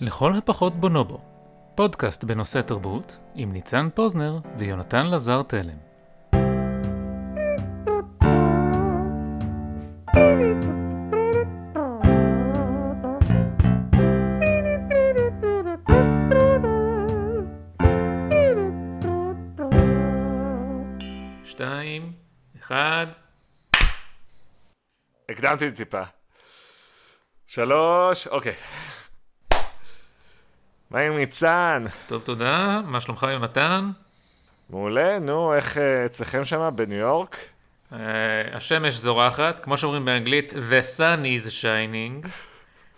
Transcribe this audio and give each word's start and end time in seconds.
לכל 0.00 0.34
הפחות 0.34 0.74
בונובו, 0.74 1.20
פודקאסט 1.74 2.24
בנושא 2.24 2.60
תרבות 2.60 3.18
עם 3.34 3.52
ניצן 3.52 3.88
פוזנר 3.94 4.38
ויונתן 4.58 5.06
לזר 5.06 5.42
תלם. 5.42 5.76
שתיים, 21.44 22.12
אחד. 22.58 23.06
הקדמתי 25.28 25.72
טיפה. 25.72 26.02
שלוש, 27.46 28.26
אוקיי. 28.26 28.54
מה 30.90 31.00
עם 31.00 31.14
ניצן? 31.16 31.84
טוב, 32.06 32.22
תודה. 32.22 32.80
מה 32.86 33.00
שלומך, 33.00 33.26
יונתן? 33.32 33.90
מעולה, 34.70 35.18
נו, 35.18 35.54
איך 35.54 35.78
אה, 35.78 36.06
אצלכם 36.06 36.44
שם 36.44 36.70
בניו 36.74 36.98
יורק? 36.98 37.36
Uh, 37.92 37.94
השמש 38.52 38.94
זורחת, 38.94 39.60
כמו 39.60 39.76
שאומרים 39.76 40.04
באנגלית, 40.04 40.52
The 40.52 40.98
sun 40.98 41.24
is 41.24 41.48
shining. 41.48 42.28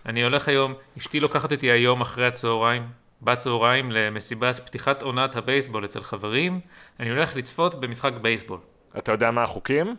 אני 0.06 0.22
הולך 0.22 0.48
היום, 0.48 0.74
אשתי 0.98 1.20
לוקחת 1.20 1.52
אותי 1.52 1.70
היום 1.70 2.00
אחרי 2.00 2.26
הצהריים, 2.26 2.88
בצהריים, 3.22 3.90
למסיבת 3.90 4.60
פתיחת 4.66 5.02
עונת 5.02 5.36
הבייסבול 5.36 5.84
אצל 5.84 6.02
חברים. 6.02 6.60
אני 7.00 7.10
הולך 7.10 7.36
לצפות 7.36 7.80
במשחק 7.80 8.12
בייסבול. 8.22 8.58
אתה 8.98 9.12
יודע 9.12 9.30
מה 9.30 9.42
החוקים? 9.42 9.96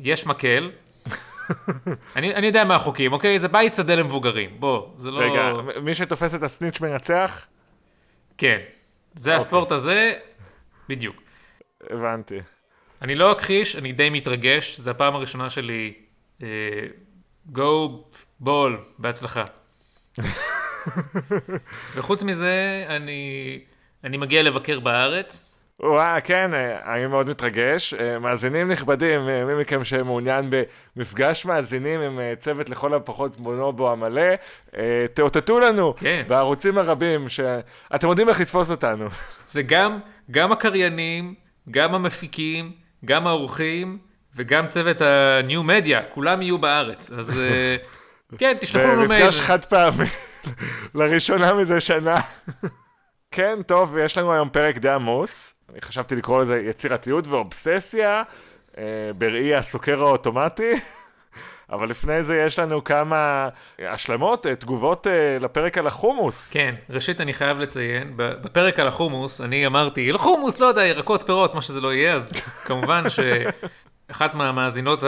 יש 0.00 0.26
מקל. 0.26 0.70
אני, 2.16 2.34
אני 2.34 2.46
יודע 2.46 2.64
מה 2.64 2.74
החוקים, 2.74 3.12
אוקיי? 3.12 3.38
זה 3.38 3.48
בית 3.48 3.74
שדה 3.74 3.94
למבוגרים. 3.94 4.50
בוא, 4.58 4.88
זה 4.96 5.10
לא... 5.10 5.20
רגע, 5.20 5.52
מי 5.82 5.94
שתופס 5.94 6.34
את 6.34 6.42
הסניץ' 6.42 6.80
מנצח? 6.80 7.46
כן. 8.38 8.58
זה 9.14 9.30
אוקיי. 9.30 9.38
הספורט 9.38 9.72
הזה, 9.72 10.14
בדיוק. 10.88 11.22
הבנתי. 11.90 12.38
אני 13.02 13.14
לא 13.14 13.32
אכחיש, 13.32 13.76
אני 13.76 13.92
די 13.92 14.10
מתרגש, 14.10 14.80
זו 14.80 14.90
הפעם 14.90 15.14
הראשונה 15.14 15.50
שלי. 15.50 15.92
אה, 16.42 16.48
גו 17.46 18.04
בול, 18.40 18.84
בהצלחה. 18.98 19.44
וחוץ 21.94 22.22
מזה, 22.22 22.84
אני, 22.88 23.58
אני 24.04 24.16
מגיע 24.16 24.42
לבקר 24.42 24.80
בארץ. 24.80 25.51
וואה, 25.80 26.20
כן, 26.20 26.54
אה, 26.54 26.94
אני 26.94 27.06
מאוד 27.06 27.28
מתרגש. 27.28 27.94
אה, 27.94 28.18
מאזינים 28.18 28.68
נכבדים, 28.68 29.28
אה, 29.28 29.44
מי 29.44 29.54
מכם 29.54 29.84
שמעוניין 29.84 30.50
במפגש 30.96 31.44
מאזינים 31.44 32.00
עם 32.00 32.20
צוות 32.38 32.70
לכל 32.70 32.94
הפחות 32.94 33.36
בונובו 33.36 33.90
המלא, 33.92 34.22
תאותתו 35.14 35.60
לנו 35.60 35.94
כן. 35.96 36.22
בערוצים 36.28 36.78
הרבים 36.78 37.28
שאתם 37.28 38.08
יודעים 38.08 38.28
איך 38.28 38.40
לתפוס 38.40 38.70
אותנו. 38.70 39.06
זה 39.48 39.62
גם, 39.62 39.98
גם 40.30 40.52
הקריינים, 40.52 41.34
גם 41.70 41.94
המפיקים, 41.94 42.72
גם 43.04 43.26
האורחים, 43.26 43.98
וגם 44.36 44.68
צוות 44.68 45.00
ה-New 45.00 45.50
Media, 45.50 46.02
כולם 46.08 46.42
יהיו 46.42 46.58
בארץ. 46.58 47.10
אז 47.10 47.40
כן, 48.38 48.56
תשלחו 48.60 48.86
לנו 48.86 49.08
מייל. 49.08 49.22
במפגש 49.22 49.40
חד 49.40 49.64
פעמי, 49.64 50.04
לראשונה 50.94 51.54
מזה 51.54 51.80
שנה. 51.80 52.16
כן, 53.34 53.58
טוב, 53.66 53.96
יש 53.96 54.18
לנו 54.18 54.32
היום 54.32 54.48
פרק 54.50 54.78
די 54.78 54.90
עמוס. 54.90 55.54
אני 55.72 55.80
חשבתי 55.80 56.16
לקרוא 56.16 56.42
לזה 56.42 56.62
יצירתיות 56.66 57.28
ואובססיה, 57.28 58.22
אה, 58.78 58.84
בראי 59.18 59.54
הסוקר 59.54 60.04
האוטומטי. 60.04 60.72
אבל 61.72 61.90
לפני 61.90 62.24
זה 62.24 62.36
יש 62.36 62.58
לנו 62.58 62.84
כמה 62.84 63.48
השלמות, 63.78 64.46
אה, 64.46 64.54
תגובות 64.54 65.06
אה, 65.06 65.38
לפרק 65.40 65.78
על 65.78 65.86
החומוס. 65.86 66.50
כן, 66.50 66.74
ראשית 66.90 67.20
אני 67.20 67.32
חייב 67.32 67.58
לציין, 67.58 68.12
בפרק 68.16 68.78
על 68.78 68.88
החומוס, 68.88 69.40
אני 69.40 69.66
אמרתי, 69.66 70.12
חומוס, 70.12 70.60
לא 70.60 70.66
יודע, 70.66 70.84
ירקות, 70.84 71.22
פירות, 71.22 71.54
מה 71.54 71.62
שזה 71.62 71.80
לא 71.80 71.92
יהיה, 71.92 72.14
אז 72.14 72.32
כמובן 72.66 73.04
שאחת 73.08 74.34
מהמאזינות 74.34 75.02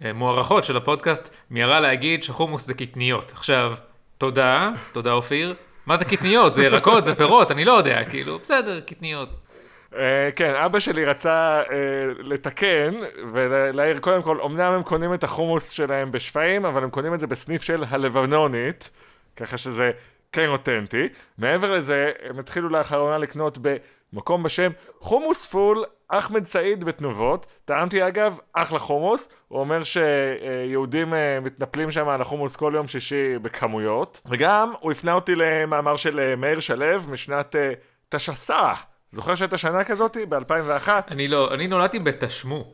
המוערכות 0.00 0.64
של 0.64 0.76
הפודקאסט 0.76 1.34
מיהרה 1.50 1.80
להגיד 1.80 2.22
שחומוס 2.22 2.66
זה 2.66 2.74
קטניות. 2.74 3.32
עכשיו, 3.32 3.76
תודה, 4.18 4.70
תודה 4.92 5.12
אופיר. 5.12 5.54
מה 5.86 5.96
זה 5.96 6.04
קטניות? 6.04 6.54
זה 6.54 6.64
ירקות, 6.64 7.04
זה 7.04 7.14
פירות, 7.14 7.50
אני 7.50 7.64
לא 7.64 7.72
יודע, 7.72 8.04
כאילו, 8.04 8.38
בסדר, 8.38 8.80
קטניות. 8.80 9.45
אה, 9.94 10.30
כן, 10.36 10.54
אבא 10.54 10.78
שלי 10.78 11.04
רצה 11.04 11.62
אה, 11.70 12.06
לתקן 12.18 12.94
ולהעיר, 13.32 13.98
קודם 13.98 14.22
כל, 14.22 14.40
אמנם 14.40 14.72
הם 14.72 14.82
קונים 14.82 15.14
את 15.14 15.24
החומוס 15.24 15.70
שלהם 15.70 16.12
בשפיים, 16.12 16.64
אבל 16.64 16.82
הם 16.82 16.90
קונים 16.90 17.14
את 17.14 17.20
זה 17.20 17.26
בסניף 17.26 17.62
של 17.62 17.84
הלבנונית, 17.90 18.90
ככה 19.36 19.56
שזה 19.56 19.90
כן 20.32 20.48
אותנטי. 20.48 21.08
מעבר 21.38 21.74
לזה, 21.74 22.12
הם 22.28 22.38
התחילו 22.38 22.68
לאחרונה 22.68 23.18
לקנות 23.18 23.58
במקום 24.12 24.42
בשם 24.42 24.70
חומוס 25.00 25.46
פול 25.46 25.84
אחמד 26.08 26.46
סעיד 26.46 26.84
בתנובות. 26.84 27.46
טעמתי 27.64 28.06
אגב, 28.06 28.38
אחלה 28.52 28.78
חומוס. 28.78 29.28
הוא 29.48 29.60
אומר 29.60 29.82
שיהודים 29.84 31.14
אה, 31.14 31.38
מתנפלים 31.40 31.90
שם 31.90 32.08
על 32.08 32.20
החומוס 32.20 32.56
כל 32.56 32.72
יום 32.76 32.88
שישי 32.88 33.38
בכמויות. 33.38 34.20
וגם, 34.26 34.72
הוא 34.80 34.92
הפנה 34.92 35.12
אותי 35.12 35.34
למאמר 35.34 35.96
של 35.96 36.34
מאיר 36.36 36.60
שלו 36.60 36.86
משנת 37.08 37.56
תשס"א. 38.08 38.74
זוכר 39.16 39.34
שהייתה 39.34 39.58
שנה 39.58 39.84
כזאתי? 39.84 40.26
ב-2001? 40.26 40.88
אני 41.10 41.28
לא, 41.28 41.54
אני 41.54 41.66
נולדתי 41.66 41.98
בתשמו. 41.98 42.72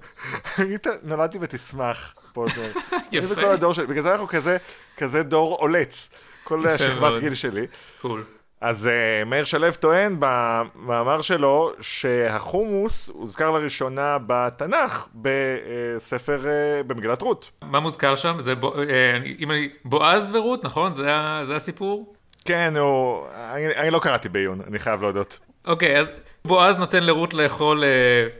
נולדתי 1.02 1.38
ותשמח, 1.40 2.14
פוזר. 2.32 2.62
אני 2.92 3.00
יפה. 3.12 3.32
וכל 3.32 3.44
הדור 3.44 3.74
שלי, 3.74 3.86
בגלל 3.86 4.02
זה 4.02 4.12
אנחנו 4.12 4.28
כזה, 4.28 4.56
כזה 4.96 5.22
דור 5.22 5.56
עולץ, 5.60 6.10
כל 6.44 6.68
השכבת. 6.68 7.20
גיל 7.20 7.34
שלי. 7.34 7.66
קול. 8.00 8.24
אז 8.60 8.88
uh, 8.88 9.24
מאיר 9.24 9.44
שלו 9.44 9.66
טוען 9.80 10.16
במאמר 10.18 11.22
שלו 11.22 11.72
שהחומוס 11.80 13.08
הוזכר 13.08 13.50
לראשונה 13.50 14.16
בתנ"ך 14.26 15.08
בספר, 15.14 16.40
uh, 16.42 16.82
במגילת 16.86 17.22
רות. 17.22 17.50
מה 17.62 17.80
מוזכר 17.80 18.16
שם? 18.16 18.36
זה, 18.40 18.54
בו- 18.54 18.74
אה, 18.78 19.18
אם 19.38 19.50
אני, 19.50 19.68
בועז 19.84 20.34
ורות, 20.34 20.64
נכון? 20.64 20.96
זה, 20.96 21.10
זה 21.42 21.56
הסיפור? 21.56 22.14
כן, 22.44 22.74
הוא... 22.76 23.26
אני, 23.34 23.66
אני 23.76 23.90
לא 23.90 23.98
קראתי 23.98 24.28
בעיון, 24.28 24.60
אני 24.66 24.78
חייב 24.78 25.02
להודות. 25.02 25.38
אוקיי, 25.66 25.98
אז 25.98 26.10
בועז 26.44 26.78
נותן 26.78 27.04
לרות 27.04 27.34
לאכול 27.34 27.84
אה, 27.84 27.88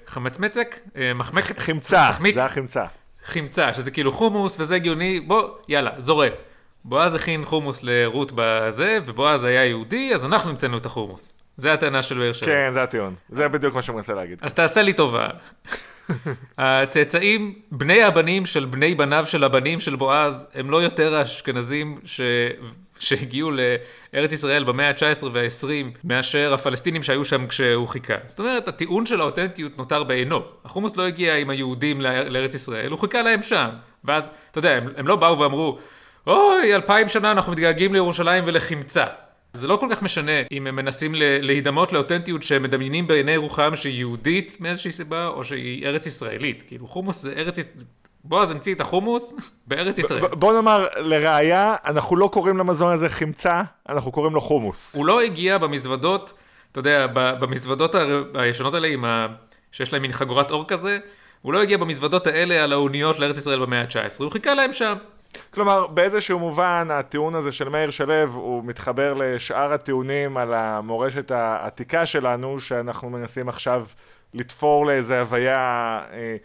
חמצמצק, 0.06 0.78
אה, 0.96 1.14
מחמקת, 1.14 1.58
חמצה, 1.58 2.10
זה 2.34 2.44
החמצה. 2.44 2.84
חמצה, 3.24 3.72
שזה 3.74 3.90
כאילו 3.90 4.12
חומוס 4.12 4.60
וזה 4.60 4.74
הגיוני, 4.74 5.20
בוא, 5.20 5.48
יאללה, 5.68 5.90
זורם. 5.98 6.32
בועז 6.84 7.14
הכין 7.14 7.44
חומוס 7.44 7.82
לרות 7.82 8.32
בזה, 8.34 8.98
ובועז 9.06 9.44
היה 9.44 9.64
יהודי, 9.64 10.14
אז 10.14 10.24
אנחנו 10.24 10.50
המצאנו 10.50 10.76
את 10.76 10.86
החומוס. 10.86 11.34
זה 11.56 11.72
הטענה 11.72 12.02
של 12.02 12.18
באר 12.18 12.32
שבע. 12.32 12.46
כן, 12.46 12.70
זה 12.72 12.82
הטיעון. 12.82 13.14
זה 13.28 13.48
בדיוק 13.48 13.74
מה 13.74 13.82
שהוא 13.82 13.96
מנסה 13.96 14.14
להגיד. 14.14 14.38
אז 14.42 14.52
תעשה 14.52 14.82
לי 14.82 14.92
טובה. 14.92 15.28
הצאצאים, 16.58 17.54
בני 17.72 18.02
הבנים 18.02 18.46
של 18.46 18.64
בני 18.64 18.94
בניו 18.94 19.26
של 19.26 19.44
הבנים 19.44 19.80
של 19.80 19.96
בועז, 19.96 20.46
הם 20.54 20.70
לא 20.70 20.82
יותר 20.82 21.14
האשכנזים 21.14 21.98
ש... 22.04 22.20
שהגיעו 23.02 23.50
לארץ 24.14 24.32
ישראל 24.32 24.64
במאה 24.64 24.88
ה-19 24.88 25.26
וה-20 25.32 25.66
מאשר 26.04 26.54
הפלסטינים 26.54 27.02
שהיו 27.02 27.24
שם 27.24 27.46
כשהוא 27.46 27.88
חיכה. 27.88 28.14
זאת 28.26 28.38
אומרת, 28.40 28.68
הטיעון 28.68 29.06
של 29.06 29.20
האותנטיות 29.20 29.78
נותר 29.78 30.04
בעינו. 30.04 30.40
החומוס 30.64 30.96
לא 30.96 31.06
הגיע 31.06 31.36
עם 31.36 31.50
היהודים 31.50 32.00
לאר- 32.00 32.28
לארץ 32.28 32.54
ישראל, 32.54 32.90
הוא 32.90 32.98
חיכה 32.98 33.22
להם 33.22 33.42
שם. 33.42 33.68
ואז, 34.04 34.28
אתה 34.50 34.58
יודע, 34.58 34.70
הם, 34.76 34.88
הם 34.96 35.06
לא 35.06 35.16
באו 35.16 35.38
ואמרו, 35.38 35.78
אוי, 36.26 36.74
אלפיים 36.74 37.08
שנה 37.08 37.32
אנחנו 37.32 37.52
מתגעגעים 37.52 37.92
לירושלים 37.92 38.44
ולחמצה. 38.46 39.06
זה 39.54 39.66
לא 39.66 39.76
כל 39.76 39.86
כך 39.90 40.02
משנה 40.02 40.32
אם 40.52 40.66
הם 40.66 40.76
מנסים 40.76 41.14
להידמות 41.18 41.92
לאותנטיות 41.92 42.42
שהם 42.42 42.62
מדמיינים 42.62 43.06
בעיני 43.06 43.36
רוחם 43.36 43.76
שהיא 43.76 43.98
יהודית 43.98 44.56
מאיזושהי 44.60 44.92
סיבה, 44.92 45.26
או 45.26 45.44
שהיא 45.44 45.86
ארץ 45.86 46.06
ישראלית. 46.06 46.64
כאילו 46.68 46.86
חומוס 46.86 47.22
זה 47.22 47.32
ארץ... 47.36 47.58
בועז 48.24 48.50
המציא 48.50 48.74
את 48.74 48.80
החומוס 48.80 49.34
בארץ 49.66 49.98
ישראל. 49.98 50.20
ב- 50.20 50.34
בוא 50.34 50.52
נאמר, 50.52 50.86
לראיה, 50.96 51.76
אנחנו 51.86 52.16
לא 52.16 52.30
קוראים 52.32 52.58
למזון 52.58 52.92
הזה 52.92 53.08
חמצה, 53.08 53.62
אנחנו 53.88 54.12
קוראים 54.12 54.34
לו 54.34 54.40
חומוס. 54.40 54.94
הוא 54.94 55.06
לא 55.06 55.20
הגיע 55.20 55.58
במזוודות, 55.58 56.32
אתה 56.72 56.80
יודע, 56.80 57.06
במזוודות 57.12 57.94
הישנות 58.34 58.74
האלה, 58.74 58.88
עם 58.88 59.04
ה... 59.04 59.26
שיש 59.72 59.92
להם 59.92 60.02
מין 60.02 60.12
חגורת 60.12 60.50
אור 60.50 60.64
כזה, 60.68 60.98
הוא 61.42 61.52
לא 61.52 61.62
הגיע 61.62 61.76
במזוודות 61.76 62.26
האלה 62.26 62.64
על 62.64 62.72
האוניות 62.72 63.18
לארץ 63.18 63.38
ישראל 63.38 63.60
במאה 63.60 63.80
ה-19, 63.80 64.22
הוא 64.22 64.30
חיכה 64.30 64.54
להם 64.54 64.72
שם. 64.72 64.94
כלומר, 65.50 65.86
באיזשהו 65.86 66.38
מובן, 66.38 66.88
הטיעון 66.90 67.34
הזה 67.34 67.52
של 67.52 67.68
מאיר 67.68 67.90
שלו, 67.90 68.14
הוא 68.34 68.64
מתחבר 68.64 69.14
לשאר 69.14 69.72
הטיעונים 69.72 70.36
על 70.36 70.54
המורשת 70.54 71.30
העתיקה 71.30 72.06
שלנו, 72.06 72.58
שאנחנו 72.58 73.10
מנסים 73.10 73.48
עכשיו 73.48 73.86
לתפור 74.34 74.86
לאיזו 74.86 75.14
הוויה 75.14 76.00
אה, 76.12 76.36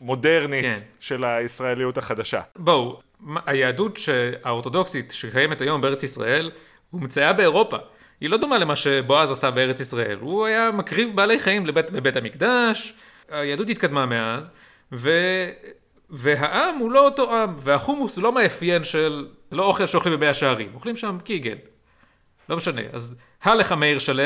מודרנית 0.00 0.64
כן. 0.64 0.80
של 1.00 1.24
הישראליות 1.24 1.98
החדשה. 1.98 2.40
בואו, 2.56 3.00
היהדות 3.46 3.98
האורתודוקסית 4.44 5.10
שקיימת 5.10 5.60
היום 5.60 5.80
בארץ 5.80 6.02
ישראל, 6.02 6.50
הומצאה 6.90 7.32
באירופה. 7.32 7.76
היא 8.20 8.30
לא 8.30 8.36
דומה 8.36 8.58
למה 8.58 8.76
שבועז 8.76 9.30
עשה 9.30 9.50
בארץ 9.50 9.80
ישראל. 9.80 10.18
הוא 10.20 10.46
היה 10.46 10.70
מקריב 10.70 11.10
בעלי 11.14 11.38
חיים 11.38 11.66
לבית, 11.66 11.90
בבית 11.90 12.16
המקדש, 12.16 12.94
היהדות 13.30 13.70
התקדמה 13.70 14.06
מאז, 14.06 14.50
ו... 14.92 15.10
והעם 16.10 16.76
הוא 16.76 16.90
לא 16.90 17.04
אותו 17.04 17.36
עם, 17.36 17.54
והחומוס 17.58 18.16
הוא 18.16 18.22
לא 18.22 18.32
מאפיין 18.32 18.84
של, 18.84 19.26
זה 19.50 19.56
לא 19.56 19.64
אוכל 19.64 19.86
שאוכלים 19.86 20.18
במאה 20.18 20.34
שערים, 20.34 20.70
אוכלים 20.74 20.96
שם 20.96 21.18
קיגל. 21.24 21.56
לא 22.48 22.56
משנה, 22.56 22.82
אז 22.92 23.18
הלך 23.42 23.72
מאיר 23.72 23.98
שלו, 23.98 24.22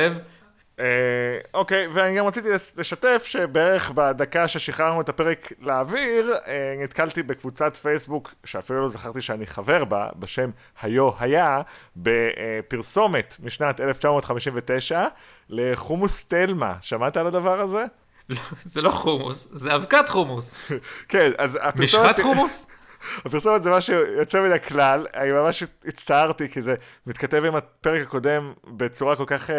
אוקיי, 1.54 1.86
ואני 1.86 2.18
גם 2.18 2.26
רציתי 2.26 2.48
לשתף 2.76 3.22
שבערך 3.26 3.90
בדקה 3.94 4.48
ששחררנו 4.48 5.00
את 5.00 5.08
הפרק 5.08 5.52
לאוויר, 5.60 6.34
אה, 6.46 6.74
נתקלתי 6.78 7.22
בקבוצת 7.22 7.76
פייסבוק, 7.76 8.34
שאפילו 8.44 8.80
לא 8.80 8.88
זכרתי 8.88 9.20
שאני 9.20 9.46
חבר 9.46 9.84
בה, 9.84 10.08
בשם 10.18 10.50
היו 10.82 11.10
היה, 11.18 11.60
בפרסומת 11.96 13.36
משנת 13.42 13.80
1959 13.80 15.04
לחומוס 15.48 16.24
תלמה. 16.24 16.74
שמעת 16.80 17.16
על 17.16 17.26
הדבר 17.26 17.60
הזה? 17.60 17.84
זה 18.64 18.82
לא 18.82 18.90
חומוס, 18.90 19.48
זה 19.52 19.74
אבקת 19.74 20.08
חומוס. 20.08 20.70
כן, 21.08 21.30
אז 21.38 21.58
הפרסומת... 21.62 21.80
משחת 21.80 22.20
חומוס? 22.20 22.66
הפרסומת 23.24 23.62
זה 23.62 23.70
משהו 23.70 23.94
יוצא 23.94 24.40
מן 24.40 24.52
הכלל, 24.52 25.06
אני 25.14 25.32
ממש 25.32 25.62
הצטערתי 25.84 26.48
כי 26.48 26.62
זה 26.62 26.74
מתכתב 27.06 27.44
עם 27.44 27.56
הפרק 27.56 28.02
הקודם 28.02 28.52
בצורה 28.64 29.16
כל 29.16 29.24
כך 29.26 29.50
uh, 29.50 29.52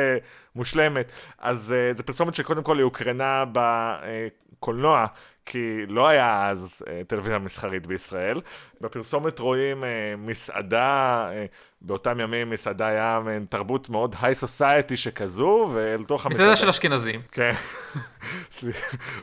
מושלמת. 0.56 1.12
אז 1.40 1.74
uh, 1.92 1.98
זו 1.98 2.04
פרסומת 2.04 2.36
שקודם 2.36 2.64
כל 2.64 2.78
היא 2.78 2.84
הוקרנה 2.84 3.44
בקולנוע, 3.52 5.06
כי 5.46 5.86
לא 5.90 6.08
היה 6.08 6.50
אז 6.50 6.84
uh, 6.86 6.90
טלוויזיה 7.08 7.40
מסחרית 7.40 7.88
בישראל. 7.88 8.42
בפרסומת 8.82 9.40
רואים 9.40 9.84
uh, 9.84 9.88
מסעדה, 10.18 11.30
uh, 11.30 11.34
באותם 11.82 12.20
ימים 12.20 12.50
מסעדה 12.50 12.88
היה 12.88 13.20
מעין 13.24 13.46
תרבות 13.50 13.90
מאוד 13.90 14.16
היי 14.22 14.36
סוסייטי 14.36 14.98
שכזו, 14.98 15.70
ואל 15.74 16.04
תוך 16.04 16.26
המסעדה... 16.26 16.44
מסעדה 16.44 16.56
של 16.56 16.70
אשכנזים. 16.70 17.22
כן. 17.32 17.52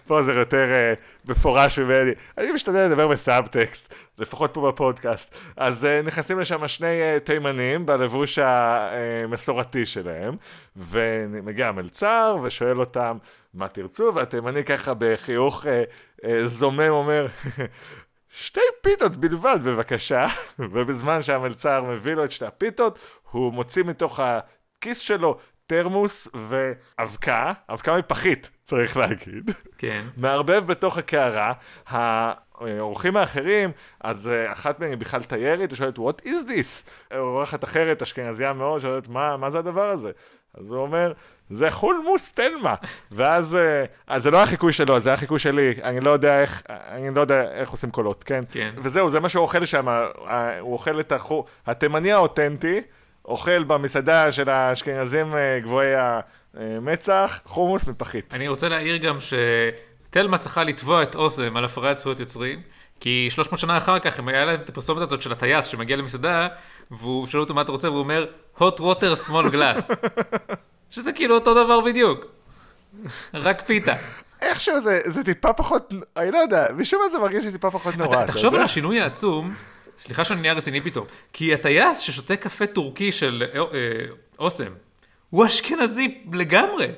פה 0.06 0.22
זה 0.22 0.32
יותר 0.32 0.66
uh, 0.66 1.30
מפורש 1.30 1.78
ממני. 1.78 2.10
אני 2.38 2.52
משתדל 2.52 2.86
לדבר 2.86 3.08
בסאבטקסט, 3.08 3.94
לפחות 4.18 4.54
פה 4.54 4.68
בפודקאסט. 4.72 5.34
אז 5.56 5.84
uh, 5.84 6.06
נכנסים 6.06 6.38
לשם 6.38 6.68
שני 6.68 6.86
uh, 6.86 7.20
תימנים 7.20 7.86
בלבוש 7.86 8.38
המסורתי 8.38 9.86
שלהם, 9.86 10.36
ומגיע 10.76 11.68
המלצר 11.68 12.36
ושואל 12.42 12.80
אותם 12.80 13.18
מה 13.54 13.68
תרצו, 13.68 14.12
והתימני 14.14 14.64
ככה 14.64 14.92
בחיוך 14.98 15.64
uh, 15.64 15.68
uh, 16.20 16.26
זומם 16.44 16.88
אומר, 16.88 17.26
שתי 18.36 18.60
פיתות 18.80 19.16
בלבד 19.16 19.58
בבקשה, 19.64 20.26
ובזמן 20.58 21.22
שהמלצר 21.22 21.82
מביא 21.82 22.14
לו 22.14 22.24
את 22.24 22.30
שתי 22.30 22.46
הפיתות, 22.46 22.98
הוא 23.30 23.52
מוציא 23.52 23.82
מתוך 23.82 24.20
הכיס 24.20 24.98
שלו 24.98 25.38
תרמוס 25.66 26.28
ואבקה, 26.34 27.52
אבקה 27.70 27.98
מפחית, 27.98 28.50
צריך 28.62 28.96
להגיד. 28.96 29.50
כן. 29.78 30.04
מערבב 30.16 30.64
בתוך 30.66 30.98
הקערה. 30.98 31.52
האורחים 31.86 33.16
האחרים, 33.16 33.70
אז 34.00 34.28
אה, 34.28 34.52
אחת 34.52 34.80
מהן 34.80 34.90
היא 34.90 34.98
בכלל 34.98 35.22
תיירת, 35.22 35.70
היא 35.70 35.76
שואלת, 35.76 35.98
What 35.98 36.24
is 36.24 36.48
this? 36.48 36.90
אורחת 37.16 37.64
אחרת, 37.64 38.02
אשכנזייה 38.02 38.52
מאוד, 38.52 38.80
שואלת, 38.80 39.08
מה, 39.08 39.36
מה 39.36 39.50
זה 39.50 39.58
הדבר 39.58 39.90
הזה? 39.90 40.10
אז 40.54 40.72
הוא 40.72 40.80
אומר, 40.80 41.12
זה 41.50 41.70
חולמוס 41.70 42.32
תלמה. 42.32 42.74
ואז, 43.12 43.54
אה, 43.54 43.84
אז 44.06 44.22
זה 44.22 44.30
לא 44.30 44.36
היה 44.36 44.46
חיקוי 44.46 44.72
שלו, 44.72 45.00
זה 45.00 45.08
היה 45.08 45.16
חיקוי 45.16 45.38
שלי, 45.38 45.74
אני 45.82 46.00
לא 46.00 46.10
יודע 46.10 46.40
איך, 46.40 46.62
אני 46.68 47.14
לא 47.14 47.20
יודע 47.20 47.52
איך 47.52 47.70
עושים 47.70 47.90
קולות, 47.90 48.24
כן? 48.24 48.40
כן. 48.52 48.70
וזהו, 48.76 49.10
זה 49.10 49.20
מה 49.20 49.28
שהוא 49.28 49.42
אוכל 49.42 49.64
שם, 49.64 49.88
אה, 49.88 50.58
הוא 50.60 50.72
אוכל 50.72 51.00
את 51.00 51.12
החו... 51.12 51.44
התימני 51.66 52.12
האותנטי, 52.12 52.80
אוכל 53.24 53.64
במסעדה 53.64 54.32
של 54.32 54.50
האשכנזים 54.50 55.36
אה, 55.36 55.58
גבוהי 55.62 55.92
המצח, 56.54 57.40
חומוס 57.44 57.86
מפחית. 57.86 58.34
אני 58.34 58.48
רוצה 58.48 58.68
להעיר 58.68 58.96
גם 58.96 59.18
שתלמה 59.20 60.38
צריכה 60.38 60.64
לתבוע 60.64 61.02
את 61.02 61.14
אוסם 61.14 61.56
על 61.56 61.64
הפרת 61.64 61.96
זכויות 61.96 62.20
יוצרים, 62.20 62.62
כי 63.00 63.26
300 63.30 63.60
שנה 63.60 63.76
אחר 63.76 63.98
כך, 63.98 64.18
הם 64.18 64.28
היה 64.28 64.44
להם 64.44 64.60
את 64.60 64.68
הפרסומת 64.68 65.02
הזאת 65.02 65.22
של 65.22 65.32
הטייס 65.32 65.64
שמגיע 65.64 65.96
למסעדה, 65.96 66.48
והוא 66.90 67.26
שואל 67.26 67.42
אותו 67.42 67.54
מה 67.54 67.62
אתה 67.62 67.72
רוצה, 67.72 67.90
והוא 67.90 68.00
אומר, 68.00 68.26
hot 68.58 68.78
water 68.78 69.28
small 69.28 69.52
glass. 69.52 69.94
שזה 70.90 71.12
כאילו 71.12 71.34
אותו 71.34 71.64
דבר 71.64 71.80
בדיוק. 71.80 72.24
רק 73.34 73.66
פיתה. 73.66 73.94
איכשהו 74.42 74.80
זה, 74.80 75.00
זה 75.04 75.24
טיפה 75.24 75.52
פחות, 75.52 75.92
אני 76.16 76.30
לא 76.30 76.38
יודע, 76.38 76.66
משום 76.76 77.00
מה 77.02 77.08
זה 77.08 77.18
מרגיש 77.18 77.44
לי 77.44 77.52
טיפה 77.52 77.70
פחות 77.70 77.96
נורא. 77.96 78.08
אתה, 78.08 78.24
אתה 78.24 78.32
תחשוב 78.32 78.46
על 78.46 78.52
יודע? 78.52 78.64
השינוי 78.64 79.00
העצום, 79.00 79.54
סליחה 79.98 80.24
שאני 80.24 80.40
נהיה 80.40 80.52
רציני 80.52 80.80
פתאום, 80.80 81.06
כי 81.32 81.54
הטייס 81.54 81.98
ששותה 81.98 82.36
קפה 82.36 82.66
טורקי 82.66 83.12
של 83.12 83.44
אה, 83.54 83.58
אה, 83.58 83.64
אוסם, 84.38 84.72
הוא 85.30 85.46
אשכנזי 85.46 86.22
לגמרי. 86.32 86.88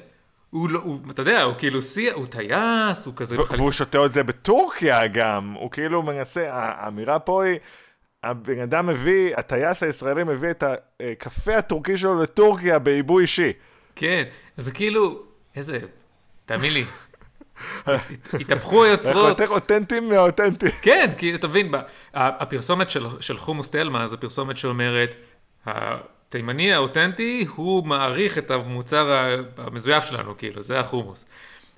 הוא 0.51 0.71
לא, 0.71 0.81
הוא, 0.85 0.99
אתה 1.11 1.23
יודע, 1.23 1.43
הוא 1.43 1.55
כאילו 1.59 1.83
שיא, 1.83 2.13
הוא 2.13 2.27
טייס, 2.27 3.07
הוא 3.07 3.15
כזה... 3.17 3.41
ו- 3.41 3.57
והוא 3.57 3.73
שותה 3.73 4.05
את 4.05 4.13
זה 4.13 4.23
בטורקיה 4.23 5.07
גם, 5.07 5.55
הוא 5.61 5.71
כאילו 5.71 6.03
מנסה, 6.03 6.47
האמירה 6.51 7.19
פה 7.19 7.45
היא, 7.45 7.59
הבן 8.25 8.59
אדם 8.61 8.87
מביא, 8.87 9.37
הטייס 9.37 9.83
הישראלי 9.83 10.25
מביא 10.25 10.51
את 10.51 10.65
הקפה 11.01 11.57
הטורקי 11.57 11.97
שלו 11.97 12.23
לטורקיה 12.23 12.79
בעיבוי 12.79 13.23
אישי. 13.23 13.53
כן, 13.97 14.23
זה 14.57 14.71
כאילו, 14.73 15.23
איזה, 15.57 15.79
תאמין 16.47 16.73
לי, 16.73 16.85
הת- 17.87 18.01
התהפכו 18.41 18.51
אנחנו 18.51 18.85
היוצרות. 18.85 19.41
יותר 19.41 19.53
אותנטיים 19.53 20.09
מהאותנטי. 20.09 20.71
כן, 20.83 21.11
כי 21.19 21.33
ה- 22.15 22.43
הפרסומת 22.43 22.91
של, 22.91 23.07
של 23.21 23.37
חומוס 23.37 23.71
תלמה 23.71 24.07
זו 24.07 24.21
פרסומת 24.21 24.57
שאומרת, 24.57 25.15
התימני 25.67 26.73
האותנטי 26.75 27.47
הוא 27.57 27.87
מעריך 27.87 28.39
את 28.39 28.51
המוצר 28.51 29.27
המזויף 29.57 30.05
שלנו, 30.05 30.39
כאילו, 30.39 30.63
זה 30.63 30.81
החומוס. 30.81 31.27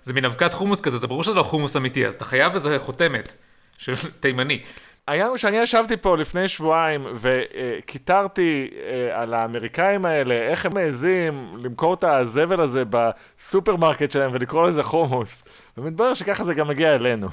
זה 0.05 0.13
מין 0.13 0.25
אבקת 0.25 0.53
חומוס 0.53 0.81
כזה, 0.81 0.99
זה 0.99 1.07
ברור 1.07 1.25
שזה 1.25 1.35
לא 1.35 1.43
חומוס 1.43 1.77
אמיתי, 1.77 2.07
אז 2.07 2.15
אתה 2.15 2.25
חייב 2.25 2.55
איזה 2.55 2.79
חותמת 2.79 3.33
של 3.79 3.95
תימני. 4.21 4.63
העניין 5.09 5.29
הוא 5.29 5.37
שאני 5.37 5.57
ישבתי 5.57 5.97
פה 5.97 6.17
לפני 6.17 6.49
שבועיים 6.49 7.07
וקיטרתי 7.15 8.71
אה, 8.83 9.23
על 9.23 9.35
האמריקאים 9.35 10.05
האלה, 10.05 10.35
איך 10.35 10.67
הם 10.67 10.75
מעזים 10.75 11.53
למכור 11.57 11.95
את 11.95 12.05
הזבל 12.05 12.61
הזה 12.61 12.83
בסופרמרקט 12.91 14.11
שלהם 14.11 14.31
ולקרוא 14.35 14.69
לזה 14.69 14.83
חומוס. 14.83 15.45
ומתברר 15.77 16.15
שככה 16.15 16.45
זה 16.45 16.55
גם 16.55 16.69
מגיע 16.69 16.95
אלינו. 16.95 17.29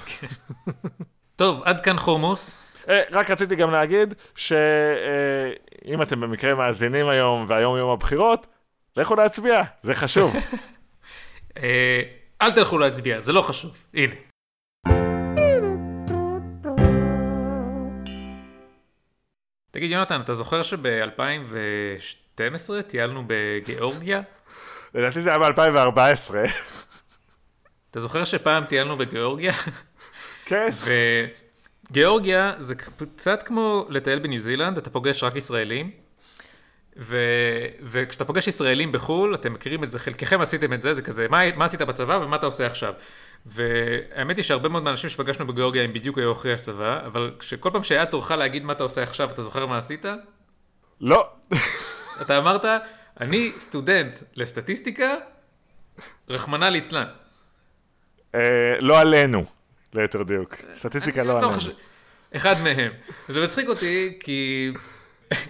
טוב, 1.35 1.61
עד 1.63 1.81
כאן 1.81 1.97
חומוס. 1.97 2.57
אה, 2.89 3.01
רק 3.11 3.29
רציתי 3.29 3.55
גם 3.55 3.71
להגיד 3.71 4.13
שאם 4.35 6.01
אתם 6.01 6.21
במקרה 6.21 6.55
מאזינים 6.55 7.09
היום 7.09 7.45
והיום 7.47 7.77
יום 7.77 7.89
הבחירות, 7.89 8.47
לכו 8.97 9.15
להצביע, 9.15 9.61
זה 9.81 9.95
חשוב. 9.95 10.35
אה, 11.63 12.01
אל 12.41 12.51
תלכו 12.51 12.77
להצביע, 12.77 13.19
זה 13.21 13.33
לא 13.33 13.41
חשוב. 13.41 13.71
הנה. 13.93 14.13
תגיד, 19.75 19.91
יונתן, 19.91 20.21
אתה 20.21 20.33
זוכר 20.33 20.63
שב-2012 20.63 22.41
טיילנו 22.87 23.23
בגיאורגיה? 23.27 24.21
לדעתי 24.93 25.21
זה 25.21 25.29
היה 25.29 25.39
ב-2014. 25.39 26.35
אתה 27.91 27.99
זוכר 27.99 28.25
שפעם 28.25 28.65
טיילנו 28.65 28.97
בגיאורגיה? 28.97 29.53
כן. 30.45 30.69
וגיאורגיה 31.91 32.53
זה 32.57 32.75
קצת 32.75 33.43
כמו 33.43 33.85
לטייל 33.89 34.19
בניו 34.19 34.39
זילנד, 34.39 34.77
אתה 34.77 34.89
פוגש 34.89 35.23
רק 35.23 35.35
ישראלים. 35.35 35.91
ו... 36.97 37.17
וכשאתה 37.81 38.25
פוגש 38.25 38.47
ישראלים 38.47 38.91
בחו"ל, 38.91 39.35
אתם 39.35 39.53
מכירים 39.53 39.83
את 39.83 39.91
זה, 39.91 39.99
חלקכם 39.99 40.41
עשיתם 40.41 40.73
את 40.73 40.81
זה, 40.81 40.93
זה 40.93 41.01
כזה, 41.01 41.27
מה, 41.29 41.55
מה 41.55 41.65
עשית 41.65 41.81
בצבא 41.81 42.19
ומה 42.23 42.35
אתה 42.35 42.45
עושה 42.45 42.65
עכשיו. 42.65 42.93
והאמת 43.45 44.37
היא 44.37 44.43
שהרבה 44.43 44.69
מאוד 44.69 44.83
מהאנשים 44.83 45.09
שפגשנו 45.09 45.47
בגיאורגיה 45.47 45.83
הם 45.83 45.93
בדיוק 45.93 46.17
היו 46.17 46.31
אחרי 46.31 46.53
הצבא, 46.53 47.05
אבל 47.05 47.31
כשכל 47.39 47.69
פעם 47.73 47.83
שהיה 47.83 48.05
תורך 48.05 48.31
להגיד 48.31 48.63
מה 48.63 48.73
אתה 48.73 48.83
עושה 48.83 49.03
עכשיו, 49.03 49.31
אתה 49.31 49.41
זוכר 49.41 49.65
מה 49.65 49.77
עשית? 49.77 50.05
לא. 51.01 51.29
אתה 52.21 52.37
אמרת, 52.37 52.65
אני 53.21 53.51
סטודנט 53.59 54.19
לסטטיסטיקה, 54.35 55.15
רחמנא 56.29 56.65
ליצלן. 56.65 57.05
אה, 58.35 58.75
לא 58.79 58.99
עלינו, 58.99 59.43
ליתר 59.93 60.23
דיוק. 60.23 60.55
סטטיסטיקה 60.73 61.21
אני 61.21 61.27
לא 61.27 61.37
עלינו. 61.37 61.53
אחד 62.35 62.55
מהם. 62.63 62.91
זה 63.27 63.43
מצחיק 63.43 63.67
אותי, 63.67 64.17
כי... 64.19 64.71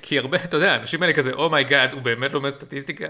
כי 0.01 0.20
הרבה, 0.20 0.38
אתה 0.44 0.58
יודע, 0.58 0.74
האנשים 0.74 1.01
האלה 1.01 1.13
כזה, 1.13 1.32
oh 1.31 1.47
my 1.47 1.62
God, 1.62 1.93
הוא 1.94 2.01
באמת 2.01 2.34
לומד 2.34 2.50
סטטיסטיקה. 2.50 3.05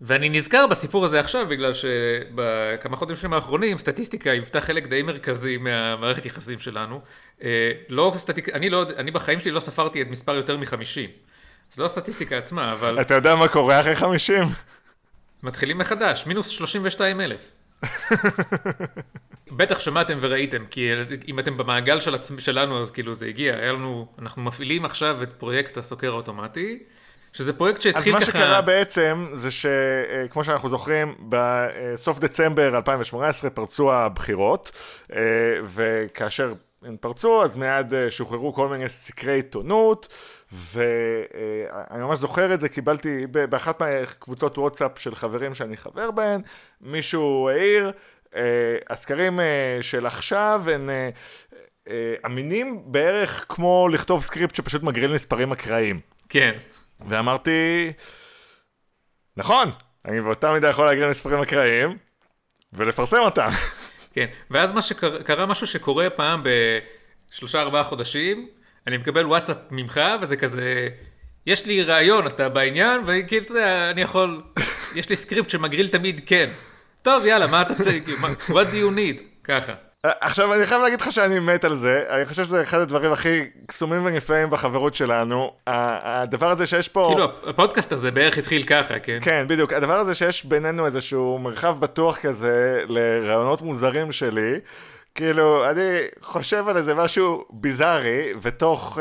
ואני 0.00 0.28
נזכר 0.28 0.66
בסיפור 0.66 1.04
הזה 1.04 1.20
עכשיו, 1.20 1.46
בגלל 1.48 1.72
שבכמה 1.74 2.96
חודשים 2.96 3.32
האחרונים, 3.32 3.78
סטטיסטיקה 3.78 4.30
היוותה 4.30 4.60
חלק 4.60 4.86
די 4.86 5.02
מרכזי 5.02 5.56
מהמערכת 5.56 6.26
יחסים 6.26 6.58
שלנו. 6.58 7.00
אה, 7.42 7.70
לא 7.88 8.12
סטטיסטיקה, 8.16 8.56
אני, 8.56 8.70
לא, 8.70 8.86
אני 8.96 9.10
בחיים 9.10 9.40
שלי 9.40 9.50
לא 9.50 9.60
ספרתי 9.60 10.02
את 10.02 10.06
מספר 10.10 10.34
יותר 10.34 10.56
מחמישים. 10.56 11.10
זה 11.72 11.82
לא 11.82 11.86
הסטטיסטיקה 11.86 12.38
עצמה, 12.38 12.72
אבל 12.72 13.00
אתה 13.00 13.14
יודע 13.14 13.34
מה 13.34 13.48
קורה 13.48 13.80
אחרי 13.80 13.96
50? 13.96 14.42
מתחילים 15.42 15.78
מחדש, 15.78 16.26
מינוס 16.26 16.48
32 16.48 17.20
אלף. 17.20 17.50
בטח 19.52 19.80
שמעתם 19.80 20.18
וראיתם, 20.20 20.64
כי 20.70 20.90
אם 21.28 21.38
אתם 21.38 21.56
במעגל 21.56 22.00
של 22.00 22.14
עצמ... 22.14 22.38
שלנו, 22.38 22.80
אז 22.80 22.90
כאילו 22.90 23.14
זה 23.14 23.26
הגיע, 23.26 23.54
היה 23.54 23.72
לנו, 23.72 24.06
אנחנו 24.18 24.42
מפעילים 24.42 24.84
עכשיו 24.84 25.22
את 25.22 25.28
פרויקט 25.38 25.76
הסוקר 25.76 26.10
האוטומטי, 26.12 26.78
שזה 27.32 27.52
פרויקט 27.52 27.78
אז 27.78 27.82
שהתחיל 27.82 28.12
מה 28.12 28.20
ככה... 28.20 28.30
שקרה 28.30 28.60
בעצם 28.60 29.26
זה 29.32 29.48
שכמו 29.50 30.44
שאנחנו 30.44 30.68
זוכרים, 30.68 31.14
בסוף 31.28 32.18
דצמבר 32.18 32.76
2018 32.76 33.50
פרצו 33.50 33.92
הבחירות, 33.92 34.72
אה, 35.12 35.20
וכאשר 35.64 36.54
הן 36.82 36.96
פרצו, 37.00 37.44
אז 37.44 37.56
מיד 37.56 37.94
אה, 37.94 38.10
שוחררו 38.10 38.52
כל 38.52 38.68
מיני 38.68 38.88
סקרי 38.88 39.32
עיתונות, 39.32 40.08
ואני 40.52 42.02
ממש 42.02 42.18
זוכר 42.18 42.54
את 42.54 42.60
זה, 42.60 42.68
קיבלתי 42.68 43.26
באחת 43.26 43.82
מהקבוצות 43.82 44.58
וואטסאפ 44.58 44.98
של 44.98 45.14
חברים 45.14 45.54
שאני 45.54 45.76
חבר 45.76 46.10
בהן, 46.10 46.40
מישהו 46.80 47.48
העיר, 47.48 47.86
אה, 47.86 47.92
הסקרים 48.90 49.40
אה, 49.40 49.78
של 49.80 50.06
עכשיו 50.06 50.62
הם 50.66 50.90
אמינים 52.26 52.82
בערך 52.84 53.46
כמו 53.48 53.88
לכתוב 53.92 54.22
סקריפט 54.22 54.54
שפשוט 54.54 54.82
מגריל 54.82 55.12
מספרים 55.12 55.52
אקראיים. 55.52 56.00
כן. 56.28 56.58
ואמרתי, 57.08 57.92
נכון, 59.36 59.68
אני 60.04 60.20
באותה 60.20 60.52
מידה 60.52 60.68
יכול 60.68 60.86
להגריל 60.86 61.08
מספרים 61.08 61.40
אקראיים, 61.40 61.98
ולפרסם 62.72 63.20
אותם. 63.20 63.48
כן, 64.14 64.26
ואז 64.50 64.72
מה 64.72 64.82
שקרה, 64.82 65.22
קרה 65.22 65.46
משהו 65.46 65.66
שקורה 65.66 66.10
פעם 66.10 66.42
בשלושה 67.30 67.60
ארבעה 67.60 67.82
חודשים, 67.82 68.48
אני 68.86 68.96
מקבל 68.96 69.26
וואטסאפ 69.26 69.56
ממך, 69.70 70.00
וזה 70.22 70.36
כזה, 70.36 70.88
יש 71.46 71.66
לי 71.66 71.82
רעיון, 71.82 72.26
אתה 72.26 72.48
בעניין, 72.48 73.00
וכאילו, 73.06 73.44
אתה 73.44 73.52
יודע, 73.52 73.90
אני 73.90 74.00
יכול, 74.02 74.42
יש 74.94 75.08
לי 75.08 75.16
סקריפט 75.16 75.50
שמגריל 75.50 75.88
תמיד 75.88 76.20
כן. 76.26 76.50
טוב, 77.02 77.26
יאללה, 77.26 77.46
מה 77.46 77.62
אתה 77.62 77.74
צריך, 77.74 78.02
what 78.48 78.72
do 78.72 78.74
you 78.74 78.96
need? 78.96 79.20
ככה. 79.44 79.72
עכשיו, 80.02 80.54
אני 80.54 80.66
חייב 80.66 80.82
להגיד 80.82 81.00
לך 81.00 81.12
שאני 81.12 81.38
מת 81.38 81.64
על 81.64 81.76
זה, 81.76 82.04
אני 82.08 82.24
חושב 82.24 82.44
שזה 82.44 82.62
אחד 82.62 82.80
הדברים 82.80 83.12
הכי 83.12 83.44
קסומים 83.66 84.04
ונפלאים 84.04 84.50
בחברות 84.50 84.94
שלנו. 84.94 85.52
הדבר 85.66 86.50
הזה 86.50 86.66
שיש 86.66 86.88
פה... 86.88 87.08
כאילו, 87.10 87.28
הפודקאסט 87.46 87.92
הזה 87.92 88.10
בערך 88.10 88.38
התחיל 88.38 88.62
ככה, 88.62 88.98
כן? 88.98 89.18
כן, 89.22 89.44
בדיוק. 89.48 89.72
הדבר 89.72 89.96
הזה 89.96 90.14
שיש 90.14 90.44
בינינו 90.44 90.86
איזשהו 90.86 91.38
מרחב 91.38 91.80
בטוח 91.80 92.18
כזה 92.18 92.84
לרעיונות 92.88 93.62
מוזרים 93.62 94.12
שלי. 94.12 94.54
כאילו, 95.14 95.70
אני 95.70 95.98
חושב 96.22 96.68
על 96.68 96.76
איזה 96.76 96.94
משהו 96.94 97.44
ביזארי, 97.50 98.32
ותוך... 98.42 98.98
Uh, 98.98 99.00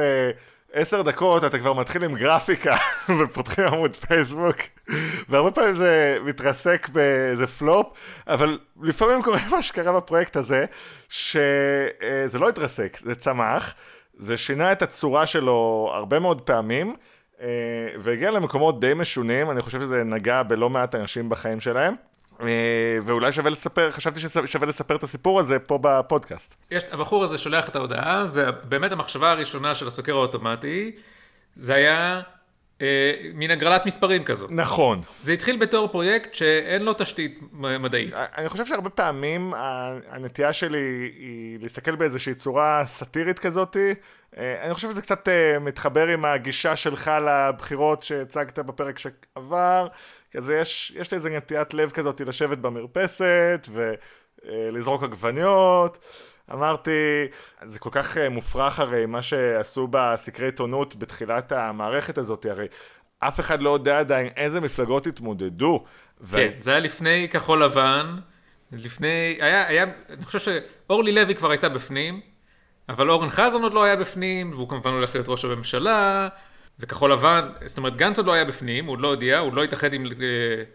עשר 0.74 1.02
דקות 1.02 1.44
אתה 1.44 1.60
כבר 1.60 1.74
מתחיל 1.74 2.04
עם 2.04 2.16
גרפיקה 2.16 2.78
ופותחים 3.20 3.68
עמוד 3.68 3.96
פייסבוק. 3.96 4.56
והרבה 5.30 5.52
פעמים 5.52 5.74
זה 5.74 6.18
מתרסק 6.24 6.90
באיזה 6.90 7.48
פלופ 7.48 7.88
אבל 8.28 8.60
לפעמים 8.82 9.24
קורה 9.24 9.40
מה 9.52 9.62
שקרה 9.62 9.94
בפרויקט 9.94 10.36
הזה 10.36 10.66
שזה 11.10 12.40
לא 12.40 12.50
התרסק, 12.50 12.98
זה 13.02 13.16
צמח 13.16 13.76
זה 14.18 14.38
שינה 14.38 14.72
את 14.72 14.82
הצורה 14.82 15.26
שלו 15.26 15.90
הרבה 15.94 16.20
מאוד 16.20 16.42
פעמים 16.42 16.94
אה, 17.42 17.48
והגיע 18.00 18.32
למקומות 18.32 18.80
די 18.80 18.94
משונים, 18.94 19.52
אני 19.52 19.62
חושב 19.62 19.80
שזה 19.80 20.04
נגע 20.04 20.44
בלא 20.44 20.70
מעט 20.70 20.96
אנשים 20.96 21.30
בחיים 21.30 21.60
שלהם 21.60 21.94
ואולי 23.06 23.32
שווה 23.32 23.50
לספר, 23.50 23.92
חשבתי 23.92 24.20
ששווה 24.20 24.68
לספר 24.68 24.96
את 24.96 25.04
הסיפור 25.04 25.40
הזה 25.40 25.60
פה 25.60 25.80
בפודקאסט. 25.82 26.56
יש, 26.72 26.84
הבחור 26.92 27.24
הזה 27.24 27.38
שולח 27.38 27.70
את 27.70 27.76
ההודעה, 27.76 28.28
ובאמת 28.32 28.92
המחשבה 28.92 29.32
הראשונה 29.32 29.76
של 29.76 29.88
הסוקר 29.88 30.16
האוטומטי, 30.16 30.92
זה 31.56 31.74
היה 31.74 32.22
אה, 32.82 33.14
מין 33.34 33.52
הגרלת 33.52 33.86
מספרים 33.86 34.24
כזו. 34.24 34.48
נכון. 34.50 35.02
זה 35.22 35.34
התחיל 35.34 35.58
בתור 35.58 35.88
פרויקט 35.88 36.34
שאין 36.34 36.82
לו 36.82 36.94
תשתית 36.98 37.40
מדעית. 37.54 38.14
אני 38.14 38.50
חושב 38.50 38.66
שהרבה 38.66 38.90
פעמים 38.90 39.54
הנטייה 40.10 40.54
שלי 40.54 41.12
היא 41.18 41.60
להסתכל 41.62 41.96
באיזושהי 41.96 42.36
צורה 42.36 42.84
סאטירית 42.86 43.40
כזאתי. 43.40 43.94
אה, 44.38 44.66
אני 44.66 44.74
חושב 44.74 44.92
שזה 44.92 45.02
קצת 45.02 45.28
אה, 45.28 45.60
מתחבר 45.60 46.08
עם 46.08 46.26
הגישה 46.26 46.76
שלך 46.76 47.12
לבחירות 47.28 48.04
שהצגת 48.04 48.60
בפרק 48.60 49.00
שעבר. 49.00 49.88
כזה 50.32 50.58
יש, 50.58 50.94
יש 50.96 51.12
לי 51.12 51.16
איזה 51.16 51.30
נטיית 51.30 51.74
לב 51.74 51.92
כזאת 51.92 52.22
לשבת 52.22 52.58
במרפסת 52.58 53.68
ולזרוק 53.72 55.04
עגבניות. 55.04 55.98
אמרתי, 56.54 57.28
זה 57.62 57.80
כל 57.80 57.90
כך 57.92 58.18
אה, 58.18 58.30
מופרך 58.30 58.80
הרי 58.80 59.06
מה 59.06 59.22
שעשו 59.22 59.88
בסקרי 59.92 60.46
עיתונות 60.46 60.96
בתחילת 60.96 61.52
המערכת 61.52 62.18
הזאת, 62.18 62.46
הרי 62.46 62.68
אף 63.20 63.40
אחד 63.40 63.62
לא 63.62 63.70
יודע 63.70 64.00
עדיין 64.00 64.28
איזה 64.36 64.62
מפלגות 64.62 65.08
התמודדו. 65.08 65.84
ו... 66.22 66.38
כן, 66.38 66.52
זה 66.60 66.72
היה 66.72 66.80
לפני 66.80 67.28
כחול 67.32 67.64
לבן, 67.64 68.16
לפני, 68.72 69.38
היה, 69.42 69.68
היה, 69.68 69.86
אני 70.10 70.26
חושב 70.26 70.40
שאורלי 70.40 71.12
לוי 71.12 71.36
כבר 71.36 71.52
הייתה 71.52 71.70
בפנים, 71.70 72.22
אבל 72.90 73.10
אורן 73.10 73.30
חזן 73.30 73.62
עוד 73.62 73.74
לא 73.74 73.84
היה 73.84 73.96
בפנים, 73.96 74.50
והוא 74.50 74.70
כמובן 74.70 74.92
הולך 74.92 75.16
להיות 75.16 75.30
ראש 75.30 75.46
הממשלה, 75.46 76.28
וכחול 76.80 77.12
לבן, 77.12 77.50
זאת 77.66 77.78
אומרת 77.78 77.96
גנץ 77.96 78.18
עוד 78.18 78.28
לא 78.28 78.34
היה 78.34 78.46
בפנים, 78.46 78.86
הוא 78.86 78.92
עוד 78.94 79.02
לא 79.02 79.08
הודיע, 79.08 79.40
הוא 79.40 79.54
לא 79.54 79.64
התאחד 79.64 79.94
עם 79.94 80.06
אה, 80.06 80.10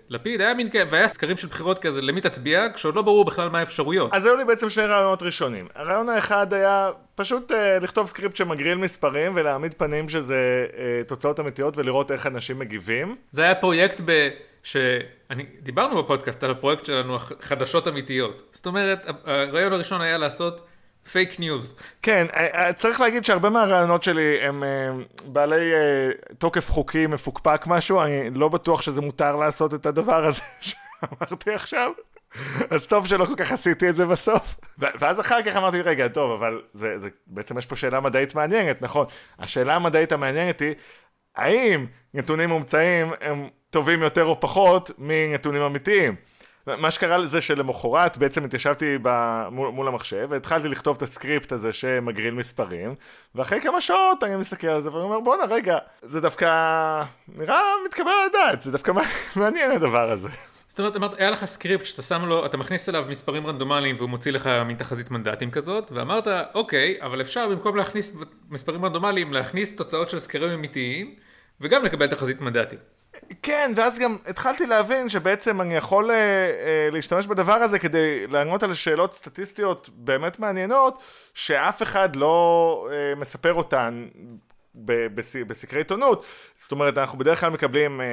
לפיד, 0.08 0.40
היה 0.40 0.54
מין 0.54 0.70
כאלה, 0.70 0.84
והיה 0.90 1.08
סקרים 1.08 1.36
של 1.36 1.48
בחירות 1.48 1.78
כזה, 1.78 2.02
למי 2.02 2.20
תצביע, 2.20 2.66
כשעוד 2.74 2.94
לא 2.94 3.02
ברור 3.02 3.24
בכלל 3.24 3.48
מה 3.48 3.58
האפשרויות. 3.58 4.14
אז 4.14 4.26
היו 4.26 4.36
לי 4.36 4.44
בעצם 4.44 4.68
שני 4.68 4.86
רעיונות 4.86 5.22
ראשונים. 5.22 5.68
הרעיון 5.74 6.08
האחד 6.08 6.52
היה 6.52 6.90
פשוט 7.14 7.52
uh, 7.52 7.54
לכתוב 7.82 8.06
סקריפט 8.06 8.36
שמגריל 8.36 8.78
מספרים 8.78 9.32
ולהעמיד 9.34 9.74
פנים 9.74 10.08
שזה 10.08 10.66
uh, 10.70 11.08
תוצאות 11.08 11.40
אמיתיות 11.40 11.78
ולראות 11.78 12.10
איך 12.10 12.26
אנשים 12.26 12.58
מגיבים. 12.58 13.16
זה 13.30 13.42
היה 13.42 13.54
פרויקט 13.54 14.00
ב... 14.04 14.28
שאני, 14.62 15.44
דיברנו 15.62 16.02
בפודקאסט 16.02 16.44
על 16.44 16.50
הפרויקט 16.50 16.84
שלנו, 16.84 17.18
חדשות 17.40 17.88
אמיתיות. 17.88 18.42
זאת 18.52 18.66
אומרת, 18.66 19.06
הרעיון 19.24 19.72
הראשון 19.72 20.00
היה 20.00 20.18
לעשות 20.18 20.66
פייק 21.12 21.40
ניוז. 21.40 21.76
כן, 22.02 22.26
אה, 22.34 22.66
אה, 22.66 22.72
צריך 22.72 23.00
להגיד 23.00 23.24
שהרבה 23.24 23.50
מהרעיונות 23.50 24.02
שלי 24.02 24.40
הם 24.40 24.64
אה, 24.64 24.90
בעלי 25.24 25.72
תוקף 26.38 26.70
חוקי 26.70 27.06
מפוקפק 27.06 27.64
משהו, 27.66 28.00
אני 28.02 28.30
לא 28.34 28.48
בטוח 28.48 28.82
שזה 28.82 29.00
מותר 29.00 29.36
לעשות 29.36 29.74
את 29.74 29.86
הדבר 29.86 30.24
הזה 30.24 30.42
שאמרתי 30.60 31.54
עכשיו. 31.54 31.90
אז 32.70 32.86
טוב 32.86 33.06
שלא 33.06 33.24
כל 33.24 33.34
כך 33.36 33.52
עשיתי 33.52 33.88
את 33.88 33.96
זה 33.96 34.06
בסוף. 34.06 34.56
ואז 34.78 35.20
אחר 35.20 35.42
כך 35.42 35.56
אמרתי, 35.56 35.80
רגע, 35.80 36.08
טוב, 36.08 36.32
אבל 36.32 36.62
זה, 36.72 36.98
זה, 36.98 37.08
בעצם 37.26 37.58
יש 37.58 37.66
פה 37.66 37.76
שאלה 37.76 38.00
מדעית 38.00 38.34
מעניינת, 38.34 38.82
נכון? 38.82 39.06
השאלה 39.38 39.74
המדעית 39.74 40.12
המעניינת 40.12 40.60
היא, 40.60 40.74
האם 41.36 41.86
נתונים 42.14 42.48
מומצאים 42.48 43.12
הם 43.20 43.48
טובים 43.70 44.02
יותר 44.02 44.24
או 44.24 44.40
פחות 44.40 44.90
מנתונים 44.98 45.62
אמיתיים? 45.62 46.14
מה 46.66 46.90
שקרה 46.90 47.26
זה 47.26 47.40
שלמחרת 47.40 48.18
בעצם 48.18 48.44
התיישבתי 48.44 48.98
מול, 49.50 49.70
מול 49.70 49.88
המחשב 49.88 50.26
והתחלתי 50.30 50.68
לכתוב 50.68 50.96
את 50.96 51.02
הסקריפט 51.02 51.52
הזה 51.52 51.72
שמגריל 51.72 52.34
מספרים 52.34 52.94
ואחרי 53.34 53.60
כמה 53.60 53.80
שעות 53.80 54.22
אני 54.22 54.36
מסתכל 54.36 54.66
על 54.66 54.82
זה 54.82 54.92
ואני 54.92 55.04
אומר 55.04 55.20
בואנה 55.20 55.44
רגע 55.50 55.78
זה 56.02 56.20
דווקא 56.20 56.46
נראה 57.28 57.60
מתקבל 57.86 58.08
על 58.08 58.28
הדעת 58.30 58.62
זה 58.62 58.72
דווקא 58.72 58.92
מעניין 59.36 59.70
הדבר 59.70 60.10
הזה. 60.10 60.28
זאת 60.68 60.78
אומרת, 60.78 60.96
אמרת, 60.96 61.20
היה 61.20 61.30
לך 61.30 61.44
סקריפט 61.44 61.84
שאתה 61.84 62.02
שם 62.02 62.24
לו, 62.24 62.46
אתה 62.46 62.56
מכניס 62.56 62.88
אליו 62.88 63.06
מספרים 63.08 63.46
רנדומליים 63.46 63.96
והוא 63.96 64.08
מוציא 64.08 64.32
לך 64.32 64.46
מין 64.66 64.76
תחזית 64.76 65.10
מנדטים 65.10 65.50
כזאת, 65.50 65.92
ואמרת, 65.92 66.28
אוקיי, 66.54 66.96
אבל 67.00 67.20
אפשר 67.20 67.48
במקום 67.48 67.76
להכניס 67.76 68.16
מספרים 68.50 68.84
רנדומליים, 68.84 69.32
להכניס 69.32 69.76
תוצאות 69.76 70.10
של 70.10 70.18
סקרים 70.18 70.50
אמיתיים, 70.50 71.14
וגם 71.60 71.84
לקבל 71.84 72.06
תחזית 72.06 72.40
מנדטים. 72.40 72.78
כן, 73.42 73.72
ואז 73.76 73.98
גם 73.98 74.16
התחלתי 74.26 74.66
להבין 74.66 75.08
שבעצם 75.08 75.60
אני 75.60 75.76
יכול 75.76 76.10
אה, 76.10 76.16
אה, 76.16 76.88
להשתמש 76.92 77.26
בדבר 77.26 77.52
הזה 77.52 77.78
כדי 77.78 78.26
לענות 78.26 78.62
על 78.62 78.74
שאלות 78.74 79.12
סטטיסטיות 79.12 79.90
באמת 79.92 80.38
מעניינות, 80.38 81.02
שאף 81.34 81.82
אחד 81.82 82.16
לא 82.16 82.88
אה, 82.92 83.14
מספר 83.14 83.54
אותן 83.54 84.06
בסקרי 85.46 85.80
עיתונות. 85.80 86.26
זאת 86.54 86.72
אומרת, 86.72 86.98
אנחנו 86.98 87.18
בדרך 87.18 87.40
כלל 87.40 87.50
מקבלים 87.50 88.00
אה, 88.00 88.06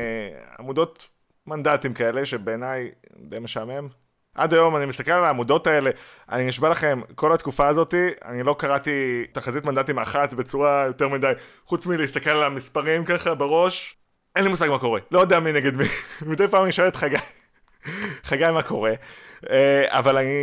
עמודות 0.60 1.08
מנדטים 1.48 1.94
כאלה, 1.94 2.26
שבעיניי 2.26 2.92
די 3.18 3.40
משעמם. 3.40 3.88
עד 4.36 4.54
היום 4.54 4.76
אני 4.76 4.86
מסתכל 4.86 5.12
על 5.12 5.26
העמודות 5.26 5.68
האלה, 5.68 5.92
אני 6.32 6.46
נשבע 6.46 6.70
לכם, 6.70 7.02
כל 7.16 7.34
התקופה 7.34 7.68
הזאתי, 7.68 8.08
אני 8.26 8.44
לא 8.44 8.56
קראתי 8.60 9.26
תחזית 9.32 9.66
מנדטים 9.66 10.00
אחת 10.00 10.34
בצורה 10.34 10.84
יותר 10.88 11.08
מדי, 11.08 11.32
חוץ 11.66 11.88
מלהסתכל 11.88 12.30
על 12.30 12.44
המספרים 12.44 13.06
ככה 13.06 13.36
בראש, 13.36 14.01
אין 14.36 14.44
לי 14.44 14.50
מושג 14.50 14.70
מה 14.70 14.80
קורה, 14.80 15.00
לא 15.12 15.20
יודע 15.20 15.40
מי 15.40 15.52
נגד 15.52 15.78
מי. 15.78 15.86
מדי 16.32 16.48
פעם 16.48 16.64
אני 16.64 16.72
שואל 16.72 16.88
את 16.88 16.96
חגי, 16.96 17.18
חגי 18.30 18.52
מה 18.54 18.62
קורה. 18.62 18.94
אה, 19.50 19.86
אבל 19.88 20.18
אני 20.18 20.38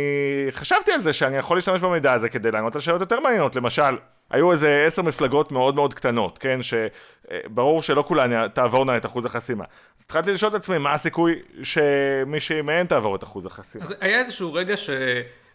חשבתי 0.51 0.91
על 0.91 0.99
זה 0.99 1.13
שאני 1.13 1.37
יכול 1.37 1.57
להשתמש 1.57 1.81
במידע 1.81 2.13
הזה 2.13 2.29
כדי 2.29 2.51
לענות 2.51 2.75
על 2.75 2.81
שאלות 2.81 3.01
יותר 3.01 3.19
מעניינות. 3.19 3.55
למשל, 3.55 3.97
היו 4.29 4.51
איזה 4.51 4.83
עשר 4.87 5.01
מפלגות 5.01 5.51
מאוד 5.51 5.75
מאוד 5.75 5.93
קטנות, 5.93 6.37
כן? 6.37 6.59
שברור 6.61 7.81
שלא 7.81 8.03
כולן 8.07 8.47
תעבורנה 8.47 8.97
את 8.97 9.05
אחוז 9.05 9.25
החסימה. 9.25 9.63
אז 9.97 10.03
התחלתי 10.03 10.31
לשאול 10.31 10.49
את 10.49 10.55
עצמי, 10.55 10.77
מה 10.77 10.93
הסיכוי 10.93 11.39
שמישהי 11.63 12.61
מהן 12.61 12.85
תעבור 12.85 13.15
את 13.15 13.23
אחוז 13.23 13.45
החסימה? 13.45 13.83
אז 13.83 13.95
היה 14.01 14.19
איזשהו 14.19 14.53
רגע 14.53 14.77
ש... 14.77 14.89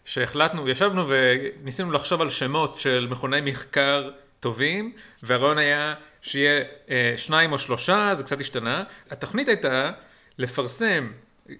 שהחלטנו, 0.05 0.69
ישבנו 0.69 1.05
וניסינו 1.07 1.91
לחשוב 1.91 2.21
על 2.21 2.29
שמות 2.29 2.75
של 2.75 3.07
מכוני 3.09 3.41
מחקר 3.41 4.09
טובים, 4.45 4.91
והרעיון 5.23 5.57
היה 5.57 5.93
שיהיה 6.21 6.61
אה, 6.89 7.13
שניים 7.17 7.51
או 7.51 7.57
שלושה, 7.57 8.09
זה 8.13 8.23
קצת 8.23 8.41
השתנה. 8.41 8.83
התוכנית 9.11 9.47
הייתה 9.47 9.91
לפרסם, 10.37 11.11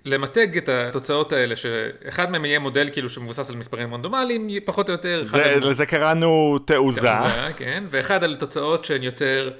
למתג 0.05 0.57
את 0.57 0.69
התוצאות 0.69 1.31
האלה, 1.33 1.55
שאחד 1.55 2.31
מהם 2.31 2.45
יהיה 2.45 2.59
מודל 2.59 2.89
כאילו 2.93 3.09
שמבוסס 3.09 3.49
על 3.49 3.55
מספרים 3.55 3.93
רנדומליים, 3.93 4.49
פחות 4.65 4.89
או 4.89 4.93
יותר. 4.93 5.23
זה, 5.25 5.55
לזה 5.61 5.85
קראנו 5.85 6.57
תעוזה. 6.65 7.01
תעוזה, 7.01 7.57
כן, 7.57 7.83
ואחד 7.87 8.23
על 8.23 8.35
תוצאות 8.35 8.85
שהן 8.85 9.03
יותר... 9.03 9.51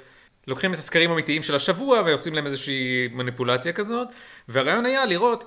לוקחים 0.48 0.74
את 0.74 0.78
הסקרים 0.78 1.10
האמיתיים 1.10 1.44
של 1.44 1.56
השבוע 1.56 2.02
ועושים 2.06 2.34
להם 2.34 2.46
איזושהי 2.46 3.08
מניפולציה 3.12 3.74
כזאת, 3.74 4.08
והרעיון 4.50 4.86
היה 4.86 5.06
לראות 5.06 5.44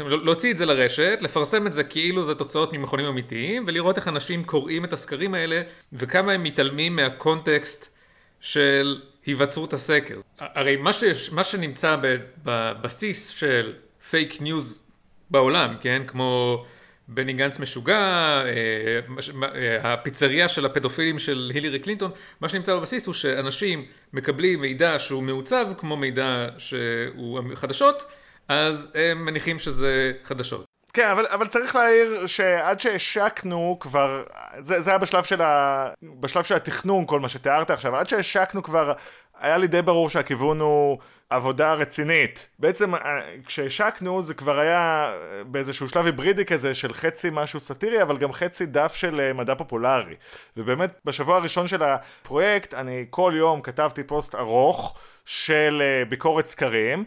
להוציא 0.00 0.50
את 0.50 0.56
זה 0.56 0.66
לרשת, 0.66 1.18
לפרסם 1.20 1.66
את 1.66 1.72
זה 1.72 1.84
כאילו 1.84 2.22
זה 2.22 2.34
תוצאות 2.34 2.72
ממכונים 2.72 3.06
אמיתיים, 3.06 3.64
ולראות 3.66 3.96
איך 3.96 4.08
אנשים 4.08 4.44
קוראים 4.44 4.84
את 4.84 4.92
הסקרים 4.92 5.34
האלה, 5.34 5.62
וכמה 5.92 6.32
הם 6.32 6.42
מתעלמים 6.42 6.96
מהקונטקסט 6.96 7.94
של 8.40 9.00
היווצרות 9.26 9.72
הסקר. 9.72 10.20
הרי 10.38 10.76
מה, 10.76 10.92
שיש, 10.92 11.32
מה 11.32 11.44
שנמצא 11.44 11.96
בבסיס 12.44 13.28
של 13.28 13.72
פייק 14.10 14.40
ניוז 14.40 14.82
בעולם, 15.30 15.74
כן? 15.80 16.02
כמו 16.06 16.64
בני 17.08 17.32
גנץ 17.32 17.60
משוגע, 17.60 17.96
אה, 17.96 19.00
אה, 19.42 19.92
הפיצריה 19.92 20.48
של 20.48 20.66
הפדופילים 20.66 21.18
של 21.18 21.50
הילרי 21.54 21.78
קלינטון, 21.78 22.10
מה 22.40 22.48
שנמצא 22.48 22.76
בבסיס 22.76 23.06
הוא 23.06 23.14
שאנשים 23.14 23.84
מקבלים 24.12 24.60
מידע 24.60 24.98
שהוא 24.98 25.22
מעוצב 25.22 25.66
כמו 25.78 25.96
מידע 25.96 26.46
שהוא 26.58 27.40
חדשות, 27.54 28.02
אז 28.48 28.92
הם 28.94 29.24
מניחים 29.24 29.58
שזה 29.58 30.12
חדשות. 30.24 30.64
כן, 30.92 31.08
אבל, 31.08 31.24
אבל 31.26 31.46
צריך 31.46 31.76
להעיר 31.76 32.26
שעד 32.26 32.80
שהשקנו 32.80 33.76
כבר, 33.80 34.24
זה, 34.58 34.80
זה 34.80 34.90
היה 34.90 34.98
בשלב 34.98 35.24
של, 35.24 35.42
ה, 35.42 35.90
בשלב 36.20 36.44
של 36.44 36.54
התכנון, 36.54 37.06
כל 37.06 37.20
מה 37.20 37.28
שתיארת 37.28 37.70
עכשיו, 37.70 37.96
עד 37.96 38.08
שהשקנו 38.08 38.62
כבר, 38.62 38.92
היה 39.38 39.58
לי 39.58 39.66
די 39.66 39.82
ברור 39.82 40.10
שהכיוון 40.10 40.60
הוא 40.60 40.98
עבודה 41.30 41.74
רצינית. 41.74 42.48
בעצם 42.58 42.94
אה, 42.94 43.00
כשהשקנו 43.46 44.22
זה 44.22 44.34
כבר 44.34 44.58
היה 44.58 45.12
באיזשהו 45.46 45.88
שלב 45.88 46.06
היברידי 46.06 46.44
כזה 46.44 46.74
של 46.74 46.92
חצי 46.92 47.28
משהו 47.32 47.60
סאטירי, 47.60 48.02
אבל 48.02 48.18
גם 48.18 48.32
חצי 48.32 48.66
דף 48.66 48.94
של 48.94 49.20
אה, 49.20 49.32
מדע 49.32 49.54
פופולרי. 49.54 50.14
ובאמת 50.56 50.94
בשבוע 51.04 51.36
הראשון 51.36 51.68
של 51.68 51.82
הפרויקט 51.82 52.74
אני 52.74 53.06
כל 53.10 53.32
יום 53.36 53.60
כתבתי 53.60 54.04
פוסט 54.04 54.34
ארוך. 54.34 54.94
של 55.26 55.82
ביקורת 56.08 56.46
סקרים, 56.46 57.04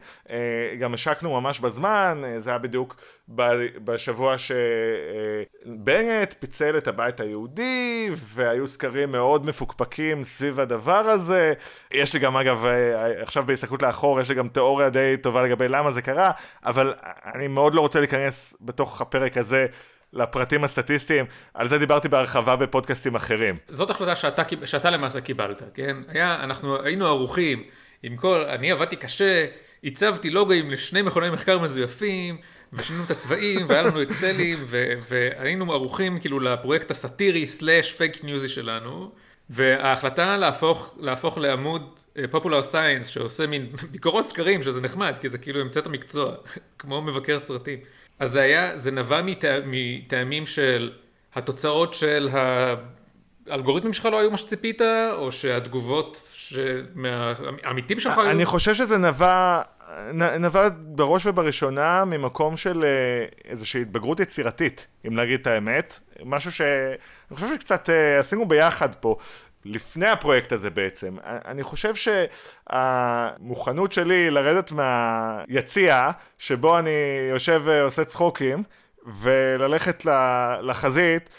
גם 0.79 0.93
השקנו 0.93 1.41
ממש 1.41 1.59
בזמן, 1.59 2.21
זה 2.39 2.49
היה 2.49 2.59
בדיוק 2.59 2.95
בשבוע 3.83 4.35
שבנט 4.37 6.33
פיצל 6.39 6.77
את 6.77 6.87
הבית 6.87 7.19
היהודי, 7.19 8.09
והיו 8.13 8.67
סקרים 8.67 9.11
מאוד 9.11 9.45
מפוקפקים 9.45 10.23
סביב 10.23 10.59
הדבר 10.59 11.09
הזה. 11.09 11.53
יש 11.91 12.13
לי 12.13 12.16
גם 12.19 12.37
אגב, 12.37 12.65
uh, 12.65 13.23
עכשיו 13.23 13.43
בהסתכלות 13.45 13.81
לאחור, 13.81 14.21
יש 14.21 14.29
לי 14.29 14.35
גם 14.35 14.47
תיאוריה 14.47 14.89
די 14.89 15.15
טובה 15.21 15.43
לגבי 15.43 15.67
למה 15.67 15.91
זה 15.91 16.01
קרה, 16.01 16.31
אבל 16.65 16.93
אני 17.35 17.47
מאוד 17.47 17.75
לא 17.75 17.81
רוצה 17.81 17.99
להיכנס 17.99 18.55
בתוך 18.61 19.01
הפרק 19.01 19.37
הזה. 19.37 19.65
לפרטים 20.13 20.63
הסטטיסטיים, 20.63 21.25
על 21.53 21.67
זה 21.67 21.77
דיברתי 21.77 22.09
בהרחבה 22.09 22.55
בפודקאסטים 22.55 23.15
אחרים. 23.15 23.57
זאת 23.69 23.89
החלטה 23.89 24.15
שאתה, 24.15 24.43
שאתה 24.65 24.89
למעשה 24.89 25.21
קיבלת, 25.21 25.61
כן? 25.73 25.97
היה, 26.07 26.43
אנחנו 26.43 26.83
היינו 26.83 27.05
ערוכים 27.05 27.63
עם 28.03 28.17
כל, 28.17 28.45
אני 28.49 28.71
עבדתי 28.71 28.95
קשה, 28.95 29.45
הצבתי 29.83 30.29
לוגוים 30.29 30.71
לשני 30.71 31.01
מכוני 31.01 31.29
מחקר 31.29 31.59
מזויפים, 31.59 32.37
ושינו 32.73 33.03
את 33.03 33.11
הצבעים, 33.11 33.65
והיה 33.69 33.81
לנו 33.81 34.03
אקסלים, 34.03 34.57
ו- 34.65 34.93
והיינו 35.09 35.73
ערוכים 35.73 36.19
כאילו 36.19 36.39
לפרויקט 36.39 36.91
הסאטירי 36.91 37.47
slash 37.47 37.93
פייק 37.93 38.23
ניוזי 38.23 38.47
שלנו, 38.47 39.11
וההחלטה 39.49 40.37
להפוך, 40.37 40.95
להפוך 40.99 41.37
לעמוד 41.37 41.89
פופולר 42.31 42.63
סיינס 42.63 43.07
שעושה 43.07 43.47
מין 43.47 43.67
ביקורות 43.91 44.25
סקרים, 44.25 44.63
שזה 44.63 44.81
נחמד, 44.81 45.15
כי 45.21 45.29
זה 45.29 45.37
כאילו 45.37 45.61
המצאת 45.61 45.85
המקצוע, 45.85 46.31
כמו 46.79 47.01
מבקר 47.01 47.39
סרטים. 47.39 47.79
אז 48.19 48.31
זה 48.31 48.41
היה, 48.41 48.77
זה 48.77 48.91
נבע 48.91 49.21
מטע, 49.21 49.59
מטעמים 49.65 50.45
של 50.45 50.91
התוצאות 51.35 51.93
של 51.93 52.29
האלגוריתמים 53.47 53.93
שלך 53.93 54.05
לא 54.05 54.19
היו 54.19 54.31
מה 54.31 54.37
שציפית, 54.37 54.81
או 55.11 55.31
שהתגובות 55.31 56.27
מהעמיתים 56.95 57.99
שלך 57.99 58.17
היו... 58.17 58.31
אני 58.31 58.45
חושב 58.45 58.73
שזה 58.73 58.97
נבע, 58.97 59.61
נבע 60.39 60.69
בראש 60.81 61.25
ובראשונה 61.25 62.05
ממקום 62.05 62.57
של 62.57 62.83
אה, 62.83 63.25
איזושהי 63.45 63.81
התבגרות 63.81 64.19
יצירתית, 64.19 64.87
אם 65.07 65.17
להגיד 65.17 65.39
את 65.39 65.47
האמת. 65.47 65.99
משהו 66.25 66.51
ש... 66.51 66.61
אני 66.61 67.35
חושב 67.35 67.47
שקצת 67.55 67.89
אה, 67.89 68.19
עשינו 68.19 68.47
ביחד 68.47 68.95
פה. 68.95 69.15
לפני 69.67 70.07
הפרויקט 70.07 70.51
הזה 70.51 70.69
בעצם. 70.69 71.15
אני 71.23 71.63
חושב 71.63 71.93
שהמוכנות 72.69 73.91
שלי 73.91 74.29
לרדת 74.29 74.71
מהיציע, 74.71 76.09
שבו 76.37 76.79
אני 76.79 76.89
יושב 77.29 77.61
ועושה 77.65 78.05
צחוקים, 78.05 78.63
וללכת 79.05 80.05
לחזית, 80.61 81.29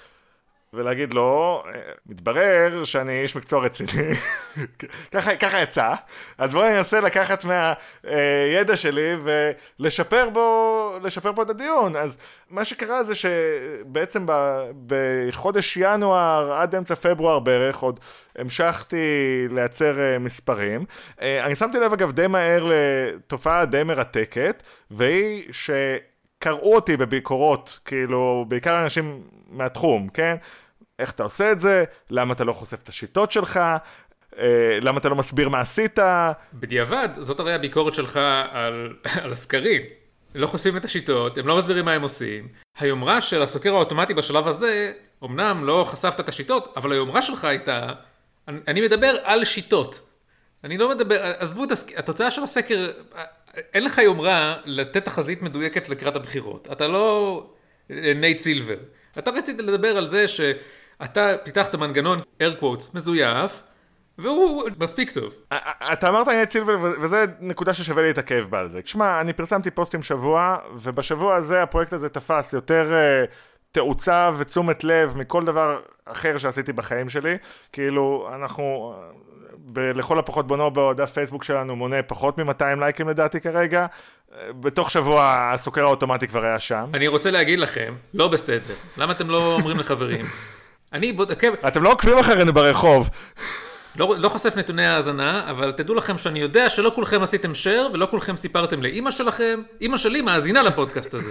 ולהגיד 0.72 1.12
לו, 1.12 1.62
מתברר 2.06 2.84
שאני 2.84 3.22
איש 3.22 3.36
מקצוע 3.36 3.60
רציני, 3.60 4.12
ככה, 5.12 5.36
ככה 5.36 5.62
יצא, 5.62 5.94
אז 6.38 6.54
בואי 6.54 6.74
ננסה 6.74 7.00
לקחת 7.00 7.44
מהידע 7.44 8.76
שלי 8.76 9.14
ולשפר 9.78 10.28
בו, 10.28 10.92
לשפר 11.02 11.32
בו 11.32 11.42
את 11.42 11.50
הדיון. 11.50 11.96
אז 11.96 12.18
מה 12.50 12.64
שקרה 12.64 13.02
זה 13.04 13.14
שבעצם 13.14 14.26
בחודש 14.86 15.76
ינואר 15.76 16.52
עד 16.52 16.74
אמצע 16.74 16.94
פברואר 16.94 17.38
בערך 17.38 17.78
עוד 17.78 18.00
המשכתי 18.36 19.46
לייצר 19.50 20.00
אה, 20.00 20.18
מספרים. 20.18 20.84
אה, 21.22 21.46
אני 21.46 21.56
שמתי 21.56 21.78
לב 21.80 21.92
אגב 21.92 22.12
די 22.12 22.26
מהר 22.26 22.64
לתופעה 22.70 23.64
די 23.64 23.82
מרתקת, 23.82 24.62
והיא 24.90 25.44
ש... 25.52 25.70
קראו 26.38 26.74
אותי 26.74 26.96
בביקורות, 26.96 27.78
כאילו, 27.84 28.44
בעיקר 28.48 28.82
אנשים 28.82 29.22
מהתחום, 29.50 30.08
כן? 30.08 30.36
איך 30.98 31.10
אתה 31.10 31.22
עושה 31.22 31.52
את 31.52 31.60
זה? 31.60 31.84
למה 32.10 32.34
אתה 32.34 32.44
לא 32.44 32.52
חושף 32.52 32.82
את 32.82 32.88
השיטות 32.88 33.32
שלך? 33.32 33.60
אה, 34.38 34.78
למה 34.82 34.98
אתה 34.98 35.08
לא 35.08 35.16
מסביר 35.16 35.48
מה 35.48 35.60
עשית? 35.60 35.98
בדיעבד, 36.54 37.08
זאת 37.12 37.40
הרי 37.40 37.54
הביקורת 37.54 37.94
שלך 37.94 38.16
על, 38.50 38.96
על 39.22 39.32
הסקרים. 39.32 39.82
לא 40.34 40.46
חושפים 40.46 40.76
את 40.76 40.84
השיטות, 40.84 41.38
הם 41.38 41.46
לא 41.46 41.58
מסבירים 41.58 41.84
מה 41.84 41.92
הם 41.92 42.02
עושים. 42.02 42.48
היומרה 42.78 43.20
של 43.20 43.42
הסוקר 43.42 43.74
האוטומטי 43.74 44.14
בשלב 44.14 44.48
הזה, 44.48 44.92
אמנם 45.24 45.64
לא 45.64 45.84
חשפת 45.88 46.20
את 46.20 46.28
השיטות, 46.28 46.72
אבל 46.76 46.92
היומרה 46.92 47.22
שלך 47.22 47.44
הייתה, 47.44 47.92
אני, 48.48 48.58
אני 48.68 48.80
מדבר 48.80 49.16
על 49.22 49.44
שיטות. 49.44 50.00
אני 50.64 50.78
לא 50.78 50.90
מדבר, 50.90 51.32
עזבו 51.38 51.64
את 51.64 51.70
התוצאה 51.96 52.30
של 52.30 52.42
הסקר, 52.42 52.90
אין 53.74 53.84
לך 53.84 53.98
יומרה 53.98 54.56
לתת 54.64 55.04
תחזית 55.04 55.42
מדויקת 55.42 55.88
לקראת 55.88 56.16
הבחירות. 56.16 56.68
אתה 56.72 56.88
לא 56.88 57.46
נייט 57.90 58.38
סילבר. 58.38 58.76
אתה 59.18 59.30
רצית 59.30 59.58
לדבר 59.58 59.96
על 59.96 60.06
זה 60.06 60.28
שאתה 60.28 61.32
פיתחת 61.44 61.74
מנגנון 61.74 62.18
air 62.18 62.60
quotes 62.60 62.90
מזויף, 62.94 63.62
והוא 64.18 64.64
מספיק 64.80 65.10
טוב. 65.10 65.34
אתה 65.92 66.08
אמרת 66.08 66.28
נייט 66.28 66.50
סילבר, 66.50 66.76
וזו 66.80 67.16
נקודה 67.40 67.74
ששווה 67.74 68.02
להתעכב 68.02 68.46
בה 68.50 68.60
על 68.60 68.68
זה. 68.68 68.82
תשמע, 68.82 69.20
אני 69.20 69.32
פרסמתי 69.32 69.70
פוסטים 69.70 70.02
שבוע, 70.02 70.56
ובשבוע 70.74 71.34
הזה 71.36 71.62
הפרויקט 71.62 71.92
הזה 71.92 72.08
תפס 72.08 72.52
יותר 72.52 72.92
uh, 72.92 73.34
תאוצה 73.72 74.30
ותשומת 74.38 74.84
לב 74.84 75.16
מכל 75.16 75.44
דבר 75.44 75.80
אחר 76.04 76.38
שעשיתי 76.38 76.72
בחיים 76.72 77.08
שלי. 77.08 77.36
כאילו, 77.72 78.28
אנחנו... 78.34 78.94
ב- 79.72 79.78
לכל 79.80 80.18
הפחות 80.18 80.46
בונו 80.46 80.70
בדף 80.70 81.10
פייסבוק 81.12 81.44
שלנו 81.44 81.76
מונה 81.76 82.02
פחות 82.02 82.38
מ-200 82.38 82.80
לייקים 82.80 83.08
לדעתי 83.08 83.40
כרגע. 83.40 83.86
בתוך 84.60 84.90
שבוע 84.90 85.50
הסוקר 85.54 85.84
האוטומטי 85.84 86.28
כבר 86.28 86.44
היה 86.44 86.58
שם. 86.58 86.84
אני 86.94 87.08
רוצה 87.08 87.30
להגיד 87.30 87.58
לכם, 87.58 87.94
לא 88.14 88.28
בסדר. 88.28 88.74
למה 88.96 89.12
אתם 89.12 89.30
לא 89.30 89.54
אומרים 89.54 89.78
לחברים? 89.78 90.26
אני 90.92 91.12
בודק... 91.12 91.44
אתם 91.44 91.82
לא 91.82 91.92
עוקבים 91.92 92.18
אחרינו 92.18 92.52
ברחוב. 92.52 93.10
לא, 93.98 94.14
לא 94.18 94.28
חושף 94.28 94.56
נתוני 94.56 94.86
האזנה, 94.86 95.50
אבל 95.50 95.72
תדעו 95.72 95.94
לכם 95.94 96.18
שאני 96.18 96.40
יודע 96.40 96.68
שלא 96.68 96.92
כולכם 96.94 97.22
עשיתם 97.22 97.52
share 97.52 97.92
ולא 97.92 98.06
כולכם 98.10 98.36
סיפרתם 98.36 98.82
לאימא 98.82 99.10
שלכם. 99.10 99.60
אימא 99.80 99.96
שלי 99.96 100.22
מאזינה 100.22 100.62
לפודקאסט 100.62 101.14
הזה. 101.14 101.30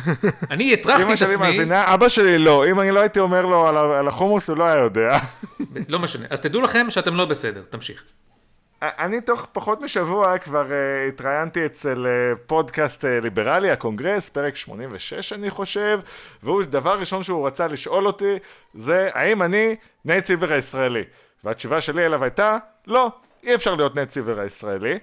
אני 0.50 0.72
הטרחתי 0.72 1.02
את 1.02 1.08
עצמי... 1.08 1.14
אימא 1.14 1.16
שלי 1.16 1.36
מאזינה, 1.36 1.94
אבא 1.94 2.08
שלי 2.08 2.38
לא. 2.38 2.66
אם 2.70 2.80
אני 2.80 2.90
לא 2.90 3.00
הייתי 3.00 3.20
אומר 3.20 3.46
לו 3.46 3.68
על 3.94 4.08
החומוס, 4.08 4.48
הוא 4.48 4.56
לא 4.56 4.64
היה 4.64 4.78
יודע. 4.78 5.18
לא 5.88 5.98
משנה. 5.98 6.26
אז 6.30 6.40
תדעו 6.40 6.60
לכם 6.60 6.86
שאתם 6.90 7.14
לא 7.14 7.24
בסדר, 7.24 7.62
תמשיך. 7.70 8.04
אני 8.82 9.20
תוך 9.20 9.46
פחות 9.52 9.80
משבוע 9.80 10.38
כבר 10.38 10.64
uh, 10.66 11.08
התראיינתי 11.08 11.66
אצל 11.66 12.06
uh, 12.06 12.38
פודקאסט 12.46 13.04
uh, 13.04 13.08
ליברלי, 13.22 13.70
הקונגרס, 13.70 14.30
פרק 14.30 14.56
86 14.56 15.32
אני 15.32 15.50
חושב, 15.50 16.00
והוא, 16.42 16.62
דבר 16.62 16.98
ראשון 16.98 17.22
שהוא 17.22 17.46
רצה 17.46 17.66
לשאול 17.66 18.06
אותי, 18.06 18.38
זה 18.74 19.08
האם 19.14 19.42
אני 19.42 19.74
נייט 20.04 20.24
סילבר 20.24 20.52
הישראלי. 20.52 21.02
והתשובה 21.44 21.80
שלי 21.80 22.06
אליו 22.06 22.24
הייתה, 22.24 22.58
לא, 22.86 23.10
אי 23.42 23.54
אפשר 23.54 23.74
להיות 23.74 23.94
נייט 23.94 24.10
סילבר 24.10 24.40
הישראלי. 24.40 24.98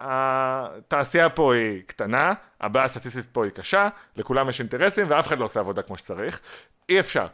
התעשייה 0.00 1.28
פה 1.28 1.54
היא 1.54 1.82
קטנה, 1.86 2.32
הבעיה 2.60 2.84
הסטטיסטית 2.84 3.26
פה 3.32 3.44
היא 3.44 3.52
קשה, 3.52 3.88
לכולם 4.16 4.48
יש 4.48 4.60
אינטרסים 4.60 5.06
ואף 5.08 5.26
אחד 5.26 5.38
לא 5.38 5.44
עושה 5.44 5.60
עבודה 5.60 5.82
כמו 5.82 5.98
שצריך. 5.98 6.40
אי 6.88 7.00
אפשר. 7.00 7.26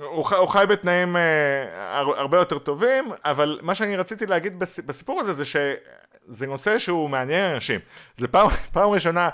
הוא, 0.00 0.24
חי, 0.24 0.34
הוא 0.34 0.48
חי 0.48 0.64
בתנאים 0.68 1.16
אה, 1.16 1.98
הרבה 1.98 2.38
יותר 2.38 2.58
טובים, 2.58 3.04
אבל 3.24 3.58
מה 3.62 3.74
שאני 3.74 3.96
רציתי 3.96 4.26
להגיד 4.26 4.58
בס, 4.58 4.78
בסיפור 4.78 5.20
הזה 5.20 5.32
זה 5.32 5.44
שזה 5.44 6.46
נושא 6.46 6.78
שהוא 6.78 7.10
מעניין 7.10 7.50
אנשים. 7.50 7.80
זה 8.16 8.28
פעם, 8.28 8.48
פעם 8.72 8.90
ראשונה 8.90 9.28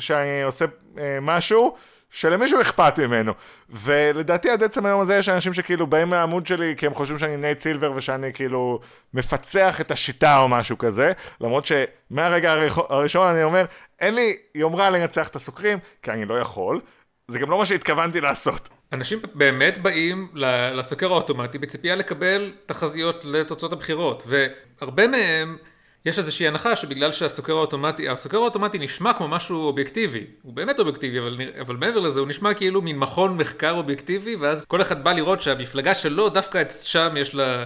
שאני 0.00 0.42
עושה 0.42 0.64
אה, 0.98 1.18
משהו 1.20 1.76
שלמישהו 2.12 2.60
אכפת 2.60 2.98
ממנו. 2.98 3.32
ולדעתי 3.70 4.50
עד 4.50 4.62
עצם 4.62 4.86
היום 4.86 5.00
הזה 5.00 5.16
יש 5.16 5.28
אנשים 5.28 5.52
שכאילו 5.52 5.86
באים 5.86 6.12
לעמוד 6.12 6.46
שלי 6.46 6.74
כי 6.76 6.86
הם 6.86 6.94
חושבים 6.94 7.18
שאני 7.18 7.36
נייט 7.36 7.58
סילבר 7.58 7.92
ושאני 7.96 8.32
כאילו 8.32 8.80
מפצח 9.14 9.80
את 9.80 9.90
השיטה 9.90 10.38
או 10.38 10.48
משהו 10.48 10.78
כזה, 10.78 11.12
למרות 11.40 11.64
שמהרגע 11.66 12.54
הראשון 12.88 13.26
אני 13.26 13.42
אומר, 13.42 13.64
אין 14.00 14.14
לי 14.14 14.36
יומרה 14.54 14.90
לנצח 14.90 15.28
את 15.28 15.36
הסוקרים, 15.36 15.78
כי 16.02 16.10
אני 16.10 16.24
לא 16.24 16.34
יכול. 16.34 16.80
זה 17.28 17.38
גם 17.38 17.50
לא 17.50 17.58
מה 17.58 17.66
שהתכוונתי 17.66 18.20
לעשות. 18.20 18.68
אנשים 18.92 19.18
באמת 19.34 19.78
באים 19.78 20.28
לסוקר 20.74 21.12
האוטומטי 21.12 21.58
בציפייה 21.58 21.94
לקבל 21.94 22.52
תחזיות 22.66 23.24
לתוצאות 23.24 23.72
הבחירות, 23.72 24.22
והרבה 24.26 25.06
מהם... 25.06 25.56
יש 26.06 26.18
איזושהי 26.18 26.48
הנחה 26.48 26.76
שבגלל 26.76 27.12
שהסוקר 27.12 27.52
האוטומטי, 27.52 28.08
הסוקר 28.08 28.36
האוטומטי 28.36 28.78
נשמע 28.78 29.12
כמו 29.12 29.28
משהו 29.28 29.64
אובייקטיבי, 29.64 30.24
הוא 30.42 30.52
באמת 30.52 30.78
אובייקטיבי, 30.78 31.18
אבל, 31.18 31.40
אבל 31.60 31.76
מעבר 31.76 32.00
לזה 32.00 32.20
הוא 32.20 32.28
נשמע 32.28 32.54
כאילו 32.54 32.82
מין 32.82 32.98
מכון 32.98 33.36
מחקר 33.36 33.70
אובייקטיבי, 33.70 34.36
ואז 34.36 34.64
כל 34.68 34.82
אחד 34.82 35.04
בא 35.04 35.12
לראות 35.12 35.40
שהמפלגה 35.40 35.94
שלו, 35.94 36.28
דווקא 36.28 36.62
שם 36.82 37.14
יש 37.16 37.34
לה, 37.34 37.64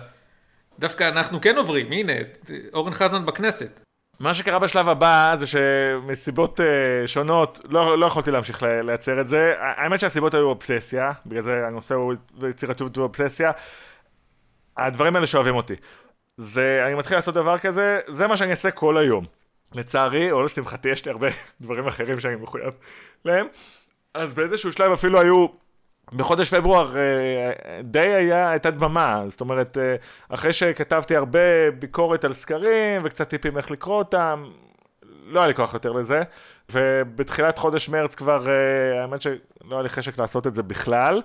דווקא 0.78 1.08
אנחנו 1.08 1.40
כן 1.40 1.56
עוברים, 1.56 1.92
הנה, 1.92 2.12
אורן 2.74 2.94
חזן 2.94 3.26
בכנסת. 3.26 3.80
מה 4.20 4.34
שקרה 4.34 4.58
בשלב 4.58 4.88
הבא 4.88 5.32
זה 5.36 5.46
שמסיבות 5.46 6.60
uh, 6.60 6.62
שונות 7.06 7.60
לא, 7.68 7.98
לא 7.98 8.06
יכולתי 8.06 8.30
להמשיך 8.30 8.62
לייצר 8.62 9.20
את 9.20 9.26
זה. 9.26 9.52
האמת 9.58 10.00
שהסיבות 10.00 10.34
היו 10.34 10.44
אובססיה, 10.48 11.12
בגלל 11.26 11.42
זה 11.42 11.66
הנושא 11.66 11.94
הוא 11.94 12.14
יצירתיות 12.50 12.98
ואובססיה. 12.98 13.50
הדברים 14.76 15.16
האלה 15.16 15.26
שאוהבים 15.26 15.56
אותי. 15.56 15.74
זה, 16.36 16.82
אני 16.86 16.94
מתחיל 16.94 17.16
לעשות 17.16 17.34
דבר 17.34 17.58
כזה, 17.58 17.98
זה 18.06 18.26
מה 18.26 18.36
שאני 18.36 18.50
אעשה 18.50 18.70
כל 18.70 18.96
היום. 18.96 19.24
לצערי, 19.74 20.32
או 20.32 20.42
לשמחתי, 20.42 20.88
יש 20.88 21.04
לי 21.06 21.12
הרבה 21.12 21.28
דברים 21.60 21.86
אחרים 21.86 22.20
שאני 22.20 22.36
מחויב 22.36 22.74
להם. 23.24 23.46
אז 24.14 24.34
באיזשהו 24.34 24.72
שלב 24.72 24.92
אפילו 24.92 25.20
היו, 25.20 25.46
בחודש 26.12 26.54
פברואר 26.54 26.96
אה, 26.96 27.80
די 27.82 27.98
היה, 27.98 28.50
הייתה 28.50 28.70
דממה, 28.70 29.22
זאת 29.28 29.40
אומרת, 29.40 29.78
אה, 29.78 29.96
אחרי 30.28 30.52
שכתבתי 30.52 31.16
הרבה 31.16 31.70
ביקורת 31.78 32.24
על 32.24 32.32
סקרים 32.32 33.02
וקצת 33.04 33.28
טיפים 33.28 33.56
איך 33.56 33.70
לקרוא 33.70 33.98
אותם, 33.98 34.44
לא 35.02 35.40
היה 35.40 35.48
לי 35.48 35.54
כוח 35.54 35.74
יותר 35.74 35.92
לזה, 35.92 36.22
ובתחילת 36.72 37.58
חודש 37.58 37.88
מרץ 37.88 38.14
כבר, 38.14 38.48
אה, 38.48 39.02
האמת 39.02 39.22
שלא 39.22 39.34
היה 39.70 39.82
לי 39.82 39.88
חשק 39.88 40.18
לעשות 40.18 40.46
את 40.46 40.54
זה 40.54 40.62
בכלל. 40.62 41.22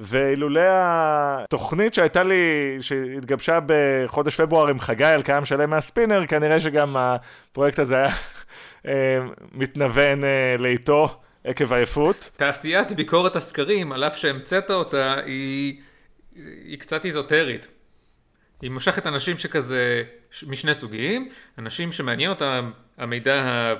ואילולא 0.00 0.60
התוכנית 0.64 1.94
שהייתה 1.94 2.22
לי, 2.22 2.76
שהתגבשה 2.80 3.58
בחודש 3.66 4.40
פברואר 4.40 4.68
עם 4.68 4.78
חגי 4.78 5.04
על 5.04 5.22
קיים 5.22 5.44
שלם 5.44 5.70
מהספינר, 5.70 6.26
כנראה 6.26 6.60
שגם 6.60 6.96
הפרויקט 6.96 7.78
הזה 7.78 7.96
היה 7.96 8.08
אה, 8.86 9.18
מתנוון 9.52 10.24
אה, 10.24 10.56
לאיתו 10.58 11.20
עקב 11.44 11.72
עייפות. 11.72 12.30
תעשיית 12.36 12.92
ביקורת 12.92 13.36
הסקרים, 13.36 13.92
על 13.92 14.04
אף 14.04 14.16
שהמצאת 14.16 14.70
אותה, 14.70 15.14
היא, 15.24 15.80
היא 16.64 16.78
קצת 16.78 17.04
איזוטרית. 17.04 17.68
היא 18.62 18.70
מושכת 18.70 19.06
אנשים 19.06 19.38
שכזה, 19.38 20.02
משני 20.46 20.74
סוגים, 20.74 21.28
אנשים 21.58 21.92
שמעניין 21.92 22.30
אותם 22.30 22.70
המידע 22.98 23.74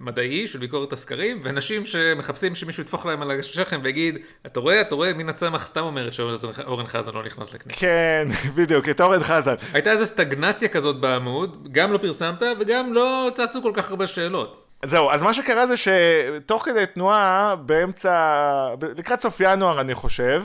מדעי 0.00 0.46
של 0.46 0.58
ביקורת 0.58 0.92
הסקרים, 0.92 1.40
ואנשים 1.42 1.84
שמחפשים 1.84 2.54
שמישהו 2.54 2.82
יטפוח 2.82 3.06
להם 3.06 3.22
על 3.22 3.40
השכם 3.40 3.80
ויגיד, 3.84 4.18
אתה 4.46 4.60
רואה, 4.60 4.80
אתה 4.80 4.94
רואה, 4.94 5.12
מן 5.12 5.28
הצמח 5.28 5.66
סתם 5.66 5.80
אומר 5.80 6.10
שאורן 6.10 6.86
חזן 6.86 7.12
לא 7.14 7.24
נכנס 7.24 7.54
לכנסת. 7.54 7.78
כן, 7.78 8.28
בדיוק, 8.56 8.88
את 8.88 9.00
אורן 9.00 9.22
חזן. 9.22 9.54
הייתה 9.72 9.90
איזו 9.90 10.06
סטגנציה 10.06 10.68
כזאת 10.68 11.00
בעמוד, 11.00 11.68
גם 11.72 11.92
לא 11.92 11.98
פרסמת 11.98 12.42
וגם 12.60 12.92
לא 12.92 13.30
צצו 13.34 13.62
כל 13.62 13.72
כך 13.74 13.90
הרבה 13.90 14.06
שאלות. 14.06 14.64
זהו, 14.84 15.10
אז 15.10 15.22
מה 15.22 15.34
שקרה 15.34 15.66
זה 15.66 15.74
שתוך 15.76 16.64
כדי 16.64 16.86
תנועה, 16.86 17.56
באמצע, 17.56 18.74
לקראת 18.96 19.20
סוף 19.20 19.40
ינואר 19.40 19.80
אני 19.80 19.94
חושב, 19.94 20.44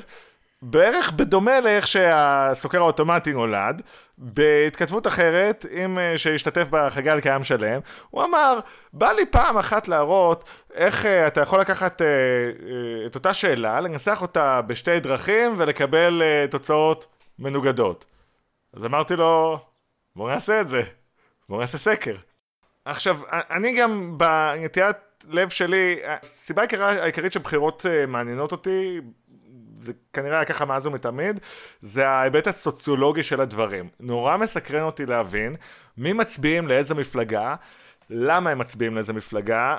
בערך 0.61 1.11
בדומה 1.11 1.59
לאיך 1.59 1.87
שהסוקר 1.87 2.77
האוטומטי 2.77 3.33
נולד, 3.33 3.81
בהתכתבות 4.17 5.07
אחרת, 5.07 5.65
עם 5.71 5.99
אה, 5.99 6.17
שהשתתף 6.17 6.67
בחגי 6.71 7.09
על 7.09 7.21
קיים 7.21 7.43
שלם, 7.43 7.79
הוא 8.09 8.23
אמר, 8.23 8.59
בא 8.93 9.11
לי 9.11 9.25
פעם 9.25 9.57
אחת 9.57 9.87
להראות 9.87 10.43
איך 10.73 11.05
uh, 11.05 11.07
אתה 11.27 11.41
יכול 11.41 11.59
לקחת 11.59 12.01
uh, 12.01 12.03
uh, 12.03 13.07
את 13.07 13.15
אותה 13.15 13.33
שאלה, 13.33 13.81
לנסח 13.81 14.21
אותה 14.21 14.61
בשתי 14.61 14.99
דרכים 14.99 15.55
ולקבל 15.57 16.21
uh, 16.21 16.51
תוצאות 16.51 17.07
מנוגדות. 17.39 18.05
אז 18.73 18.85
אמרתי 18.85 19.15
לו, 19.15 19.59
בוא 20.15 20.31
נעשה 20.31 20.61
את 20.61 20.67
זה, 20.67 20.81
בוא 21.49 21.61
נעשה 21.61 21.77
סקר. 21.77 22.15
עכשיו, 22.85 23.19
אני 23.31 23.77
גם 23.79 24.17
בנטיית 24.17 24.97
לב 25.29 25.49
שלי, 25.49 25.99
הסיבה 26.05 26.63
העיקרית 26.79 27.33
שבחירות 27.33 27.85
מעניינות 28.07 28.51
אותי, 28.51 29.01
זה 29.81 29.93
כנראה 30.13 30.35
היה 30.35 30.45
ככה 30.45 30.65
מאז 30.65 30.87
ומתמיד, 30.87 31.39
זה 31.81 32.07
ההיבט 32.09 32.47
הסוציולוגי 32.47 33.23
של 33.23 33.41
הדברים. 33.41 33.89
נורא 33.99 34.37
מסקרן 34.37 34.83
אותי 34.83 35.05
להבין 35.05 35.55
מי 35.97 36.13
מצביעים 36.13 36.67
לאיזה 36.67 36.95
מפלגה, 36.95 37.55
למה 38.09 38.49
הם 38.49 38.59
מצביעים 38.59 38.95
לאיזה 38.95 39.13
מפלגה, 39.13 39.77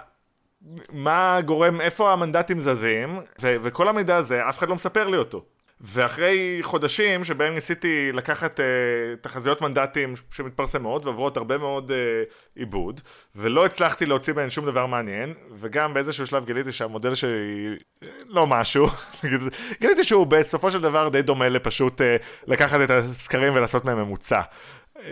מה 0.92 1.38
גורם, 1.44 1.80
איפה 1.80 2.12
המנדטים 2.12 2.58
זזים, 2.58 3.18
ו- 3.42 3.56
וכל 3.62 3.88
המידע 3.88 4.16
הזה, 4.16 4.48
אף 4.48 4.58
אחד 4.58 4.68
לא 4.68 4.74
מספר 4.74 5.08
לי 5.08 5.16
אותו. 5.16 5.44
ואחרי 5.80 6.58
חודשים 6.62 7.24
שבהם 7.24 7.54
ניסיתי 7.54 8.12
לקחת 8.12 8.60
uh, 8.60 8.62
תחזיות 9.20 9.60
מנדטים 9.60 10.14
שמתפרסמות 10.30 11.06
ועוברות 11.06 11.36
הרבה 11.36 11.58
מאוד 11.58 11.90
uh, 11.90 11.94
עיבוד 12.56 13.00
ולא 13.36 13.64
הצלחתי 13.66 14.06
להוציא 14.06 14.32
בהן 14.32 14.50
שום 14.50 14.66
דבר 14.66 14.86
מעניין 14.86 15.34
וגם 15.58 15.94
באיזשהו 15.94 16.26
שלב 16.26 16.44
גיליתי 16.44 16.72
שהמודל 16.72 17.14
שלי 17.14 17.76
לא 18.26 18.46
משהו 18.46 18.86
גיליתי 19.80 20.04
שהוא 20.04 20.26
בסופו 20.26 20.70
של 20.70 20.80
דבר 20.80 21.08
די 21.08 21.22
דומה 21.22 21.48
לפשוט 21.48 22.00
uh, 22.00 22.04
לקחת 22.46 22.80
את 22.84 22.90
הסקרים 22.90 23.54
ולעשות 23.54 23.84
מהם 23.84 23.98
ממוצע 23.98 24.40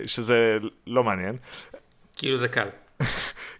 שזה 0.06 0.58
לא 0.86 1.04
מעניין. 1.04 1.36
כאילו 2.16 2.36
זה 2.36 2.48
קל. 2.48 2.68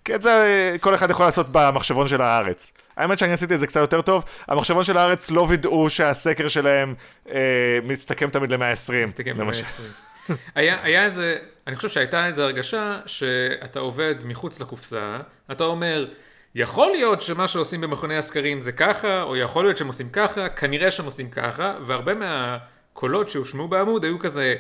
כן, 0.07 0.21
זה 0.21 0.77
כל 0.81 0.95
אחד 0.95 1.11
יכול 1.11 1.27
לעשות 1.27 1.47
במחשבון 1.53 2.09
של 2.09 2.23
הארץ. 2.23 2.73
האמת 2.97 3.19
שאני 3.19 3.33
עשיתי 3.33 3.55
את 3.55 3.61
זה 3.61 3.66
קצת 3.66 3.81
יותר 3.81 4.01
טוב, 4.01 4.25
המחשבון 4.49 4.85
של 4.85 4.97
הארץ 4.99 5.31
לא 5.31 5.47
וידאו 5.49 5.90
שהסקר 5.90 6.49
שלהם 6.49 6.95
אה, 7.31 7.79
מסתכם 7.83 8.31
תמיד 8.31 8.51
ל-120. 8.51 8.92
מסתכם 9.05 9.40
ל-120. 9.40 10.33
היה, 10.55 10.77
היה 10.83 11.05
איזה, 11.05 11.37
אני 11.66 11.77
חושב 11.77 11.88
שהייתה 11.88 12.27
איזו 12.27 12.42
הרגשה 12.42 12.99
שאתה 13.07 13.81
עובד 13.81 14.14
מחוץ 14.25 14.61
לקופסה, 14.61 15.19
אתה 15.51 15.64
אומר, 15.64 16.07
יכול 16.55 16.90
להיות 16.90 17.23
שמה 17.23 17.49
שעושים 17.49 17.81
במכוני 17.81 18.16
הסקרים 18.16 18.61
זה 18.61 18.73
ככה, 18.73 19.23
או 19.23 19.37
יכול 19.37 19.64
להיות 19.64 19.77
שהם 19.77 19.87
עושים 19.87 20.09
ככה, 20.09 20.49
כנראה 20.49 20.90
שהם 20.90 21.07
עושים 21.07 21.31
ככה, 21.31 21.75
והרבה 21.81 22.12
מהקולות 22.14 23.31
שהושמעו 23.31 23.69
בעמוד 23.69 24.05
היו 24.05 24.19
כזה, 24.19 24.55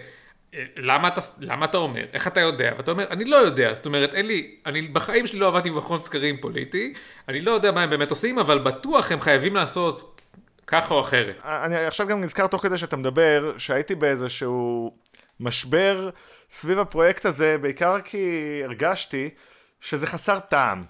למה 0.76 1.08
אתה, 1.08 1.20
למה 1.40 1.64
אתה 1.64 1.76
אומר? 1.76 2.04
איך 2.12 2.26
אתה 2.26 2.40
יודע? 2.40 2.72
ואתה 2.76 2.90
אומר, 2.90 3.04
אני 3.10 3.24
לא 3.24 3.36
יודע. 3.36 3.74
זאת 3.74 3.86
אומרת, 3.86 4.14
אין 4.14 4.26
לי, 4.26 4.56
אני 4.66 4.82
בחיים 4.82 5.26
שלי 5.26 5.38
לא 5.38 5.48
עבדתי 5.48 5.70
במכון 5.70 6.00
סקרים 6.00 6.36
פוליטי, 6.40 6.94
אני 7.28 7.40
לא 7.40 7.50
יודע 7.50 7.72
מה 7.72 7.82
הם 7.82 7.90
באמת 7.90 8.10
עושים, 8.10 8.38
אבל 8.38 8.58
בטוח 8.58 9.12
הם 9.12 9.20
חייבים 9.20 9.56
לעשות 9.56 10.20
ככה 10.66 10.94
או 10.94 11.00
אחרת. 11.00 11.42
אני 11.44 11.76
עכשיו 11.76 12.06
גם 12.06 12.20
נזכר 12.20 12.46
תוך 12.46 12.62
כדי 12.62 12.78
שאתה 12.78 12.96
מדבר, 12.96 13.54
שהייתי 13.58 13.94
באיזשהו 13.94 14.92
משבר 15.40 16.10
סביב 16.50 16.78
הפרויקט 16.78 17.24
הזה, 17.24 17.58
בעיקר 17.58 18.00
כי 18.00 18.60
הרגשתי 18.64 19.30
שזה 19.80 20.06
חסר 20.06 20.38
טעם. 20.38 20.84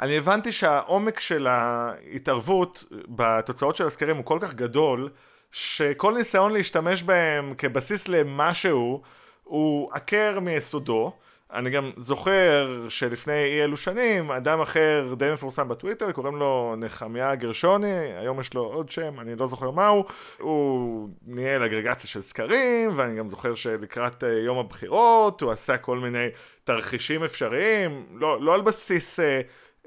אני 0.00 0.18
הבנתי 0.18 0.52
שהעומק 0.52 1.20
של 1.20 1.46
ההתערבות 1.46 2.84
בתוצאות 3.08 3.76
של 3.76 3.86
הסקרים 3.86 4.16
הוא 4.16 4.24
כל 4.24 4.38
כך 4.40 4.54
גדול, 4.54 5.10
שכל 5.52 6.14
ניסיון 6.14 6.52
להשתמש 6.52 7.02
בהם 7.02 7.54
כבסיס 7.58 8.08
למשהו 8.08 9.02
הוא 9.44 9.90
עקר 9.92 10.40
מיסודו. 10.40 11.12
אני 11.52 11.70
גם 11.70 11.90
זוכר 11.96 12.86
שלפני 12.88 13.44
אי 13.44 13.64
אלו 13.64 13.76
שנים, 13.76 14.30
אדם 14.30 14.60
אחר 14.60 15.14
די 15.16 15.30
מפורסם 15.32 15.68
בטוויטר, 15.68 16.12
קוראים 16.12 16.36
לו 16.36 16.74
נחמיה 16.78 17.34
גרשוני, 17.34 18.12
היום 18.18 18.40
יש 18.40 18.54
לו 18.54 18.62
עוד 18.64 18.90
שם, 18.90 19.20
אני 19.20 19.36
לא 19.36 19.46
זוכר 19.46 19.70
מהו, 19.70 20.04
הוא 20.38 21.08
ניהל 21.26 21.62
אגרגציה 21.62 22.10
של 22.10 22.22
סקרים, 22.22 22.90
ואני 22.96 23.18
גם 23.18 23.28
זוכר 23.28 23.54
שלקראת 23.54 24.24
אה, 24.24 24.38
יום 24.38 24.58
הבחירות 24.58 25.40
הוא 25.40 25.50
עשה 25.50 25.76
כל 25.76 25.98
מיני 25.98 26.26
תרחישים 26.64 27.24
אפשריים, 27.24 28.06
לא, 28.14 28.40
לא 28.40 28.54
על 28.54 28.60
בסיס... 28.60 29.20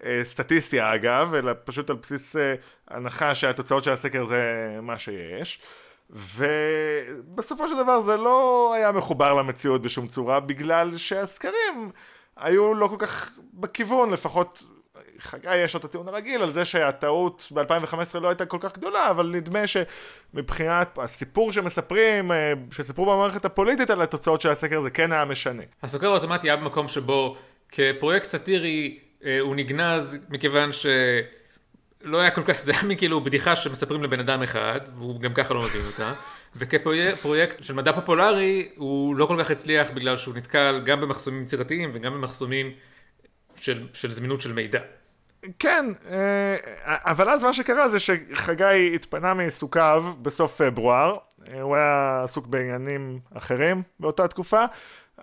Uh, 0.05 0.07
אה, 0.07 0.23
סטטיסטיה 0.23 0.95
אגב, 0.95 1.33
אלא 1.33 1.51
פשוט 1.63 1.89
על 1.89 1.95
בסיס 1.95 2.35
אה, 2.35 2.55
הנחה 2.87 3.35
שהתוצאות 3.35 3.83
של 3.83 3.91
הסקר 3.91 4.25
זה 4.25 4.69
מה 4.81 4.97
שיש. 4.97 5.59
ובסופו 6.09 7.67
של 7.67 7.83
דבר 7.83 8.01
זה 8.01 8.17
לא 8.17 8.71
היה 8.75 8.91
מחובר 8.91 9.33
למציאות 9.33 9.81
בשום 9.81 10.07
צורה, 10.07 10.39
בגלל 10.39 10.97
שהסקרים 10.97 11.91
היו 12.37 12.73
לא 12.73 12.87
כל 12.87 12.95
כך 12.99 13.31
בכיוון, 13.53 14.09
לפחות 14.09 14.63
חגי 15.19 15.57
יש 15.57 15.73
לו 15.73 15.79
את 15.79 15.85
הטיעון 15.85 16.07
הרגיל 16.07 16.41
על 16.41 16.51
זה 16.51 16.65
שהטעות 16.65 17.47
ב-2015 17.51 18.19
לא 18.19 18.27
הייתה 18.27 18.45
כל 18.45 18.57
כך 18.61 18.73
גדולה, 18.73 19.09
אבל 19.09 19.27
נדמה 19.27 19.59
שמבחינת 19.67 20.97
הסיפור 20.97 21.51
שמספרים, 21.51 22.31
אה, 22.31 22.53
שסיפרו 22.71 23.05
במערכת 23.05 23.45
הפוליטית 23.45 23.89
על 23.89 24.01
התוצאות 24.01 24.41
של 24.41 24.49
הסקר 24.49 24.81
זה 24.81 24.89
כן 24.89 25.11
היה 25.11 25.25
משנה. 25.25 25.63
הסוקר 25.83 26.07
האוטומטי 26.07 26.47
היה 26.47 26.57
במקום 26.57 26.87
שבו 26.87 27.35
כפרויקט 27.69 28.29
סאטירי 28.29 28.99
הוא 29.41 29.55
נגנז 29.55 30.17
מכיוון 30.29 30.73
ש... 30.73 30.85
לא 32.01 32.17
היה 32.17 32.31
כל 32.31 32.43
כך, 32.45 32.59
זה 32.59 32.71
היה 32.81 32.95
כאילו 32.95 33.21
בדיחה 33.21 33.55
שמספרים 33.55 34.03
לבן 34.03 34.19
אדם 34.19 34.43
אחד, 34.43 34.79
והוא 34.95 35.19
גם 35.19 35.33
ככה 35.33 35.53
לא 35.53 35.61
מבין 35.61 35.85
אותה. 35.85 36.13
וכפרויקט 36.55 37.63
של 37.63 37.73
מדע 37.73 37.91
פופולרי, 37.91 38.69
הוא 38.75 39.15
לא 39.15 39.25
כל 39.25 39.43
כך 39.43 39.51
הצליח 39.51 39.89
בגלל 39.89 40.17
שהוא 40.17 40.35
נתקל 40.35 40.81
גם 40.85 41.01
במחסומים 41.01 41.43
יצירתיים 41.43 41.89
וגם 41.93 42.13
במחסומים 42.13 42.71
של, 43.55 43.87
של 43.93 44.11
זמינות 44.11 44.41
של 44.41 44.53
מידע. 44.53 44.79
כן, 45.59 45.85
אה, 46.11 46.55
אבל 46.85 47.29
אז 47.29 47.43
מה 47.43 47.53
שקרה 47.53 47.89
זה 47.89 47.99
שחגי 47.99 48.91
התפנה 48.95 49.33
מעיסוקיו 49.33 50.05
בסוף 50.21 50.61
פברואר, 50.61 51.17
אה, 51.51 51.61
הוא 51.61 51.75
היה 51.75 52.21
עסוק 52.23 52.47
בעניינים 52.47 53.19
אחרים 53.33 53.83
באותה 53.99 54.27
תקופה. 54.27 54.65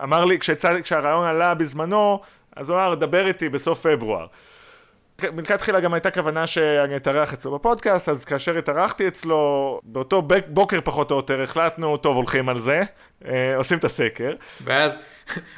אמר 0.02 0.24
לי, 0.24 0.38
כשהרעיון 0.82 1.26
עלה 1.26 1.54
בזמנו, 1.54 2.20
אז 2.56 2.70
הוא 2.70 2.78
אמר, 2.78 2.94
דבר 2.94 3.26
איתי 3.26 3.48
בסוף 3.48 3.86
פברואר. 3.86 4.26
מלכתחילה 5.32 5.80
גם 5.80 5.94
הייתה 5.94 6.10
כוונה 6.10 6.46
שאני 6.46 6.96
אתארח 6.96 7.32
אצלו 7.32 7.52
בפודקאסט, 7.52 8.08
אז 8.08 8.24
כאשר 8.24 8.58
התארחתי 8.58 9.08
אצלו, 9.08 9.80
באותו 9.84 10.22
בוקר 10.48 10.80
פחות 10.84 11.10
או 11.10 11.16
יותר, 11.16 11.42
החלטנו, 11.42 11.96
טוב, 11.96 12.16
הולכים 12.16 12.48
על 12.48 12.58
זה, 12.58 12.82
אה, 13.28 13.56
עושים 13.56 13.78
את 13.78 13.84
הסקר. 13.84 14.34
ואז, 14.64 14.98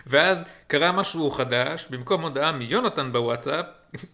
ואז 0.06 0.44
קרה 0.66 0.92
משהו 0.92 1.30
חדש, 1.30 1.86
במקום 1.90 2.22
הודעה 2.22 2.52
מיונתן 2.52 3.12
בוואטסאפ, 3.12 3.66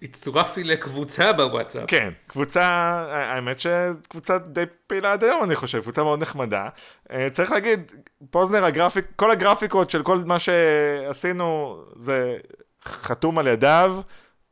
הצטרפתי 0.03 0.65
לקבוצה 0.65 1.33
בוואטסאפ. 1.33 1.85
כן, 1.87 2.11
קבוצה, 2.27 2.63
האמת 3.11 3.61
שקבוצה 3.61 4.39
די 4.39 4.65
פעילה 4.87 5.13
עד 5.13 5.25
היום, 5.25 5.45
אני 5.45 5.57
חושב, 5.57 5.83
קבוצה 5.83 6.03
מאוד 6.03 6.23
נחמדה. 6.23 6.69
אה, 7.13 7.29
צריך 7.31 7.51
להגיד, 7.51 7.93
פוזנר, 8.31 8.65
הגרפיק, 8.65 9.05
כל 9.17 9.31
הגרפיקות 9.31 9.91
של 9.91 10.03
כל 10.03 10.19
מה 10.27 10.39
שעשינו, 10.39 11.79
זה 11.97 12.37
חתום 12.85 13.39
על 13.39 13.47
ידיו. 13.47 14.01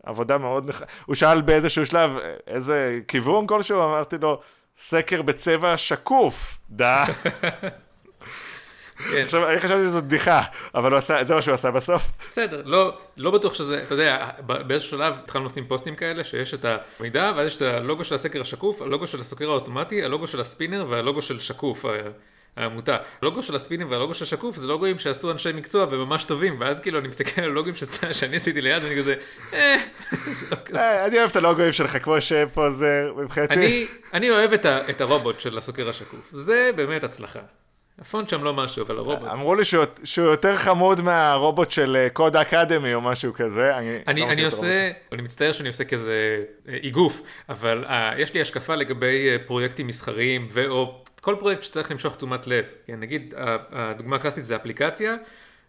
עבודה 0.02 0.38
מאוד 0.38 0.68
נח... 0.68 0.82
הוא 1.06 1.14
שאל 1.14 1.40
באיזשהו 1.40 1.86
שלב, 1.86 2.10
איזה 2.46 3.00
כיוון 3.08 3.46
כלשהו? 3.46 3.84
אמרתי 3.84 4.16
לו, 4.18 4.40
סקר 4.76 5.22
בצבע 5.22 5.76
שקוף, 5.76 6.58
דה. 6.70 7.04
כן. 9.12 9.22
עכשיו, 9.22 9.48
אני 9.48 9.60
חשבתי 9.60 9.80
שזאת 9.80 10.04
בדיחה, 10.04 10.42
אבל 10.74 10.94
עשה, 10.94 11.24
זה 11.24 11.34
מה 11.34 11.42
שהוא 11.42 11.54
עשה 11.54 11.70
בסוף. 11.70 12.10
בסדר, 12.30 12.62
לא, 12.64 12.98
לא 13.16 13.30
בטוח 13.30 13.54
שזה, 13.54 13.82
אתה 13.82 13.94
יודע, 13.94 14.30
באיזשהו 14.46 14.90
שלב 14.90 15.14
התחלנו 15.24 15.44
לשים 15.44 15.66
פוסטים 15.66 15.96
כאלה, 15.96 16.24
שיש 16.24 16.54
את 16.54 16.64
המידע, 17.00 17.32
ואז 17.36 17.46
יש 17.46 17.56
את 17.56 17.62
הלוגו 17.62 18.04
של 18.04 18.14
הסקר 18.14 18.40
השקוף, 18.40 18.82
הלוגו 18.82 19.06
של 19.06 19.20
הסוקר 19.20 19.50
האוטומטי, 19.50 20.04
הלוגו 20.04 20.26
של 20.26 20.40
הספינר 20.40 20.86
והלוגו 20.88 21.22
של 21.22 21.40
שקוף. 21.40 21.84
העמותה. 22.58 22.96
הלוגו 23.22 23.42
של 23.42 23.56
הספינים 23.56 23.90
והלוגו 23.90 24.14
של 24.14 24.24
שקוף 24.24 24.56
זה 24.56 24.66
לוגוים 24.66 24.98
שעשו 24.98 25.30
אנשי 25.30 25.52
מקצוע 25.54 25.86
וממש 25.90 26.24
טובים, 26.24 26.56
ואז 26.60 26.80
כאילו 26.80 26.98
אני 26.98 27.08
מסתכל 27.08 27.40
על 27.40 27.50
לוגוים 27.50 27.74
שאני 28.12 28.36
עשיתי 28.36 28.60
ליד 28.60 28.82
ואני 28.84 28.96
כזה, 28.96 29.14
אה, 29.52 29.76
זה 30.26 30.46
לא 30.50 30.56
כזה. 30.64 30.78
אה, 30.78 31.06
אני 31.06 31.18
אוהב 31.18 31.30
את 31.30 31.36
הלוגוים 31.36 31.72
שלך 31.72 32.04
כמו 32.04 32.20
שפה 32.20 32.70
זה 32.70 33.08
מבחינתי. 33.16 33.86
אני 34.14 34.30
אוהב 34.30 34.52
את 34.90 35.00
הרובוט 35.00 35.40
של 35.40 35.58
הסוקר 35.58 35.88
השקוף, 35.88 36.30
זה 36.32 36.70
באמת 36.76 37.04
הצלחה. 37.04 37.40
הפונט 38.00 38.28
שם 38.28 38.44
לא 38.44 38.54
משהו, 38.54 38.84
אבל 38.84 38.98
הרובוט. 38.98 39.28
אמרו 39.32 39.54
לי 39.54 39.64
שהוא, 39.64 39.84
שהוא 40.04 40.26
יותר 40.26 40.56
חמוד 40.56 41.00
מהרובוט 41.00 41.70
של 41.70 42.06
קוד 42.12 42.36
אה, 42.36 42.42
אקדמי 42.42 42.94
או 42.94 43.00
משהו 43.00 43.34
כזה. 43.34 43.76
אני, 43.76 43.98
אני, 44.06 44.20
לא 44.20 44.26
אני 44.30 44.44
עושה, 44.44 44.90
אני 45.12 45.22
מצטער 45.22 45.52
שאני 45.52 45.68
עושה 45.68 45.84
כזה 45.84 46.44
איגוף, 46.82 47.22
אבל 47.48 47.84
יש 48.18 48.34
לי 48.34 48.40
השקפה 48.40 48.74
לגבי 48.74 49.38
פרויקטים 49.46 49.86
מסחריים 49.86 50.48
ו/או 50.50 51.04
כל 51.20 51.36
פרויקט 51.40 51.62
שצריך 51.62 51.90
למשוך 51.90 52.16
תשומת 52.16 52.46
לב, 52.46 52.64
כן, 52.86 53.00
נגיד 53.00 53.34
הדוגמה 53.72 54.16
הקלאסית 54.16 54.44
זה 54.44 54.56
אפליקציה, 54.56 55.16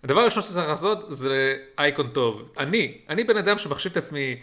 הדבר 0.04 0.22
הראשון 0.22 0.44
שצריך 0.44 0.68
לעשות 0.68 1.06
זה 1.08 1.58
אייקון 1.80 2.08
טוב. 2.08 2.52
אני, 2.58 2.98
אני 3.10 3.24
בן 3.24 3.38
אדם 3.38 3.58
שמחשיב 3.58 3.92
את 3.92 3.98
עצמי 3.98 4.40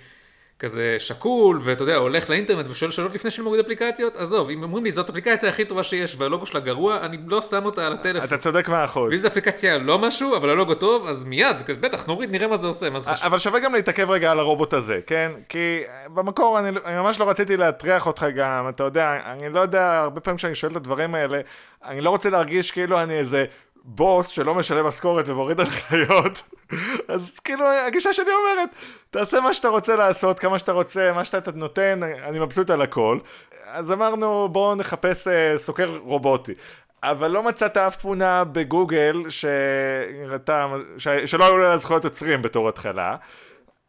כזה 0.58 0.96
שקול, 0.98 1.60
ואתה 1.64 1.82
יודע, 1.82 1.96
הולך 1.96 2.30
לאינטרנט 2.30 2.66
ושואל 2.70 2.90
שאלות 2.90 3.14
לפני 3.14 3.30
שאני 3.30 3.44
מוריד 3.44 3.64
אפליקציות, 3.64 4.16
עזוב, 4.16 4.50
אם 4.50 4.62
אומרים 4.62 4.84
לי 4.84 4.92
זאת 4.92 5.10
אפליקציה 5.10 5.48
הכי 5.48 5.64
טובה 5.64 5.82
שיש 5.82 6.16
והלוגו 6.18 6.46
שלה 6.46 6.60
גרוע, 6.60 6.98
אני 7.00 7.18
לא 7.26 7.42
שם 7.42 7.64
אותה 7.64 7.86
על 7.86 7.92
הטלפון. 7.92 8.28
אתה 8.28 8.38
צודק 8.38 8.68
מאה 8.68 8.84
אחוז. 8.84 9.12
ואם 9.12 9.18
זו 9.18 9.28
אפליקציה 9.28 9.78
לא 9.78 9.98
משהו, 9.98 10.36
אבל 10.36 10.50
הלוגו 10.50 10.74
טוב, 10.74 11.06
אז 11.06 11.24
מיד, 11.24 11.62
בטח, 11.80 12.06
נוריד, 12.06 12.30
נראה 12.30 12.46
מה 12.46 12.56
זה 12.56 12.66
עושה, 12.66 12.90
מה 12.90 12.98
זה 13.00 13.10
חשוב. 13.10 13.26
אבל 13.26 13.38
שווה 13.38 13.60
גם 13.60 13.74
להתעכב 13.74 14.10
רגע 14.10 14.30
על 14.30 14.38
הרובוט 14.38 14.72
הזה, 14.72 15.00
כן? 15.06 15.32
כי 15.48 15.80
במקור 16.14 16.58
אני, 16.58 16.68
אני 16.84 16.96
ממש 16.96 17.20
לא 17.20 17.30
רציתי 17.30 17.56
להטריח 17.56 18.06
אותך 18.06 18.26
גם, 18.34 18.68
אתה 18.68 18.84
יודע, 18.84 19.18
אני 19.24 19.48
לא 19.48 19.60
יודע, 19.60 20.00
הרבה 20.00 20.20
פעמים 20.20 20.38
כשאני 20.38 20.54
שואל 20.54 20.72
את 20.72 20.76
הדברים 20.76 21.14
האלה, 21.14 21.40
אני 21.84 22.00
לא 22.00 22.10
רוצה 22.10 22.30
להרגיש 22.30 22.70
כאילו 22.70 23.02
אני 23.02 23.14
איזה 23.14 23.44
בוס 23.88 24.28
שלא 24.28 24.54
משלם 24.54 24.86
משכורת 24.86 25.28
ומוריד 25.28 25.60
הנחיות, 25.60 26.42
אז 27.08 27.40
כאילו 27.40 27.66
הגישה 27.86 28.12
שלי 28.12 28.30
אומרת, 28.34 28.68
תעשה 29.10 29.40
מה 29.40 29.54
שאתה 29.54 29.68
רוצה 29.68 29.96
לעשות, 29.96 30.38
כמה 30.38 30.58
שאתה 30.58 30.72
רוצה, 30.72 31.12
מה 31.14 31.24
שאתה 31.24 31.50
נותן, 31.54 32.00
אני 32.02 32.38
מבסוט 32.38 32.70
על 32.70 32.82
הכל. 32.82 33.18
אז 33.66 33.92
אמרנו 33.92 34.48
בואו 34.48 34.74
נחפש 34.74 35.28
uh, 35.28 35.30
סוקר 35.58 35.98
רובוטי. 36.02 36.54
אבל 37.02 37.30
לא 37.30 37.42
מצאת 37.42 37.76
אף 37.76 37.96
תמונה 37.96 38.44
בגוגל 38.44 39.22
שהראתה, 39.28 40.66
ש... 40.98 41.08
שלא 41.08 41.44
היו 41.44 41.56
לה 41.56 41.78
זכויות 41.78 42.04
יוצרים 42.04 42.42
בתור 42.42 42.68
התחלה. 42.68 43.16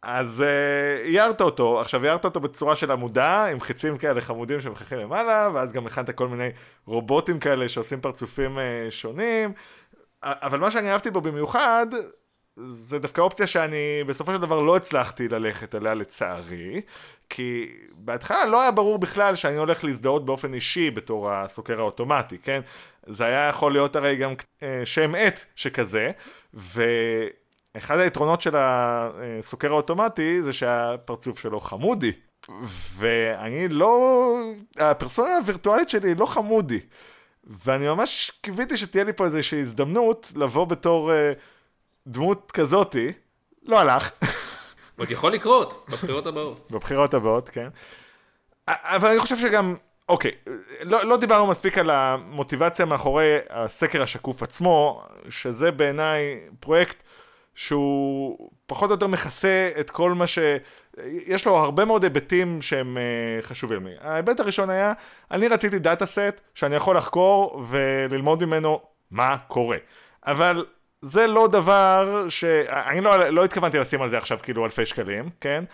אז 0.02 0.44
uh, 0.44 1.08
הערת 1.08 1.40
אותו, 1.40 1.80
עכשיו 1.80 2.06
הערת 2.06 2.24
אותו 2.24 2.40
בצורה 2.40 2.76
של 2.76 2.90
עמודה, 2.90 3.44
עם 3.46 3.60
חיצים 3.60 3.96
כאלה 3.96 4.20
חמודים 4.20 4.60
שמחכים 4.60 4.98
למעלה, 4.98 5.48
ואז 5.54 5.72
גם 5.72 5.86
הכנת 5.86 6.10
כל 6.10 6.28
מיני 6.28 6.48
רובוטים 6.86 7.38
כאלה 7.38 7.68
שעושים 7.68 8.00
פרצופים 8.00 8.58
uh, 8.58 8.60
שונים. 8.90 9.52
אבל 10.22 10.58
מה 10.58 10.70
שאני 10.70 10.92
אהבתי 10.92 11.10
בו 11.10 11.20
במיוחד, 11.20 11.86
זה 12.64 12.98
דווקא 12.98 13.20
אופציה 13.20 13.46
שאני 13.46 14.04
בסופו 14.06 14.32
של 14.32 14.38
דבר 14.38 14.60
לא 14.60 14.76
הצלחתי 14.76 15.28
ללכת 15.28 15.74
עליה 15.74 15.94
לצערי, 15.94 16.80
כי 17.30 17.72
בהתחלה 17.92 18.44
לא 18.44 18.62
היה 18.62 18.70
ברור 18.70 18.98
בכלל 18.98 19.34
שאני 19.34 19.56
הולך 19.56 19.84
להזדהות 19.84 20.26
באופן 20.26 20.54
אישי 20.54 20.90
בתור 20.90 21.30
הסוקר 21.30 21.80
האוטומטי, 21.80 22.38
כן? 22.38 22.60
זה 23.06 23.24
היה 23.24 23.48
יכול 23.48 23.72
להיות 23.72 23.96
הרי 23.96 24.16
גם 24.16 24.32
אה, 24.62 24.80
שם 24.84 25.14
עט 25.14 25.44
שכזה, 25.54 26.10
ואחד 26.54 27.98
היתרונות 27.98 28.40
של 28.40 28.54
הסוקר 28.56 29.72
האוטומטי 29.72 30.42
זה 30.42 30.52
שהפרצוף 30.52 31.38
שלו 31.38 31.60
חמודי, 31.60 32.12
ואני 32.96 33.68
לא, 33.68 34.34
הפרסונה 34.78 35.36
הווירטואלית 35.36 35.88
שלי 35.88 36.14
לא 36.14 36.26
חמודי. 36.26 36.80
ואני 37.48 37.88
ממש 37.88 38.32
קיוויתי 38.40 38.76
שתהיה 38.76 39.04
לי 39.04 39.12
פה 39.12 39.24
איזושהי 39.24 39.60
הזדמנות 39.60 40.32
לבוא 40.36 40.64
בתור 40.64 41.10
uh, 41.10 41.14
דמות 42.06 42.50
כזאתי. 42.52 43.12
לא 43.62 43.80
הלך. 43.80 44.10
עוד 44.98 45.10
יכול 45.10 45.32
לקרות, 45.32 45.86
בבחירות 45.88 46.26
הבאות. 46.26 46.66
בבחירות 46.72 47.14
הבאות, 47.14 47.48
כן. 47.48 47.68
אבל 48.68 49.10
אני 49.10 49.20
חושב 49.20 49.36
שגם, 49.36 49.76
אוקיי, 50.08 50.30
לא, 50.82 51.04
לא 51.04 51.16
דיברנו 51.16 51.46
מספיק 51.46 51.78
על 51.78 51.90
המוטיבציה 51.90 52.84
מאחורי 52.84 53.38
הסקר 53.50 54.02
השקוף 54.02 54.42
עצמו, 54.42 55.02
שזה 55.28 55.70
בעיניי 55.70 56.40
פרויקט 56.60 57.02
שהוא 57.58 58.50
פחות 58.66 58.90
או 58.90 58.94
יותר 58.94 59.06
מכסה 59.06 59.70
את 59.80 59.90
כל 59.90 60.12
מה 60.12 60.26
ש... 60.26 60.38
יש 61.26 61.46
לו 61.46 61.56
הרבה 61.56 61.84
מאוד 61.84 62.04
היבטים 62.04 62.62
שהם 62.62 62.96
uh, 62.96 63.46
חשובים 63.46 63.86
לי. 63.86 63.94
ההיבט 64.00 64.40
הראשון 64.40 64.70
היה, 64.70 64.92
אני 65.30 65.48
רציתי 65.48 65.78
דאטה 65.78 66.06
סט 66.06 66.40
שאני 66.54 66.76
יכול 66.76 66.96
לחקור 66.96 67.64
וללמוד 67.68 68.44
ממנו 68.44 68.80
מה 69.10 69.36
קורה. 69.48 69.76
אבל 70.26 70.64
זה 71.02 71.26
לא 71.26 71.48
דבר 71.48 72.26
ש... 72.28 72.44
אני 72.68 73.00
לא, 73.00 73.28
לא 73.28 73.44
התכוונתי 73.44 73.78
לשים 73.78 74.02
על 74.02 74.08
זה 74.08 74.18
עכשיו 74.18 74.38
כאילו 74.42 74.64
אלפי 74.64 74.86
שקלים, 74.86 75.30
כן? 75.40 75.64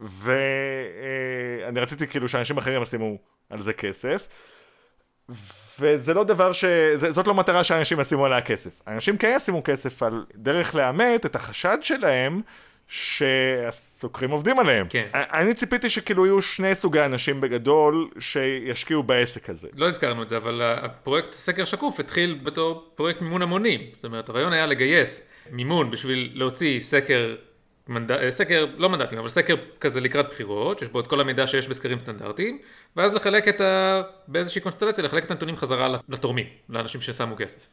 ואני 0.00 1.78
uh, 1.78 1.82
רציתי 1.82 2.06
כאילו 2.06 2.28
שאנשים 2.28 2.58
אחרים 2.58 2.82
ישימו 2.82 3.16
על 3.50 3.62
זה 3.62 3.72
כסף. 3.72 4.28
וזה 5.80 6.14
לא 6.14 6.24
דבר 6.24 6.52
ש... 6.52 6.64
זאת 6.94 7.26
לא 7.26 7.34
מטרה 7.34 7.64
שאנשים 7.64 8.00
ישימו 8.00 8.26
עליה 8.26 8.40
כסף. 8.40 8.70
אנשים 8.86 9.16
כן 9.16 9.34
ישימו 9.36 9.62
כסף 9.64 10.02
על 10.02 10.24
דרך 10.34 10.74
לאמת 10.74 11.26
את 11.26 11.36
החשד 11.36 11.78
שלהם 11.80 12.40
שהסוקרים 12.88 14.30
עובדים 14.30 14.58
עליהם. 14.58 14.86
כן. 14.90 15.06
אני 15.14 15.54
ציפיתי 15.54 15.88
שכאילו 15.88 16.26
יהיו 16.26 16.42
שני 16.42 16.74
סוגי 16.74 17.00
אנשים 17.00 17.40
בגדול 17.40 18.08
שישקיעו 18.18 19.02
בעסק 19.02 19.50
הזה. 19.50 19.68
לא 19.76 19.86
הזכרנו 19.86 20.22
את 20.22 20.28
זה, 20.28 20.36
אבל 20.36 20.62
הפרויקט 20.62 21.32
סקר 21.32 21.64
שקוף 21.64 22.00
התחיל 22.00 22.38
בתור 22.42 22.92
פרויקט 22.94 23.20
מימון 23.20 23.42
המונים. 23.42 23.80
זאת 23.92 24.04
אומרת, 24.04 24.28
הרעיון 24.28 24.52
היה 24.52 24.66
לגייס 24.66 25.22
מימון 25.50 25.90
בשביל 25.90 26.30
להוציא 26.34 26.80
סקר 26.80 27.34
מנד... 27.88 28.12
אה, 28.12 28.30
סקר, 28.30 28.66
לא 28.76 28.88
מנדטים, 28.88 29.18
אבל 29.18 29.28
סקר 29.28 29.56
כזה 29.80 30.00
לקראת 30.00 30.28
בחירות, 30.28 30.78
שיש 30.78 30.88
בו 30.88 31.00
את 31.00 31.06
כל 31.06 31.20
המידע 31.20 31.46
שיש 31.46 31.68
בסקרים 31.68 31.98
סטנדרטיים, 31.98 32.58
ואז 32.96 33.14
לחלק 33.14 33.48
את 33.48 33.60
ה... 33.60 34.02
באיזושהי 34.28 34.60
קונסטלציה, 34.60 35.04
לחלק 35.04 35.24
את 35.24 35.30
הנתונים 35.30 35.56
חזרה 35.56 35.96
לתורמים, 36.08 36.46
לאנשים 36.68 37.00
ששמו 37.00 37.36
כסף. 37.36 37.68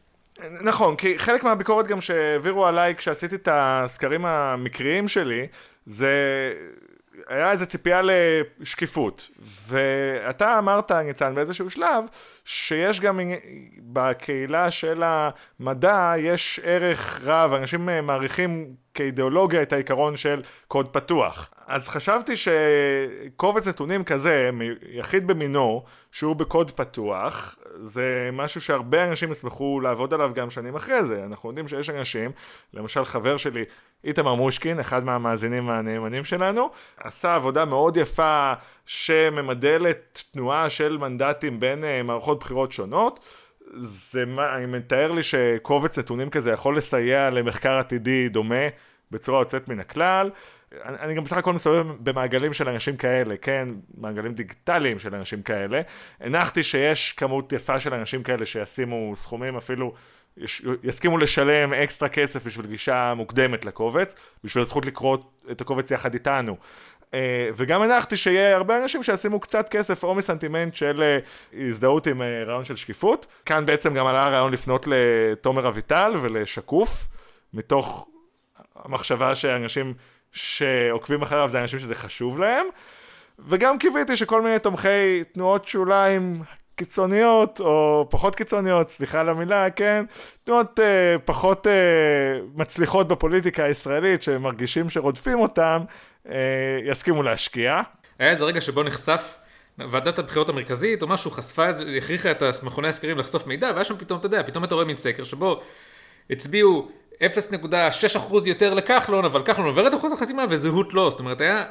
נכון, 0.64 0.96
כי 0.96 1.20
חלק 1.20 1.44
מהביקורת 1.44 1.88
גם 1.88 2.02
שהעבירו 2.02 2.66
עליי 2.66 2.96
כשעשיתי 2.96 3.36
את 3.36 3.48
הסקרים 3.52 4.26
המקריים 4.26 5.08
שלי, 5.08 5.48
זה 5.86 6.14
היה 7.28 7.52
איזו 7.52 7.66
ציפייה 7.66 8.02
לשקיפות. 8.04 9.30
ואתה 9.68 10.58
אמרת, 10.60 10.92
ניצן, 10.92 11.36
באיזשהו 11.36 11.70
שלב, 11.70 12.06
שיש 12.46 13.00
גם 13.00 13.20
בקהילה 13.80 14.72
של 14.72 15.04
המדע, 15.06 16.14
יש 16.18 16.60
ערך 16.64 17.22
רב, 17.24 17.54
אנשים 17.54 17.90
מעריכים 18.04 18.76
כאידיאולוגיה 18.94 19.62
את 19.62 19.74
העיקרון 19.74 20.16
של 20.16 20.42
קוד 20.68 20.88
פתוח. 20.88 21.50
אז 21.68 21.90
חשבתי 21.90 22.34
שקובץ 22.36 23.68
נתונים 23.68 24.04
כזה, 24.04 24.50
יחיד 24.92 25.28
במינו, 25.28 25.84
שהוא 26.12 26.36
בקוד 26.36 26.72
פתוח, 26.72 27.56
זה 27.82 28.30
משהו 28.34 28.62
שהרבה 28.62 29.08
אנשים 29.08 29.32
ישמחו 29.32 29.80
לעבוד 29.80 30.14
עליו 30.14 30.32
גם 30.34 30.50
שנים 30.50 30.76
אחרי 30.76 31.04
זה. 31.04 31.24
אנחנו 31.26 31.50
יודעים 31.50 31.68
שיש 31.68 31.90
אנשים, 31.90 32.32
למשל 32.74 33.06
חבר 33.06 33.38
שלי, 33.38 33.64
איתמר 34.04 34.36
מושקין, 34.36 34.80
אחד 34.80 35.04
מהמאזינים 35.04 35.70
הנאמנים 35.70 36.24
שלנו, 36.24 36.70
עשה 36.98 37.36
עבודה 37.36 37.66
מאוד 37.66 37.98
יפה 37.98 38.54
שממדלת 38.86 40.24
תנועה 40.32 40.70
של 40.70 40.98
מנדטים 40.98 41.60
בין 41.60 41.84
uh, 41.84 42.04
מערכות 42.04 42.40
בחירות 42.40 42.72
שונות. 42.72 43.20
זה 43.76 44.26
מה, 44.26 44.56
אני 44.56 44.66
מתאר 44.66 45.12
לי 45.12 45.24
שקובץ 45.24 46.00
נתונים 46.00 46.30
כזה 46.30 46.52
יכול 46.52 46.78
לסייע 46.78 47.30
למחקר 47.30 47.78
עתידי 47.78 48.30
דומה 48.30 48.66
בצורה 49.12 49.42
יוצאת 49.42 49.68
מן 49.68 49.80
הכלל. 49.80 50.30
אני, 50.86 50.98
אני 51.00 51.14
גם 51.14 51.24
בסך 51.24 51.38
הכל 51.38 51.54
מסתובב 51.54 51.86
במעגלים 52.00 52.54
של 52.54 52.70
אנשים 52.70 52.98
כאלה, 52.98 53.38
כן? 53.38 53.70
מעגלים 53.98 54.34
דיגיטליים 54.34 55.00
של 55.00 55.16
אנשים 55.16 55.42
כאלה. 55.42 55.82
הנחתי 56.20 56.64
שיש 56.64 57.12
כמות 57.12 57.54
יפה 57.54 57.80
של 57.80 57.94
אנשים 57.94 58.24
כאלה 58.24 58.46
שישימו 58.46 59.14
סכומים 59.16 59.58
אפילו, 59.58 59.94
יסכימו 60.84 61.18
לשלם 61.18 61.74
אקסטרה 61.74 62.10
כסף 62.10 62.46
בשביל 62.46 62.66
גישה 62.66 63.14
מוקדמת 63.16 63.66
לקובץ, 63.66 64.16
בשביל 64.44 64.64
הזכות 64.64 64.86
לקרוא 64.86 65.18
את 65.52 65.62
הקובץ 65.62 65.92
יחד 65.92 66.14
איתנו. 66.14 66.58
Uh, 67.02 67.14
וגם 67.56 67.82
הנחתי 67.82 68.18
שיהיה 68.18 68.56
הרבה 68.56 68.84
אנשים 68.84 69.04
שישימו 69.04 69.40
קצת 69.40 69.70
כסף 69.70 70.04
או 70.04 70.16
מסנטימנט 70.16 70.76
של 70.76 71.22
uh, 71.22 71.56
הזדהות 71.58 72.08
עם 72.08 72.22
uh, 72.22 72.48
רעיון 72.48 72.66
של 72.66 72.76
שקיפות. 72.76 73.28
כאן 73.46 73.66
בעצם 73.66 73.94
גם 73.94 74.08
עלה 74.08 74.26
הרעיון 74.26 74.52
לפנות 74.52 74.88
לתומר 74.88 75.68
אביטל 75.68 76.14
ולשקוף, 76.22 77.08
מתוך 77.54 78.08
המחשבה 78.76 79.36
שאנשים 79.36 79.94
שעוקבים 80.32 81.22
אחריו 81.22 81.50
זה 81.50 81.62
אנשים 81.62 81.80
שזה 81.80 81.96
חשוב 81.96 82.40
להם, 82.40 82.66
וגם 83.40 83.78
קיוויתי 83.78 84.16
שכל 84.16 84.42
מיני 84.42 84.60
תומכי 84.60 85.24
תנועות 85.32 85.68
שוליים 85.68 86.42
קיצוניות, 86.82 87.60
או 87.60 88.08
פחות 88.10 88.36
קיצוניות, 88.36 88.90
סליחה 88.90 89.20
על 89.20 89.30
המילה, 89.30 89.70
כן? 89.70 90.06
תנועות 90.44 90.80
אה, 90.80 91.16
פחות 91.26 91.68
אה, 91.68 91.74
מצליחות 92.56 93.08
בפוליטיקה 93.08 93.64
הישראלית, 93.64 94.24
שמרגישים 94.24 94.90
שרודפים 94.90 95.40
אותם, 95.40 95.82
אה, 96.30 96.80
יסכימו 96.86 97.24
להשקיע. 97.24 97.82
היה 98.20 98.30
איזה 98.30 98.44
רגע 98.44 98.62
שבו 98.62 98.84
נחשף 98.84 99.38
ועדת 99.78 100.20
הבחירות 100.20 100.50
המרכזית, 100.50 101.02
או 101.02 101.08
משהו, 101.08 101.32
חשפה, 101.32 101.66
הכריחה 101.98 102.32
את 102.32 102.44
מכוני 102.64 102.88
הסקרים 102.88 103.18
לחשוף 103.18 103.48
מידע, 103.48 103.72
והיה 103.74 103.84
שם 103.84 103.98
פתאום, 103.98 104.20
אתה 104.20 104.26
יודע, 104.26 104.44
פתאום 104.44 104.64
אתה 104.64 104.76
רואה 104.76 104.86
מין 104.86 104.96
סקר 104.96 105.24
שבו 105.24 105.62
הצביעו 106.30 106.90
0.6% 107.20 107.24
יותר 108.46 108.74
לכחלון, 108.74 109.26
אבל 109.26 109.42
כחלון 109.44 109.68
עובר 109.68 109.88
את 109.88 109.94
אחוז 109.94 110.14
החסימה 110.14 110.46
וזהות 110.50 110.94
לא. 110.94 111.10
זאת 111.10 111.20
אומרת, 111.20 111.42
היה 111.42 111.66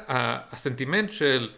הסנטימנט 0.51 1.11
של... 1.11 1.49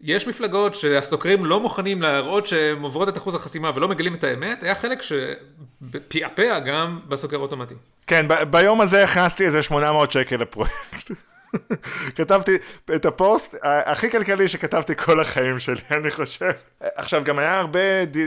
יש 0.00 0.28
מפלגות 0.28 0.74
שהסוקרים 0.74 1.44
לא 1.44 1.60
מוכנים 1.60 2.02
להראות 2.02 2.46
שהן 2.46 2.82
עוברות 2.82 3.08
את 3.08 3.16
אחוז 3.16 3.34
החסימה 3.34 3.70
ולא 3.74 3.88
מגלים 3.88 4.14
את 4.14 4.24
האמת, 4.24 4.62
היה 4.62 4.74
חלק 4.74 5.02
שפעפע 5.02 6.58
גם 6.58 7.00
בסוקר 7.08 7.36
אוטומטי. 7.36 7.74
כן, 8.06 8.28
ב- 8.28 8.42
ביום 8.42 8.80
הזה 8.80 9.04
הכנסתי 9.04 9.46
איזה 9.46 9.62
800 9.62 10.10
שקל 10.10 10.36
לפרויקט. 10.36 11.10
כתבתי 12.16 12.56
את 12.94 13.06
הפוסט 13.06 13.54
הכי 13.62 14.10
כלכלי 14.10 14.48
שכתבתי 14.48 14.96
כל 14.96 15.20
החיים 15.20 15.58
שלי, 15.58 15.80
אני 16.00 16.10
חושב. 16.10 16.50
עכשיו, 16.80 17.24
גם 17.24 17.38
היה 17.38 17.60
הרבה 17.60 17.80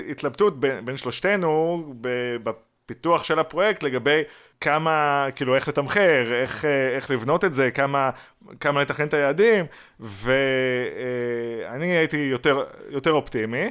התלבטות 0.10 0.60
בין, 0.60 0.86
בין 0.86 0.97
שלושתנו 0.97 1.84
פיתוח 2.89 3.23
של 3.23 3.39
הפרויקט 3.39 3.84
לגבי 3.84 4.21
כמה, 4.62 5.28
כאילו 5.36 5.56
איך 5.56 5.67
לתמחר, 5.67 6.34
איך, 6.34 6.65
איך 6.65 7.12
לבנות 7.12 7.45
את 7.45 7.54
זה, 7.54 7.71
כמה, 7.71 8.10
כמה 8.60 8.82
לתכנן 8.82 9.08
את 9.08 9.13
היעדים, 9.13 9.65
ואני 9.99 11.88
הייתי 11.97 12.17
יותר, 12.17 12.63
יותר 12.89 13.12
אופטימי. 13.12 13.69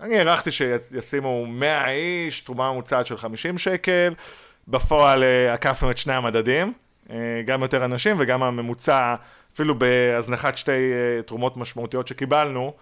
אני 0.00 0.18
הערכתי 0.18 0.50
שישימו 0.50 1.46
100 1.46 1.90
איש, 1.90 2.40
תרומה 2.40 2.72
ממוצעת 2.72 3.06
של 3.06 3.16
50 3.16 3.58
שקל, 3.58 4.14
בפועל 4.68 5.22
אה, 5.22 5.52
עקפנו 5.52 5.90
את 5.90 5.98
שני 5.98 6.12
המדדים, 6.12 6.72
אה, 7.10 7.16
גם 7.46 7.62
יותר 7.62 7.84
אנשים 7.84 8.16
וגם 8.18 8.42
הממוצע, 8.42 9.14
אפילו 9.54 9.78
בהזנחת 9.78 10.56
שתי 10.56 10.70
אה, 10.72 11.22
תרומות 11.22 11.56
משמעותיות 11.56 12.08
שקיבלנו, 12.08 12.72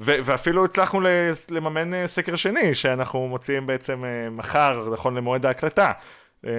ו- 0.00 0.18
ואפילו 0.24 0.64
הצלחנו 0.64 1.00
לממן 1.50 1.94
אה, 1.94 2.06
סקר 2.06 2.36
שני, 2.36 2.74
שאנחנו 2.74 3.28
מוציאים 3.28 3.66
בעצם 3.66 4.04
אה, 4.04 4.30
מחר, 4.30 4.88
נכון 4.92 5.14
למועד 5.14 5.46
ההקלטה, 5.46 5.92
אה, 6.46 6.50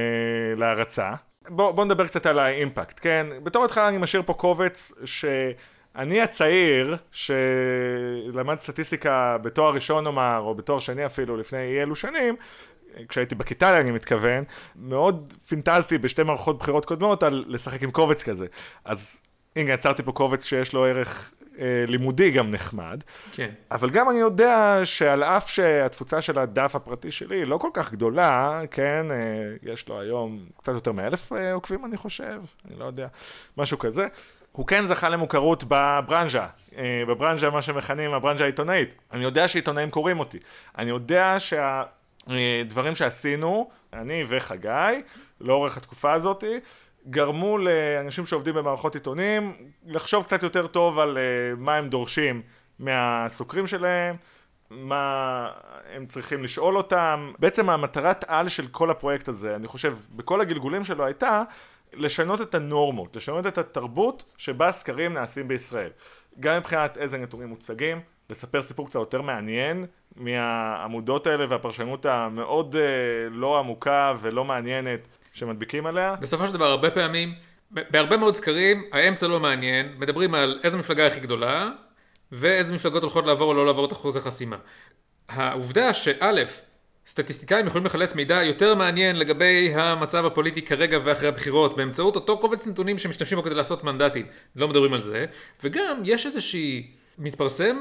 להרצה. 0.58 1.12
בואו 1.50 1.74
בוא 1.74 1.86
נדבר 1.86 2.08
קצת 2.08 2.26
על 2.26 2.40
האימפקט, 2.40 3.00
כן? 3.02 3.28
בתור 3.44 3.66
התחלה 3.66 3.88
אני 3.88 3.98
משאיר 3.98 4.22
פה 4.26 4.34
קובץ 4.34 4.92
שאני 5.06 6.22
הצעיר, 6.22 6.98
שלמד 7.12 8.60
סטטיסטיקה 8.60 9.38
בתואר 9.42 9.74
ראשון 9.74 10.04
נאמר, 10.04 10.40
או 10.40 10.56
בתואר 10.56 10.80
שני 10.80 11.06
אפילו, 11.06 11.38
לפני 11.38 11.60
אי 11.60 11.82
אלו 11.82 11.96
שנים, 11.96 12.36
כשהייתי 13.10 13.36
בכיתה 13.36 13.80
אני 13.80 13.92
מתכוון, 13.92 14.44
מאוד 14.76 15.34
פינטזתי 15.48 15.98
בשתי 15.98 16.24
מערכות 16.24 16.58
בחירות 16.58 16.86
קודמות 16.86 17.24
על 17.24 17.46
לשחק 17.48 17.84
עם 17.84 17.92
קובץ 17.92 18.24
כזה. 18.24 18.46
אז 18.86 19.22
הנה 19.56 19.72
יצרתי 19.72 20.04
פה 20.04 20.12
קובץ 20.12 20.46
שיש 20.46 20.74
לו 20.74 20.86
ערך 20.86 21.32
לימודי 21.88 22.32
גם 22.32 22.52
נחמד. 22.52 23.04
כן. 23.32 23.50
אבל 23.72 23.90
גם 23.90 24.10
אני 24.10 24.18
יודע 24.18 24.82
שעל 24.84 25.24
אף 25.24 25.50
שהתפוצה 25.50 26.22
של 26.22 26.40
הדף 26.40 26.76
הפרטי 26.76 27.12
שלי 27.12 27.46
לא 27.46 27.58
כל 27.58 27.70
כך 27.74 27.92
גדולה, 27.92 28.62
כן, 28.72 29.12
אה, 29.12 29.18
יש 29.64 29.90
לו 29.90 30.00
היום 30.00 30.46
קצת 30.58 30.74
יותר 30.74 30.92
מאלף 30.92 31.34
אה, 31.34 31.54
עוקבים 31.54 31.86
אני 31.86 31.98
חושב, 31.98 32.42
אני 32.66 32.80
לא 32.80 32.86
יודע, 32.86 33.08
משהו 33.58 33.80
כזה. 33.80 34.08
הוא 34.52 34.68
כן 34.68 34.86
זכה 34.86 35.10
למוכרות 35.10 35.64
בברנז'ה, 35.68 36.48
בברנז'ה 37.08 37.50
מה 37.50 37.62
שמכנים 37.62 38.14
הברנז'ה 38.14 38.44
העיתונאית. 38.44 38.94
אני 39.12 39.24
יודע 39.24 39.48
שעיתונאים 39.48 39.90
קוראים 39.90 40.20
אותי. 40.20 40.38
אני 40.78 40.90
יודע 40.90 41.36
שהדברים 41.40 42.96
שעשינו, 42.96 43.70
אני 43.94 44.24
וחגי, 44.28 45.02
לאורך 45.42 45.78
התקופה 45.78 46.14
הזאתי, 46.14 46.60
גרמו 47.10 47.58
לאנשים 47.58 48.26
שעובדים 48.26 48.56
במערכות 48.56 48.96
עיתונים 48.96 49.54
לחשוב 49.86 50.24
קצת 50.24 50.44
יותר 50.44 50.68
טוב 50.68 51.00
על 51.00 51.18
uh, 51.18 51.60
מה 51.60 51.76
הם 51.76 51.90
דורשים 51.90 52.42
מהסוקרים 52.80 53.68
שלהם, 53.68 54.16
מה 54.70 55.50
הם 55.94 56.06
צריכים 56.06 56.44
לשאול 56.44 56.78
אותם. 56.78 57.32
בעצם 57.40 57.70
המטרת 57.70 58.24
על 58.28 58.50
של 58.50 58.68
כל 58.68 58.90
הפרויקט 58.90 59.28
הזה, 59.28 59.56
אני 59.56 59.68
חושב, 59.68 59.96
בכל 60.16 60.42
הגלגולים 60.42 60.84
שלו 60.84 61.06
הייתה 61.06 61.44
לשנות 61.94 62.42
את 62.42 62.56
הנורמות, 62.56 63.16
לשנות 63.16 63.48
את 63.48 63.58
התרבות 63.58 64.24
שבה 64.38 64.72
סקרים 64.72 65.14
נעשים 65.14 65.48
בישראל. 65.48 65.92
גם 66.40 66.58
מבחינת 66.58 66.98
איזה 66.98 67.18
נתונים 67.18 67.48
מוצגים, 67.48 68.02
לספר 68.30 68.62
סיפור 68.64 68.88
קצת 68.88 69.00
יותר 69.00 69.22
מעניין 69.22 69.86
מהעמודות 70.16 71.28
האלה 71.28 71.46
והפרשנות 71.50 72.06
המאוד 72.06 72.76
uh, 72.76 72.78
לא 73.32 73.60
עמוקה 73.60 74.14
ולא 74.20 74.46
מעניינת 74.46 75.08
שמדביקים 75.38 75.86
עליה. 75.86 76.16
בסופו 76.22 76.48
של 76.48 76.54
דבר, 76.54 76.66
הרבה 76.66 76.92
פעמים, 76.92 77.34
בהרבה 77.72 78.18
מאוד 78.18 78.36
סקרים, 78.36 78.84
האמצע 78.92 79.28
לא 79.28 79.40
מעניין, 79.40 79.96
מדברים 79.98 80.34
על 80.34 80.60
איזה 80.64 80.78
מפלגה 80.78 81.08
הכי 81.08 81.20
גדולה, 81.20 81.72
ואיזה 82.32 82.74
מפלגות 82.74 83.04
הולכות 83.04 83.26
לעבור 83.26 83.48
או 83.48 83.54
לא 83.54 83.66
לעבור 83.66 83.86
את 83.86 83.92
אחוז 83.92 84.16
החסימה. 84.16 84.58
העובדה 85.30 85.94
שא', 85.94 86.44
סטטיסטיקאים 87.08 87.68
יכולים 87.68 87.86
לחלץ 87.86 88.16
מידע 88.16 88.44
יותר 88.44 88.76
מעניין 88.76 89.16
לגבי 89.16 89.74
המצב 89.76 90.26
הפוליטי 90.26 90.62
כרגע 90.62 91.00
ואחרי 91.04 91.28
הבחירות 91.28 91.78
באמצעות 91.78 92.16
אותו 92.16 92.38
קובץ 92.38 92.68
נתונים 92.68 92.98
שמשתמשים 92.98 93.38
בו 93.38 93.44
כדי 93.44 93.56
לעשות 93.56 93.84
מנדטים. 93.84 94.26
לא 94.56 94.68
מדברים 94.68 94.94
על 94.94 95.02
זה. 95.02 95.26
וגם 95.64 96.02
יש 96.04 96.26
איזושהי... 96.26 96.92
מתפרסם 97.20 97.78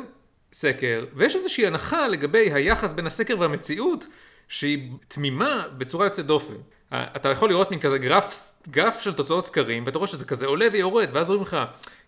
סקר, 0.52 1.04
ויש 1.14 1.36
איזושהי 1.36 1.66
הנחה 1.66 2.08
לגבי 2.08 2.52
היחס 2.52 2.92
בין 2.92 3.06
הסקר 3.06 3.38
והמציאות 3.38 4.06
שהיא 4.48 4.90
תמימה 5.08 5.64
בצורה 5.78 6.06
יוצאת 6.06 6.26
דופן. 6.26 6.54
אתה 6.94 7.28
יכול 7.28 7.48
לראות 7.48 7.70
מין 7.70 7.80
כזה 7.80 7.98
גרף, 7.98 8.52
גרף 8.68 9.00
של 9.00 9.12
תוצאות 9.12 9.46
סקרים, 9.46 9.82
ואתה 9.86 9.98
רואה 9.98 10.08
שזה 10.08 10.26
כזה 10.26 10.46
עולה 10.46 10.66
ויורד, 10.72 11.08
ואז 11.12 11.30
אומרים 11.30 11.42
לך, 11.42 11.56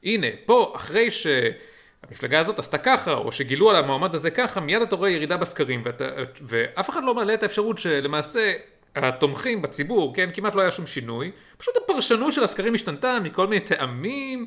הנה, 0.04 0.26
פה, 0.44 0.72
אחרי 0.76 1.08
שהמפלגה 1.10 2.38
הזאת 2.38 2.58
עשתה 2.58 2.78
ככה, 2.78 3.12
או 3.14 3.32
שגילו 3.32 3.70
על 3.70 3.76
המועמד 3.76 4.14
הזה 4.14 4.30
ככה, 4.30 4.60
מיד 4.60 4.82
אתה 4.82 4.96
רואה 4.96 5.10
ירידה 5.10 5.36
בסקרים, 5.36 5.82
ואתה, 5.84 6.08
ואף 6.42 6.90
אחד 6.90 7.04
לא 7.04 7.14
מעלה 7.14 7.34
את 7.34 7.42
האפשרות 7.42 7.78
שלמעשה 7.78 8.52
התומכים 8.96 9.62
בציבור, 9.62 10.14
כן, 10.14 10.30
כמעט 10.34 10.54
לא 10.54 10.60
היה 10.60 10.70
שום 10.70 10.86
שינוי, 10.86 11.30
פשוט 11.56 11.74
הפרשנות 11.76 12.32
של 12.32 12.44
הסקרים 12.44 12.74
השתנתה 12.74 13.18
מכל 13.22 13.46
מיני 13.46 13.60
טעמים. 13.60 14.46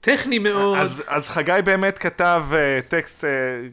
טכני 0.00 0.38
מאוד. 0.38 0.78
אז, 0.78 1.02
אז 1.06 1.28
חגי 1.28 1.52
באמת 1.64 1.98
כתב 1.98 2.44
uh, 2.50 2.90
טקסט, 2.90 3.24
uh, 3.24 3.26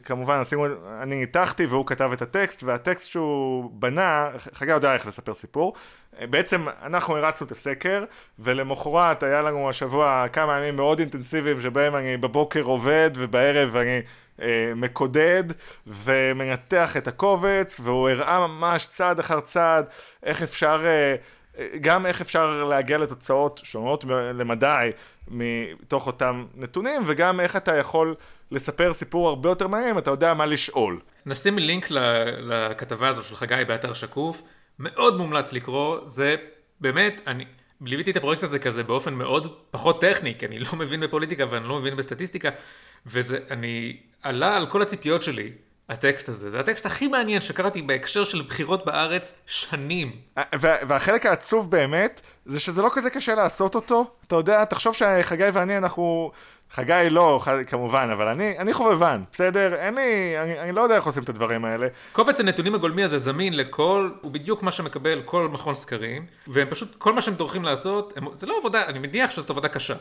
כמובן, 0.06 0.38
עשינו, 0.38 0.66
אני 1.02 1.16
ניתחתי 1.16 1.66
והוא 1.66 1.86
כתב 1.86 2.10
את 2.12 2.22
הטקסט, 2.22 2.62
והטקסט 2.62 3.08
שהוא 3.08 3.70
בנה, 3.72 4.28
חגי 4.54 4.70
יודע 4.70 4.94
איך 4.94 5.06
לספר 5.06 5.34
סיפור. 5.34 5.72
Uh, 5.72 6.26
בעצם 6.26 6.66
אנחנו 6.82 7.16
הרצנו 7.16 7.46
את 7.46 7.52
הסקר, 7.52 8.04
ולמחרת 8.38 9.22
היה 9.22 9.42
לנו 9.42 9.70
השבוע 9.70 10.28
כמה 10.32 10.56
ימים 10.58 10.76
מאוד 10.76 10.98
אינטנסיביים, 10.98 11.60
שבהם 11.60 11.94
אני 11.96 12.16
בבוקר 12.16 12.62
עובד 12.62 13.10
ובערב 13.14 13.76
אני 13.76 14.00
uh, 14.36 14.42
מקודד 14.76 15.44
ומנתח 15.86 16.96
את 16.96 17.08
הקובץ, 17.08 17.80
והוא 17.82 18.08
הראה 18.08 18.46
ממש 18.46 18.86
צעד 18.86 19.18
אחר 19.18 19.40
צעד 19.40 19.88
איך 20.22 20.42
אפשר... 20.42 20.82
Uh, 20.82 21.37
גם 21.80 22.06
איך 22.06 22.20
אפשר 22.20 22.64
להגיע 22.64 22.98
לתוצאות 22.98 23.60
שונות 23.64 24.04
למדי 24.34 24.90
מתוך 25.28 26.06
אותם 26.06 26.46
נתונים, 26.54 27.02
וגם 27.06 27.40
איך 27.40 27.56
אתה 27.56 27.76
יכול 27.76 28.14
לספר 28.50 28.92
סיפור 28.92 29.28
הרבה 29.28 29.48
יותר 29.48 29.68
מעניין 29.68 29.90
אם 29.90 29.98
אתה 29.98 30.10
יודע 30.10 30.34
מה 30.34 30.46
לשאול. 30.46 31.00
נשים 31.26 31.58
לינק 31.58 31.86
לכתבה 32.40 33.08
הזו 33.08 33.24
של 33.24 33.36
חגי 33.36 33.64
באתר 33.68 33.92
שקוף, 33.92 34.42
מאוד 34.78 35.16
מומלץ 35.16 35.52
לקרוא, 35.52 35.98
זה 36.04 36.36
באמת, 36.80 37.20
אני 37.26 37.44
ליוויתי 37.80 38.10
את 38.10 38.16
הפרויקט 38.16 38.42
הזה 38.42 38.58
כזה 38.58 38.82
באופן 38.82 39.14
מאוד 39.14 39.56
פחות 39.70 40.00
טכני, 40.00 40.34
כי 40.38 40.46
אני 40.46 40.58
לא 40.58 40.66
מבין 40.78 41.00
בפוליטיקה 41.00 41.44
ואני 41.50 41.68
לא 41.68 41.78
מבין 41.78 41.96
בסטטיסטיקה, 41.96 42.48
וזה, 43.06 43.38
אני, 43.50 43.96
עלה 44.22 44.56
על 44.56 44.66
כל 44.66 44.82
הציפיות 44.82 45.22
שלי. 45.22 45.52
הטקסט 45.88 46.28
הזה, 46.28 46.50
זה 46.50 46.60
הטקסט 46.60 46.86
הכי 46.86 47.08
מעניין 47.08 47.40
שקראתי 47.40 47.82
בהקשר 47.82 48.24
של 48.24 48.42
בחירות 48.42 48.86
בארץ 48.86 49.42
שנים. 49.46 50.12
והחלק 50.62 51.26
העצוב 51.26 51.70
באמת, 51.70 52.20
זה 52.46 52.60
שזה 52.60 52.82
לא 52.82 52.90
כזה 52.92 53.10
קשה 53.10 53.34
לעשות 53.34 53.74
אותו. 53.74 54.10
אתה 54.26 54.36
יודע, 54.36 54.64
תחשוב 54.64 54.94
שחגי 54.94 55.48
ואני, 55.52 55.78
אנחנו... 55.78 56.30
חגי 56.70 57.06
לא, 57.10 57.40
כמובן, 57.66 58.08
אבל 58.12 58.28
אני, 58.28 58.58
אני 58.58 58.72
חובבן, 58.72 59.22
בסדר? 59.32 59.74
אין 59.74 59.94
לי, 59.94 60.34
אני, 60.42 60.60
אני 60.60 60.72
לא 60.72 60.80
יודע 60.80 60.96
איך 60.96 61.04
עושים 61.04 61.22
את 61.22 61.28
הדברים 61.28 61.64
האלה. 61.64 61.88
קובץ 62.12 62.40
הנתונים 62.40 62.74
הגולמי 62.74 63.04
הזה 63.04 63.18
זמין 63.18 63.56
לכל, 63.56 64.10
הוא 64.20 64.30
בדיוק 64.30 64.62
מה 64.62 64.72
שמקבל 64.72 65.22
כל 65.24 65.48
מכון 65.48 65.74
סקרים, 65.74 66.26
והם 66.46 66.68
פשוט, 66.70 66.94
כל 66.98 67.12
מה 67.12 67.20
שהם 67.20 67.34
טורחים 67.34 67.64
לעשות, 67.64 68.12
הם, 68.16 68.24
זה 68.32 68.46
לא 68.46 68.58
עבודה, 68.58 68.86
אני 68.86 68.98
מניח 68.98 69.30
שזאת 69.30 69.50
עבודה 69.50 69.68
קשה. 69.68 69.94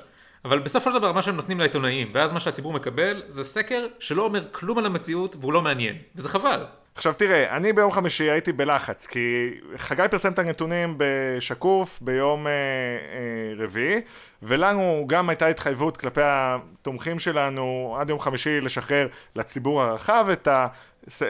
אבל 0.46 0.60
בסופו 0.60 0.92
של 0.92 0.98
דבר 0.98 1.12
מה 1.12 1.22
שהם 1.22 1.36
נותנים 1.36 1.60
לעיתונאים, 1.60 2.12
ואז 2.14 2.32
מה 2.32 2.40
שהציבור 2.40 2.74
מקבל, 2.74 3.24
זה 3.28 3.44
סקר 3.44 3.88
שלא 4.00 4.24
אומר 4.24 4.44
כלום 4.52 4.78
על 4.78 4.86
המציאות 4.86 5.36
והוא 5.40 5.54
לא 5.54 5.62
מעניין, 5.62 5.96
וזה 6.16 6.30
חבל. 6.30 6.66
עכשיו 6.96 7.14
תראה, 7.14 7.58
אני 7.58 7.74
ביום 7.74 7.92
חמישי 7.92 8.24
הייתי 8.30 8.54
בלחץ, 8.54 9.08
כי 9.08 9.54
חגי 9.78 10.04
פרסם 10.12 10.32
את 10.32 10.40
הנתונים 10.40 10.96
בשקוף 10.98 12.00
ביום 12.02 12.48
אה, 12.48 12.52
אה, 12.52 13.64
רביעי, 13.64 14.02
ולנו 14.44 15.04
גם 15.08 15.30
הייתה 15.30 15.48
התחייבות 15.48 15.98
כלפי 15.98 16.22
התומכים 16.24 17.20
שלנו 17.20 17.96
עד 18.00 18.10
יום 18.10 18.20
חמישי 18.20 18.62
לשחרר 18.62 19.08
לציבור 19.36 19.82
הרחב 19.82 20.28
את 20.34 20.48
ה... 20.48 20.68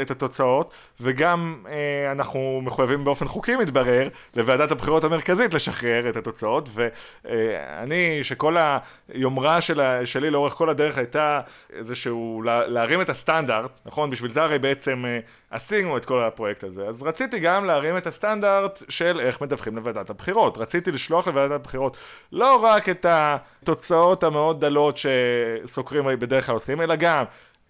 את 0.02 0.12
התוצאות, 0.12 0.74
וגם 1.00 1.64
אה, 1.70 2.12
אנחנו 2.12 2.62
מחויבים 2.64 3.04
באופן 3.04 3.28
חוקי 3.28 3.56
מתברר 3.56 4.10
לוועדת 4.36 4.72
הבחירות 4.72 5.04
המרכזית 5.04 5.54
לשחרר 5.54 6.10
את 6.10 6.18
התוצאות, 6.18 6.70
ואני, 6.74 8.24
שכל 8.24 8.58
היומרה 9.10 9.62
שלה, 9.62 10.06
שלי 10.06 10.30
לאורך 10.30 10.54
כל 10.54 10.70
הדרך 10.70 10.98
הייתה 10.98 11.42
איזשהו 11.74 12.42
להרים 12.68 13.02
את 13.02 13.10
הסטנדרט, 13.10 13.72
נכון? 13.86 14.10
בשביל 14.10 14.32
זה 14.32 14.44
הרי 14.44 14.60
בעצם 14.60 15.06
אה, 15.06 15.20
עשינו 15.52 15.98
את 15.98 16.06
כל 16.06 16.24
הפרויקט 16.24 16.64
הזה, 16.64 16.88
אז 16.88 17.04
רציתי 17.04 17.40
גם 17.40 17.66
להרים 17.66 17.98
את 17.98 18.08
הסטנדרט 18.08 18.84
של 18.90 19.20
איך 19.20 19.42
מדווחים 19.42 19.76
לוועדת 19.76 20.10
הבחירות. 20.10 20.58
רציתי 20.58 20.92
לשלוח 20.92 21.28
לוועדת 21.28 21.52
הבחירות 21.52 21.98
לא 22.32 22.64
רק 22.64 22.90
את 22.90 23.06
התוצאות 23.10 24.24
המאוד 24.24 24.66
דלות 24.66 24.98
שסוקרים 24.98 26.06
בדרך 26.20 26.46
כלל 26.46 26.56
עושים, 26.56 26.82
אלא 26.82 26.96
גם 26.96 27.24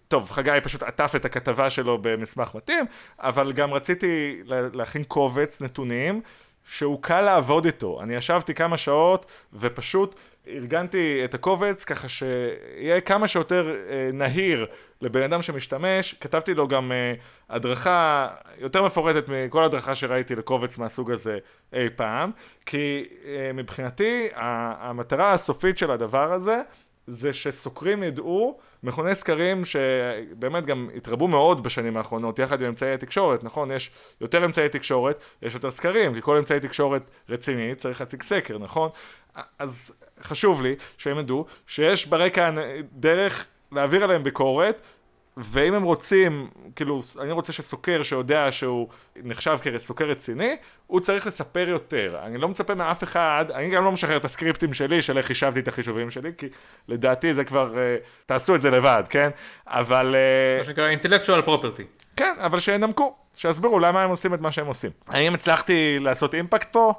טוב, 0.08 0.30
חגי 0.30 0.58
פשוט 0.62 0.82
עטף 0.82 1.12
את 1.16 1.24
הכתבה 1.24 1.70
שלו 1.70 1.98
במסמך 2.00 2.54
מתאים, 2.54 2.84
אבל 3.18 3.52
גם 3.52 3.74
רציתי 3.74 4.42
להכין 4.72 5.04
קובץ 5.04 5.62
נתונים 5.62 6.20
שהוא 6.64 7.02
קל 7.02 7.20
לעבוד 7.20 7.64
איתו. 7.64 8.00
אני 8.02 8.14
ישבתי 8.14 8.54
כמה 8.54 8.76
שעות 8.76 9.26
ופשוט 9.52 10.14
ארגנתי 10.48 11.20
את 11.24 11.34
הקובץ 11.34 11.84
ככה 11.84 12.08
שיהיה 12.08 13.00
כמה 13.00 13.28
שיותר 13.28 13.70
אה, 13.70 14.10
נהיר 14.12 14.66
לבן 15.00 15.22
אדם 15.22 15.42
שמשתמש. 15.42 16.14
כתבתי 16.20 16.54
לו 16.54 16.68
גם 16.68 16.92
אה, 16.92 17.14
הדרכה 17.48 18.28
יותר 18.58 18.86
מפורטת 18.86 19.28
מכל 19.28 19.64
הדרכה 19.64 19.94
שראיתי 19.94 20.36
לקובץ 20.36 20.78
מהסוג 20.78 21.10
הזה 21.10 21.38
אי 21.72 21.88
פעם, 21.96 22.30
כי 22.66 23.04
אה, 23.24 23.50
מבחינתי 23.54 24.28
המטרה 24.34 25.32
הסופית 25.32 25.78
של 25.78 25.90
הדבר 25.90 26.32
הזה 26.32 26.60
זה 27.10 27.32
שסוקרים 27.32 28.02
ידעו 28.02 28.58
מכוני 28.82 29.14
סקרים 29.14 29.64
שבאמת 29.64 30.66
גם 30.66 30.88
התרבו 30.96 31.28
מאוד 31.28 31.62
בשנים 31.62 31.96
האחרונות, 31.96 32.38
יחד 32.38 32.62
עם 32.62 32.68
אמצעי 32.68 32.94
התקשורת, 32.94 33.44
נכון? 33.44 33.70
יש 33.70 33.90
יותר 34.20 34.44
אמצעי 34.44 34.68
תקשורת, 34.68 35.20
יש 35.42 35.54
יותר 35.54 35.70
סקרים, 35.70 36.14
כי 36.14 36.22
כל 36.22 36.36
אמצעי 36.36 36.60
תקשורת 36.60 37.10
רציני 37.28 37.74
צריך 37.74 38.00
להציג 38.00 38.22
סקר, 38.22 38.58
נכון? 38.58 38.90
אז 39.58 39.92
חשוב 40.22 40.62
לי 40.62 40.74
שהם 40.98 41.18
ידעו 41.18 41.46
שיש 41.66 42.06
ברקע 42.06 42.50
דרך 42.92 43.46
להעביר 43.72 44.04
עליהם 44.04 44.22
ביקורת 44.22 44.82
ואם 45.40 45.74
הם 45.74 45.82
רוצים, 45.82 46.48
כאילו, 46.76 47.00
אני 47.20 47.32
רוצה 47.32 47.52
שסוקר 47.52 48.02
שיודע 48.02 48.48
שהוא 48.50 48.88
נחשב 49.16 49.58
כסוקר 49.62 50.04
רציני, 50.04 50.56
הוא 50.86 51.00
צריך 51.00 51.26
לספר 51.26 51.68
יותר. 51.68 52.18
אני 52.22 52.38
לא 52.38 52.48
מצפה 52.48 52.74
מאף 52.74 53.04
אחד, 53.04 53.44
אני 53.54 53.70
גם 53.70 53.84
לא 53.84 53.92
משחרר 53.92 54.16
את 54.16 54.24
הסקריפטים 54.24 54.74
שלי 54.74 55.02
של 55.02 55.18
איך 55.18 55.26
חישבתי 55.26 55.60
את 55.60 55.68
החישובים 55.68 56.10
שלי, 56.10 56.30
כי 56.38 56.46
לדעתי 56.88 57.34
זה 57.34 57.44
כבר, 57.44 57.74
uh, 57.74 57.76
תעשו 58.26 58.54
את 58.54 58.60
זה 58.60 58.70
לבד, 58.70 59.04
כן? 59.10 59.28
אבל... 59.66 60.14
Uh, 60.14 60.58
מה 60.58 60.64
שנקרא 60.64 60.92
intellectual 60.92 61.46
property. 61.46 61.84
כן, 62.16 62.34
אבל 62.38 62.60
שינמקו, 62.60 63.16
שיסבירו 63.36 63.78
למה 63.78 64.02
הם 64.02 64.10
עושים 64.10 64.34
את 64.34 64.40
מה 64.40 64.52
שהם 64.52 64.66
עושים. 64.66 64.90
האם 65.08 65.34
הצלחתי 65.34 65.98
לעשות 65.98 66.34
אימפקט 66.34 66.72
פה? 66.72 66.92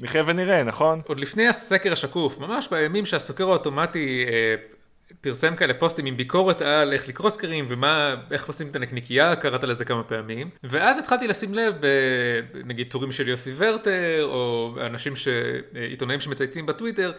נחיה 0.00 0.22
ונראה, 0.26 0.62
נכון? 0.62 1.00
עוד 1.08 1.20
לפני 1.20 1.48
הסקר 1.48 1.92
השקוף, 1.92 2.38
ממש 2.38 2.68
בימים 2.68 3.04
שהסוקר 3.04 3.44
האוטומטי 3.44 4.24
אה, 4.28 4.54
פרסם 5.20 5.56
כאלה 5.56 5.74
פוסטים 5.74 6.06
עם 6.06 6.16
ביקורת 6.16 6.62
על 6.62 6.92
איך 6.92 7.08
לקרוא 7.08 7.30
סקרים 7.30 7.66
ומה, 7.68 8.14
איך 8.30 8.46
עושים 8.46 8.68
את 8.68 8.76
הנקניקייה, 8.76 9.36
קראת 9.36 9.64
לזה 9.64 9.84
כמה 9.84 10.02
פעמים. 10.02 10.50
ואז 10.64 10.98
התחלתי 10.98 11.28
לשים 11.28 11.54
לב 11.54 11.74
בנגיד 12.52 12.90
טורים 12.90 13.12
של 13.12 13.28
יוסי 13.28 13.52
ורטר, 13.56 14.24
או 14.24 14.74
אנשים 14.86 15.16
ש... 15.16 15.28
עיתונאים 15.74 16.20
שמצייצים 16.20 16.66
בטוויטר, 16.66 17.12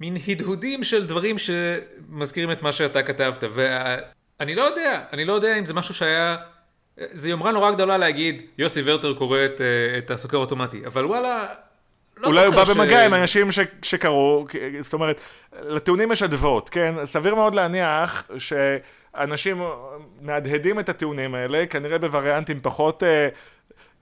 מין 0.00 0.16
הדהודים 0.28 0.84
של 0.84 1.06
דברים 1.06 1.36
שמזכירים 1.38 2.50
את 2.50 2.62
מה 2.62 2.72
שאתה 2.72 3.02
כתבת. 3.02 3.44
ואני 3.50 4.54
לא 4.54 4.62
יודע, 4.62 5.00
אני 5.12 5.24
לא 5.24 5.32
יודע 5.32 5.58
אם 5.58 5.66
זה 5.66 5.74
משהו 5.74 5.94
שהיה... 5.94 6.36
זה 6.96 7.28
יומרה 7.28 7.52
נורא 7.52 7.70
גדולה 7.70 7.98
להגיד, 7.98 8.42
יוסי 8.58 8.82
ורטר 8.84 9.14
קורא 9.14 9.38
את, 9.44 9.60
את 9.98 10.10
הסוקר 10.10 10.36
אוטומטי, 10.36 10.86
אבל 10.86 11.06
וואלה, 11.06 11.46
לא 12.16 12.28
אולי 12.28 12.46
הוא 12.46 12.54
בא 12.54 12.64
ש... 12.64 12.70
במגע 12.70 13.04
עם 13.04 13.14
אנשים 13.14 13.52
ש... 13.52 13.58
שקראו, 13.82 14.46
זאת 14.80 14.92
אומרת, 14.92 15.20
לטיעונים 15.62 16.12
יש 16.12 16.22
אדוות, 16.22 16.68
כן? 16.68 16.94
סביר 17.04 17.34
מאוד 17.34 17.54
להניח 17.54 18.30
שאנשים 18.38 19.62
מהדהדים 20.20 20.78
את 20.78 20.88
הטיעונים 20.88 21.34
האלה, 21.34 21.66
כנראה 21.66 21.98
בווריאנטים 21.98 22.60
פחות... 22.62 23.02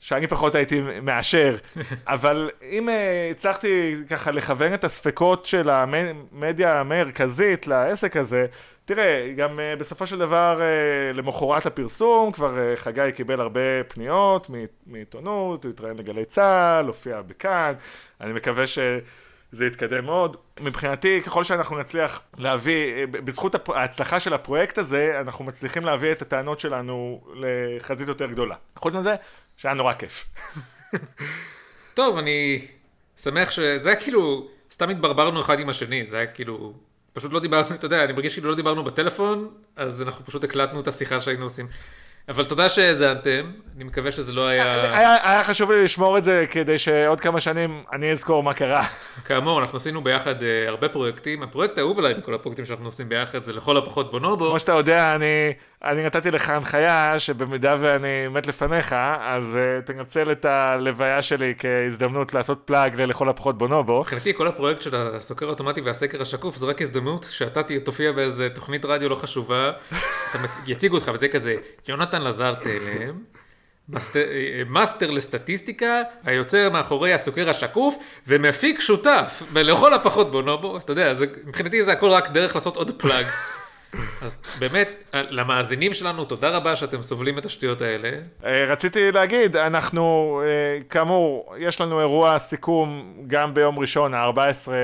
אה, 0.00 0.06
שאני 0.06 0.26
פחות 0.26 0.54
הייתי 0.54 0.80
מאשר, 1.02 1.56
אבל 2.06 2.50
אם 2.62 2.88
אה, 2.88 3.28
הצלחתי 3.30 3.96
ככה 4.08 4.30
לכוון 4.30 4.74
את 4.74 4.84
הספקות 4.84 5.46
של 5.46 5.70
המדיה 5.70 6.80
המרכזית 6.80 7.66
לעסק 7.66 8.16
הזה, 8.16 8.46
תראה, 8.84 9.32
גם 9.36 9.58
uh, 9.58 9.80
בסופו 9.80 10.06
של 10.06 10.18
דבר, 10.18 10.60
uh, 10.60 11.16
למחרת 11.16 11.66
הפרסום, 11.66 12.32
כבר 12.32 12.76
חגי 12.76 13.10
קיבל 13.14 13.40
הרבה 13.40 13.84
פניות 13.88 14.50
מעיתונות, 14.86 15.64
הוא 15.64 15.70
התראיין 15.72 15.96
לגלי 15.96 16.24
צה"ל, 16.24 16.86
הופיע 16.86 17.22
בכאן, 17.22 17.72
אני 18.20 18.32
מקווה 18.32 18.66
שזה 18.66 19.66
יתקדם 19.66 20.04
מאוד. 20.04 20.36
מבחינתי, 20.60 21.22
ככל 21.22 21.44
שאנחנו 21.44 21.78
נצליח 21.78 22.22
להביא, 22.38 23.06
בזכות. 23.06 23.68
ההצלחה 23.68 24.20
של 24.20 24.34
הפרויקט 24.34 24.78
הזה, 24.78 25.20
אנחנו 25.20 25.44
מצליחים 25.44 25.84
להביא 25.84 26.12
את 26.12 26.22
הטענות 26.22 26.60
שלנו 26.60 27.20
לחזית 27.34 28.08
יותר 28.08 28.26
גדולה. 28.26 28.54
חוץ 28.76 28.94
מזה, 28.94 29.14
שהיה 29.60 29.74
נורא 29.74 29.92
כיף. 29.92 30.26
טוב, 31.94 32.18
אני 32.18 32.66
שמח 33.16 33.50
שזה 33.50 33.88
היה 33.88 34.00
כאילו, 34.00 34.48
סתם 34.72 34.88
התברברנו 34.88 35.40
אחד 35.40 35.60
עם 35.60 35.68
השני, 35.68 36.06
זה 36.06 36.16
היה 36.16 36.26
כאילו... 36.26 36.72
פשוט 37.12 37.32
לא 37.32 37.40
דיברנו, 37.40 37.74
אתה 37.74 37.86
יודע, 37.86 38.04
אני 38.04 38.12
מרגיש 38.12 38.34
כאילו 38.34 38.50
לא 38.50 38.56
דיברנו 38.56 38.84
בטלפון, 38.84 39.48
אז 39.76 40.02
אנחנו 40.02 40.24
פשוט 40.24 40.44
הקלטנו 40.44 40.80
את 40.80 40.88
השיחה 40.88 41.20
שהיינו 41.20 41.44
עושים. 41.44 41.66
אבל 42.28 42.44
תודה 42.44 42.68
שהאזנתם, 42.68 43.52
אני 43.76 43.84
מקווה 43.84 44.10
שזה 44.10 44.32
לא 44.32 44.46
היה... 44.46 44.96
היה, 44.98 45.30
היה 45.30 45.44
חשוב 45.44 45.72
לי 45.72 45.84
לשמור 45.84 46.18
את 46.18 46.24
זה 46.24 46.44
כדי 46.50 46.78
שעוד 46.78 47.20
כמה 47.20 47.40
שנים 47.40 47.82
אני 47.92 48.12
אזכור 48.12 48.42
מה 48.42 48.54
קרה. 48.54 48.84
כאמור, 49.24 49.60
אנחנו 49.60 49.76
עשינו 49.78 50.04
ביחד 50.04 50.42
אה, 50.42 50.68
הרבה 50.68 50.88
פרויקטים. 50.88 51.42
הפרויקט 51.42 51.78
האהוב 51.78 51.98
עליי 51.98 52.14
מכל 52.14 52.34
הפרויקטים 52.34 52.64
שאנחנו 52.64 52.86
עושים 52.86 53.08
ביחד 53.08 53.42
זה 53.42 53.52
לכל 53.52 53.76
הפחות 53.76 54.10
בונובו. 54.10 54.48
כמו 54.48 54.58
שאתה 54.58 54.72
יודע, 54.72 55.14
אני, 55.14 55.52
אני 55.84 56.04
נתתי 56.06 56.30
לך 56.30 56.50
הנחיה 56.50 57.18
שבמידה 57.18 57.74
ואני 57.80 58.28
מת 58.28 58.46
לפניך, 58.46 58.92
אז 59.20 59.44
uh, 59.56 59.86
תנצל 59.86 60.32
את 60.32 60.44
הלוויה 60.44 61.22
שלי 61.22 61.54
כהזדמנות 61.58 62.34
לעשות 62.34 62.62
פלאג 62.64 63.00
ללכל 63.00 63.28
הפחות 63.28 63.58
בונובו. 63.58 64.00
מבחינתי 64.00 64.34
כל 64.34 64.46
הפרויקט 64.46 64.82
של 64.82 64.96
הסוקר 64.96 65.46
האוטומטי 65.46 65.80
והסקר 65.80 66.22
השקוף 66.22 66.56
זה 66.56 66.66
רק 66.66 66.82
הזדמנות 66.82 67.26
שאתה 67.30 67.62
תה- 67.62 67.74
תופיע 67.84 68.12
באיזה 68.12 68.48
תוכנית 68.50 68.84
רדיו 68.84 69.08
לא 69.08 69.14
חשובה, 69.14 69.70
מצ- 70.42 70.60
יציגו 70.66 70.96
אותך 70.96 71.10
וזה 71.14 71.28
כזה, 71.28 71.54
יונתן 71.88 72.22
לזר 72.22 72.54
תלם, 72.54 73.18
מאסטר, 74.68 75.10
לסטטיסטיקה, 75.10 76.02
היוצר 76.24 76.70
מאחורי 76.70 77.12
הסוקר 77.12 77.50
השקוף, 77.50 77.94
ומפיק 78.26 78.80
שותף, 78.80 79.42
ולכל 79.52 79.94
הפחות 79.94 80.32
בונובו, 80.32 80.76
אתה 80.76 80.92
יודע, 80.92 81.12
מבחינתי 81.44 81.84
זה 81.84 81.92
הכל 81.92 82.10
רק 82.10 82.30
דרך 82.30 82.54
לעשות 82.54 82.76
עוד 82.76 82.90
plug. 83.02 83.24
אז 84.22 84.56
באמת, 84.58 84.88
למאזינים 85.14 85.92
שלנו, 85.92 86.24
תודה 86.24 86.48
רבה 86.48 86.76
שאתם 86.76 87.02
סובלים 87.02 87.38
את 87.38 87.46
השטויות 87.46 87.80
האלה. 87.80 88.10
אה, 88.44 88.64
רציתי 88.64 89.12
להגיד, 89.12 89.56
אנחנו, 89.56 90.40
אה, 90.44 90.78
כאמור, 90.90 91.54
יש 91.58 91.80
לנו 91.80 92.00
אירוע 92.00 92.38
סיכום 92.38 93.14
גם 93.26 93.54
ביום 93.54 93.78
ראשון, 93.78 94.14
ה-14 94.14 94.38
אה, 94.38 94.74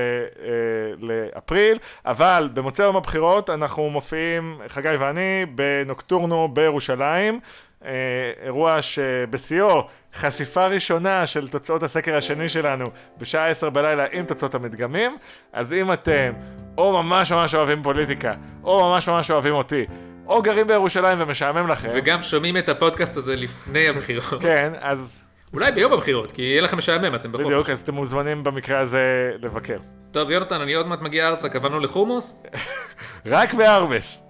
לאפריל, 0.99 1.77
אבל 2.05 2.49
במוצאי 2.53 2.85
יום 2.85 2.95
הבחירות 2.95 3.49
אנחנו 3.49 3.89
מופיעים, 3.89 4.59
חגי 4.67 4.95
ואני, 4.99 5.45
בנוקטורנו 5.55 6.47
בירושלים. 6.53 7.39
אה, 7.85 8.31
אירוע 8.41 8.81
שבשיאו 8.81 9.87
חשיפה 10.13 10.67
ראשונה 10.67 11.25
של 11.25 11.47
תוצאות 11.47 11.83
הסקר 11.83 12.15
השני 12.15 12.49
שלנו 12.49 12.85
בשעה 13.17 13.47
10 13.47 13.69
בלילה 13.69 14.05
עם 14.11 14.25
תוצאות 14.25 14.55
המדגמים 14.55 15.17
אז 15.53 15.73
אם 15.73 15.93
אתם 15.93 16.33
או 16.77 17.03
ממש 17.03 17.31
ממש 17.31 17.55
אוהבים 17.55 17.83
פוליטיקה 17.83 18.33
או 18.63 18.89
ממש 18.89 19.09
ממש 19.09 19.31
אוהבים 19.31 19.53
אותי 19.53 19.85
או 20.27 20.41
גרים 20.41 20.67
בירושלים 20.67 21.21
ומשעמם 21.21 21.67
לכם 21.67 21.89
וגם 21.93 22.23
שומעים 22.23 22.57
את 22.57 22.69
הפודקאסט 22.69 23.17
הזה 23.17 23.35
לפני 23.35 23.89
הבחירות. 23.89 24.41
כן, 24.41 24.73
אז 24.79 25.23
אולי 25.53 25.71
ביום 25.71 25.93
הבחירות, 25.93 26.31
כי 26.31 26.41
יהיה 26.41 26.61
לכם 26.61 26.77
משעמם, 26.77 27.15
אתם 27.15 27.31
בחופש. 27.31 27.45
בדיוק, 27.47 27.69
אז 27.69 27.81
אתם 27.81 27.93
מוזמנים 27.93 28.43
במקרה 28.43 28.79
הזה 28.79 29.31
לבקר. 29.41 29.77
טוב, 30.11 30.31
יונתן, 30.31 30.61
אני 30.61 30.73
עוד 30.73 30.87
מעט 30.87 31.01
מגיע 31.01 31.27
ארצה, 31.27 31.49
קבענו 31.49 31.79
לחומוס? 31.79 32.43
רק 33.25 33.53
בארבס. 33.53 34.23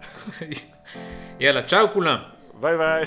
יאללה, 1.39 1.61
צ'או 1.61 1.91
כולם. 1.93 2.17
ביי 2.59 2.77
ביי. 2.77 3.05